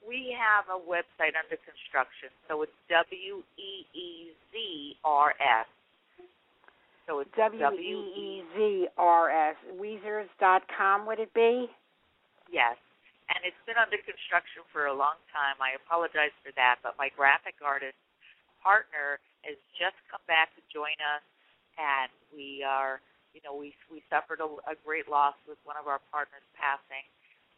We 0.00 0.32
have 0.32 0.72
a 0.72 0.80
website 0.80 1.36
under 1.36 1.60
construction, 1.60 2.32
so 2.48 2.64
it's 2.64 2.74
W 2.88 3.44
E 3.60 3.86
E 3.92 4.32
Z 4.50 4.96
R 5.04 5.36
S 5.38 5.68
so 7.06 7.18
it's 7.20 7.30
W 7.36 7.76
E 7.76 7.92
E 8.16 8.28
Z 8.56 8.88
R 8.96 9.30
S. 9.30 9.56
Weezers 9.74 10.30
dot 10.38 10.62
com 10.70 11.06
would 11.06 11.18
it 11.18 11.34
be? 11.34 11.66
Yes. 12.50 12.78
And 13.28 13.44
it's 13.44 13.58
been 13.66 13.80
under 13.80 13.96
construction 14.00 14.62
for 14.72 14.86
a 14.86 14.94
long 14.94 15.16
time. 15.32 15.56
I 15.58 15.74
apologize 15.76 16.34
for 16.44 16.52
that, 16.56 16.80
but 16.84 16.94
my 17.00 17.08
graphic 17.12 17.56
artist 17.64 17.96
partner 18.60 19.18
has 19.42 19.56
just 19.74 19.96
come 20.08 20.22
back 20.28 20.52
to 20.54 20.62
join 20.70 20.94
us 21.00 21.24
and 21.78 22.10
we 22.32 22.64
are 22.64 23.00
you 23.32 23.40
know, 23.40 23.56
we 23.56 23.72
we 23.88 24.04
suffered 24.12 24.40
a, 24.44 24.48
a 24.68 24.76
great 24.84 25.08
loss 25.08 25.36
with 25.48 25.56
one 25.64 25.76
of 25.80 25.88
our 25.88 26.00
partners 26.12 26.44
passing 26.52 27.04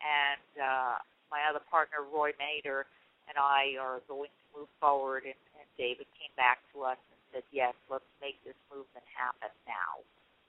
and 0.02 0.62
uh 0.62 0.96
my 1.30 1.42
other 1.50 1.62
partner 1.66 2.06
Roy 2.06 2.30
Mader 2.38 2.86
and 3.26 3.34
I 3.34 3.74
are 3.80 3.98
going 4.06 4.30
to 4.30 4.44
move 4.54 4.70
forward 4.78 5.24
and, 5.26 5.38
and 5.58 5.66
David 5.74 6.06
came 6.14 6.30
back 6.36 6.62
to 6.72 6.86
us 6.86 7.00
and 7.10 7.18
said, 7.32 7.44
yes, 7.50 7.74
let's 7.90 8.06
make 8.22 8.38
this 8.44 8.54
movement 8.70 9.02
happen 9.10 9.50
now. 9.66 10.04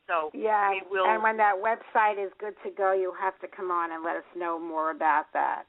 So 0.05 0.29
yeah, 0.37 0.69
we 0.69 0.83
will. 0.91 1.09
And 1.09 1.23
when 1.23 1.37
that 1.37 1.57
website 1.57 2.23
is 2.23 2.31
good 2.37 2.53
to 2.63 2.69
go, 2.69 2.93
you'll 2.93 3.17
have 3.17 3.39
to 3.41 3.47
come 3.47 3.71
on 3.71 3.91
and 3.91 4.03
let 4.03 4.17
us 4.17 4.29
know 4.37 4.59
more 4.59 4.91
about 4.91 5.25
that. 5.33 5.63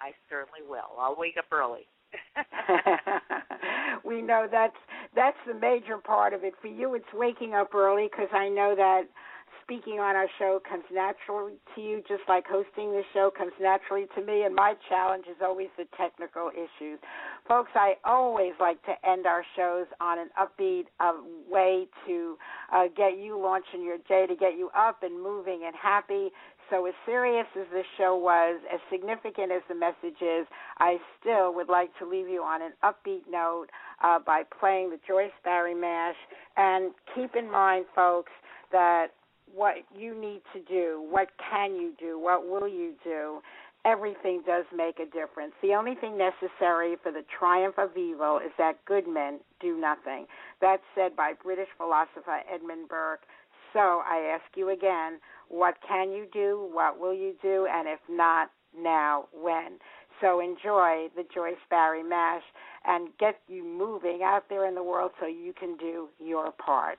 I 0.00 0.12
certainly 0.30 0.64
will. 0.64 0.96
I'll 0.98 1.16
wake 1.18 1.36
up 1.36 1.44
early. 1.52 1.84
we 4.04 4.22
know 4.22 4.48
that's 4.50 4.76
that's 5.14 5.36
the 5.46 5.54
major 5.54 5.98
part 5.98 6.32
of 6.32 6.44
it. 6.44 6.54
For 6.60 6.68
you, 6.68 6.94
it's 6.94 7.12
waking 7.12 7.54
up 7.54 7.74
early 7.74 8.08
because 8.10 8.28
I 8.32 8.48
know 8.48 8.74
that 8.76 9.04
speaking 9.62 10.00
on 10.00 10.16
our 10.16 10.28
show 10.38 10.60
comes 10.68 10.84
naturally 10.92 11.54
to 11.74 11.80
you, 11.80 12.02
just 12.08 12.22
like 12.28 12.44
hosting 12.46 12.90
the 12.90 13.02
show 13.14 13.30
comes 13.36 13.52
naturally 13.60 14.06
to 14.16 14.24
me. 14.24 14.42
And 14.42 14.54
my 14.54 14.74
challenge 14.88 15.26
is 15.30 15.36
always 15.42 15.68
the 15.76 15.84
technical 15.96 16.50
issues. 16.50 16.98
Folks, 17.46 17.70
I 17.74 17.94
always 18.04 18.52
like 18.58 18.82
to 18.84 18.94
end 19.08 19.26
our 19.26 19.44
shows 19.56 19.86
on 20.00 20.18
an 20.18 20.28
upbeat 20.38 20.86
uh, 20.98 21.12
way 21.48 21.86
to 22.06 22.36
uh, 22.72 22.84
get 22.96 23.18
you 23.18 23.38
launching 23.38 23.84
your 23.84 23.98
day, 24.08 24.26
to 24.26 24.34
get 24.34 24.58
you 24.58 24.70
up 24.76 25.02
and 25.02 25.22
moving 25.22 25.62
and 25.66 25.74
happy. 25.80 26.30
So, 26.70 26.86
as 26.86 26.94
serious 27.04 27.46
as 27.58 27.66
this 27.72 27.86
show 27.98 28.16
was, 28.16 28.60
as 28.72 28.80
significant 28.90 29.50
as 29.50 29.62
the 29.68 29.74
message 29.74 30.22
is, 30.22 30.46
I 30.78 30.98
still 31.18 31.52
would 31.54 31.68
like 31.68 31.90
to 31.98 32.08
leave 32.08 32.28
you 32.28 32.42
on 32.42 32.62
an 32.62 32.72
upbeat 32.84 33.28
note 33.28 33.66
uh, 34.02 34.20
by 34.20 34.44
playing 34.58 34.90
the 34.90 35.00
Joyce 35.06 35.32
Barrie 35.42 35.74
Mash. 35.74 36.16
And 36.56 36.92
keep 37.14 37.34
in 37.34 37.50
mind, 37.50 37.86
folks, 37.94 38.32
that 38.70 39.08
what 39.52 39.76
you 39.96 40.18
need 40.18 40.42
to 40.52 40.60
do, 40.60 41.04
what 41.10 41.28
can 41.50 41.74
you 41.74 41.92
do, 41.98 42.18
what 42.20 42.48
will 42.48 42.68
you 42.68 42.92
do, 43.02 43.40
everything 43.84 44.42
does 44.46 44.64
make 44.74 44.98
a 44.98 45.06
difference. 45.06 45.52
The 45.62 45.74
only 45.74 45.94
thing 45.94 46.18
necessary 46.18 46.96
for 47.02 47.10
the 47.10 47.24
triumph 47.36 47.78
of 47.78 47.96
evil 47.96 48.38
is 48.38 48.52
that 48.58 48.84
good 48.84 49.08
men 49.08 49.40
do 49.60 49.78
nothing. 49.78 50.26
That's 50.60 50.82
said 50.94 51.16
by 51.16 51.32
British 51.42 51.68
philosopher 51.76 52.40
Edmund 52.52 52.88
Burke. 52.88 53.22
So 53.72 54.02
I 54.06 54.34
ask 54.34 54.56
you 54.56 54.70
again, 54.70 55.20
what 55.48 55.76
can 55.86 56.12
you 56.12 56.26
do? 56.32 56.68
What 56.72 56.98
will 56.98 57.14
you 57.14 57.34
do? 57.42 57.66
And 57.72 57.88
if 57.88 58.00
not 58.08 58.50
now, 58.76 59.26
when? 59.32 59.78
So 60.20 60.40
enjoy 60.40 61.08
the 61.16 61.24
Joyce 61.34 61.54
Barrie 61.70 62.02
Mash 62.02 62.42
and 62.84 63.08
get 63.18 63.40
you 63.48 63.64
moving 63.64 64.20
out 64.22 64.44
there 64.48 64.66
in 64.66 64.74
the 64.74 64.82
world 64.82 65.12
so 65.20 65.26
you 65.26 65.52
can 65.58 65.76
do 65.76 66.08
your 66.18 66.52
part. 66.52 66.98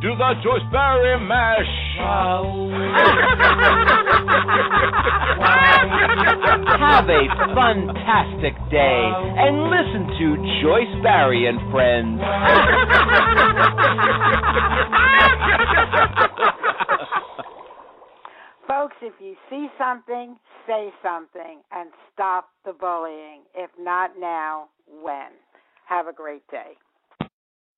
Do 0.00 0.14
the 0.16 0.34
Joyce 0.42 0.62
Barrie 0.70 1.18
Mash. 1.26 1.66
Have 6.78 7.08
a 7.08 7.26
fantastic 7.54 8.54
day 8.70 9.12
and 9.38 9.70
listen 9.70 10.06
to 10.18 10.36
Joyce 10.62 11.02
Barrie 11.02 11.46
and 11.46 11.58
Friends. 11.72 12.20
Folks, 18.68 18.96
if 19.02 19.14
you 19.20 19.36
see 19.48 19.68
something, 19.78 20.36
say 20.66 20.92
something 21.02 21.62
and 21.72 21.90
stop 22.12 22.50
the 22.64 22.72
bullying. 22.72 23.42
If 23.54 23.70
not 23.78 24.18
now, 24.18 24.68
when? 25.02 25.30
Have 25.86 26.08
a 26.08 26.12
great 26.12 26.46
day. 26.50 26.76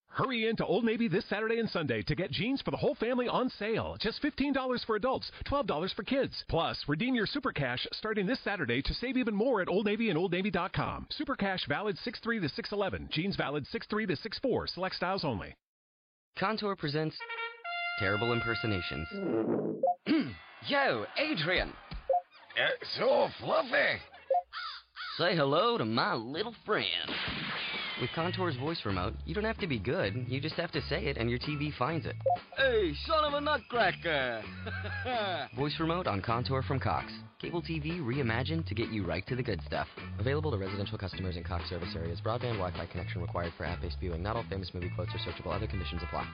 Hurry 0.09 0.49
in 0.49 0.57
to 0.57 0.65
Old 0.65 0.85
Navy 0.85 1.09
this 1.09 1.29
Saturday 1.29 1.59
and 1.59 1.69
Sunday 1.69 2.03
to 2.03 2.15
get 2.15 2.31
jeans 2.31 2.63
for 2.63 2.71
the 2.71 2.77
whole 2.77 2.95
family 2.95 3.29
on 3.29 3.51
sale. 3.59 3.97
Just 4.01 4.23
$15 4.23 4.87
for 4.87 4.97
adults, 4.97 5.31
$12 5.47 5.95
for 5.95 6.03
kids. 6.05 6.43
Plus, 6.49 6.83
redeem 6.89 7.15
your 7.15 7.27
Super 7.27 7.53
Cash 7.53 7.87
starting 7.93 8.27
this 8.27 8.41
Saturday 8.43 8.81
to 8.81 8.95
save 8.95 9.17
even 9.17 9.35
more 9.35 9.61
at 9.61 9.69
Old 9.69 9.85
Navy 9.85 10.09
and 10.09 10.19
OldNavy.com. 10.19 11.07
Super 11.11 11.37
Cash 11.37 11.67
valid 11.69 11.99
6-3 12.07 12.41
to 12.41 12.63
6-11. 12.63 13.11
Jeans 13.11 13.37
valid 13.37 13.67
6-3 13.73 14.09
to 14.09 14.29
6-4. 14.47 14.69
Select 14.71 14.95
styles 14.95 15.25
only. 15.25 15.55
Contour 16.39 16.77
presents 16.77 17.17
terrible 17.99 18.33
impersonations. 18.33 19.09
Yo, 20.69 21.05
Adrian! 21.19 21.73
It's 22.57 22.99
so 22.99 23.29
fluffy. 23.41 24.01
Say 25.19 25.37
hello 25.37 25.77
to 25.79 25.85
my 25.85 26.15
little 26.15 26.55
friend. 26.65 26.87
With 27.99 28.11
Contour's 28.15 28.57
voice 28.57 28.81
remote, 28.85 29.15
you 29.25 29.35
don't 29.35 29.45
have 29.45 29.57
to 29.59 29.67
be 29.67 29.79
good. 29.79 30.27
You 30.29 30.39
just 30.39 30.57
have 30.57 30.71
to 30.73 30.83
say 30.83 31.07
it 31.07 31.17
and 31.17 31.31
your 31.31 31.39
TV 31.39 31.75
finds 31.79 32.05
it. 32.05 32.15
Hey, 32.55 32.93
son 33.07 33.25
of 33.25 33.33
a 33.33 33.41
nutcracker. 33.41 34.43
Voice 35.57 35.75
remote 35.81 36.07
on 36.07 36.21
Contour 36.21 36.63
from 36.63 36.79
Cox. 36.79 37.11
Cable 37.41 37.63
TV 37.63 38.01
reimagined 38.01 38.67
to 38.67 38.75
get 38.75 38.91
you 38.91 39.07
right 39.07 39.27
to 39.27 39.37
the 39.37 39.43
good 39.43 39.61
stuff. 39.67 39.87
Available 40.19 40.51
to 40.51 40.59
residential 40.59 40.99
customers 40.99 41.37
in 41.37 41.45
Cox 41.45 41.71
service 41.71 41.95
areas. 41.97 42.21
Broadband 42.21 42.59
Wi 42.59 42.71
Fi 42.73 42.87
connection 42.87 43.23
required 43.23 43.53
for 43.57 43.65
app 43.65 43.81
based 43.81 43.97
viewing. 43.99 44.23
Not 44.23 44.37
all 44.37 44.45
famous 44.51 44.71
movie 44.75 44.91
quotes 44.95 45.13
are 45.15 45.31
searchable. 45.31 45.55
Other 45.55 45.67
conditions 45.67 46.03
apply. 46.03 46.27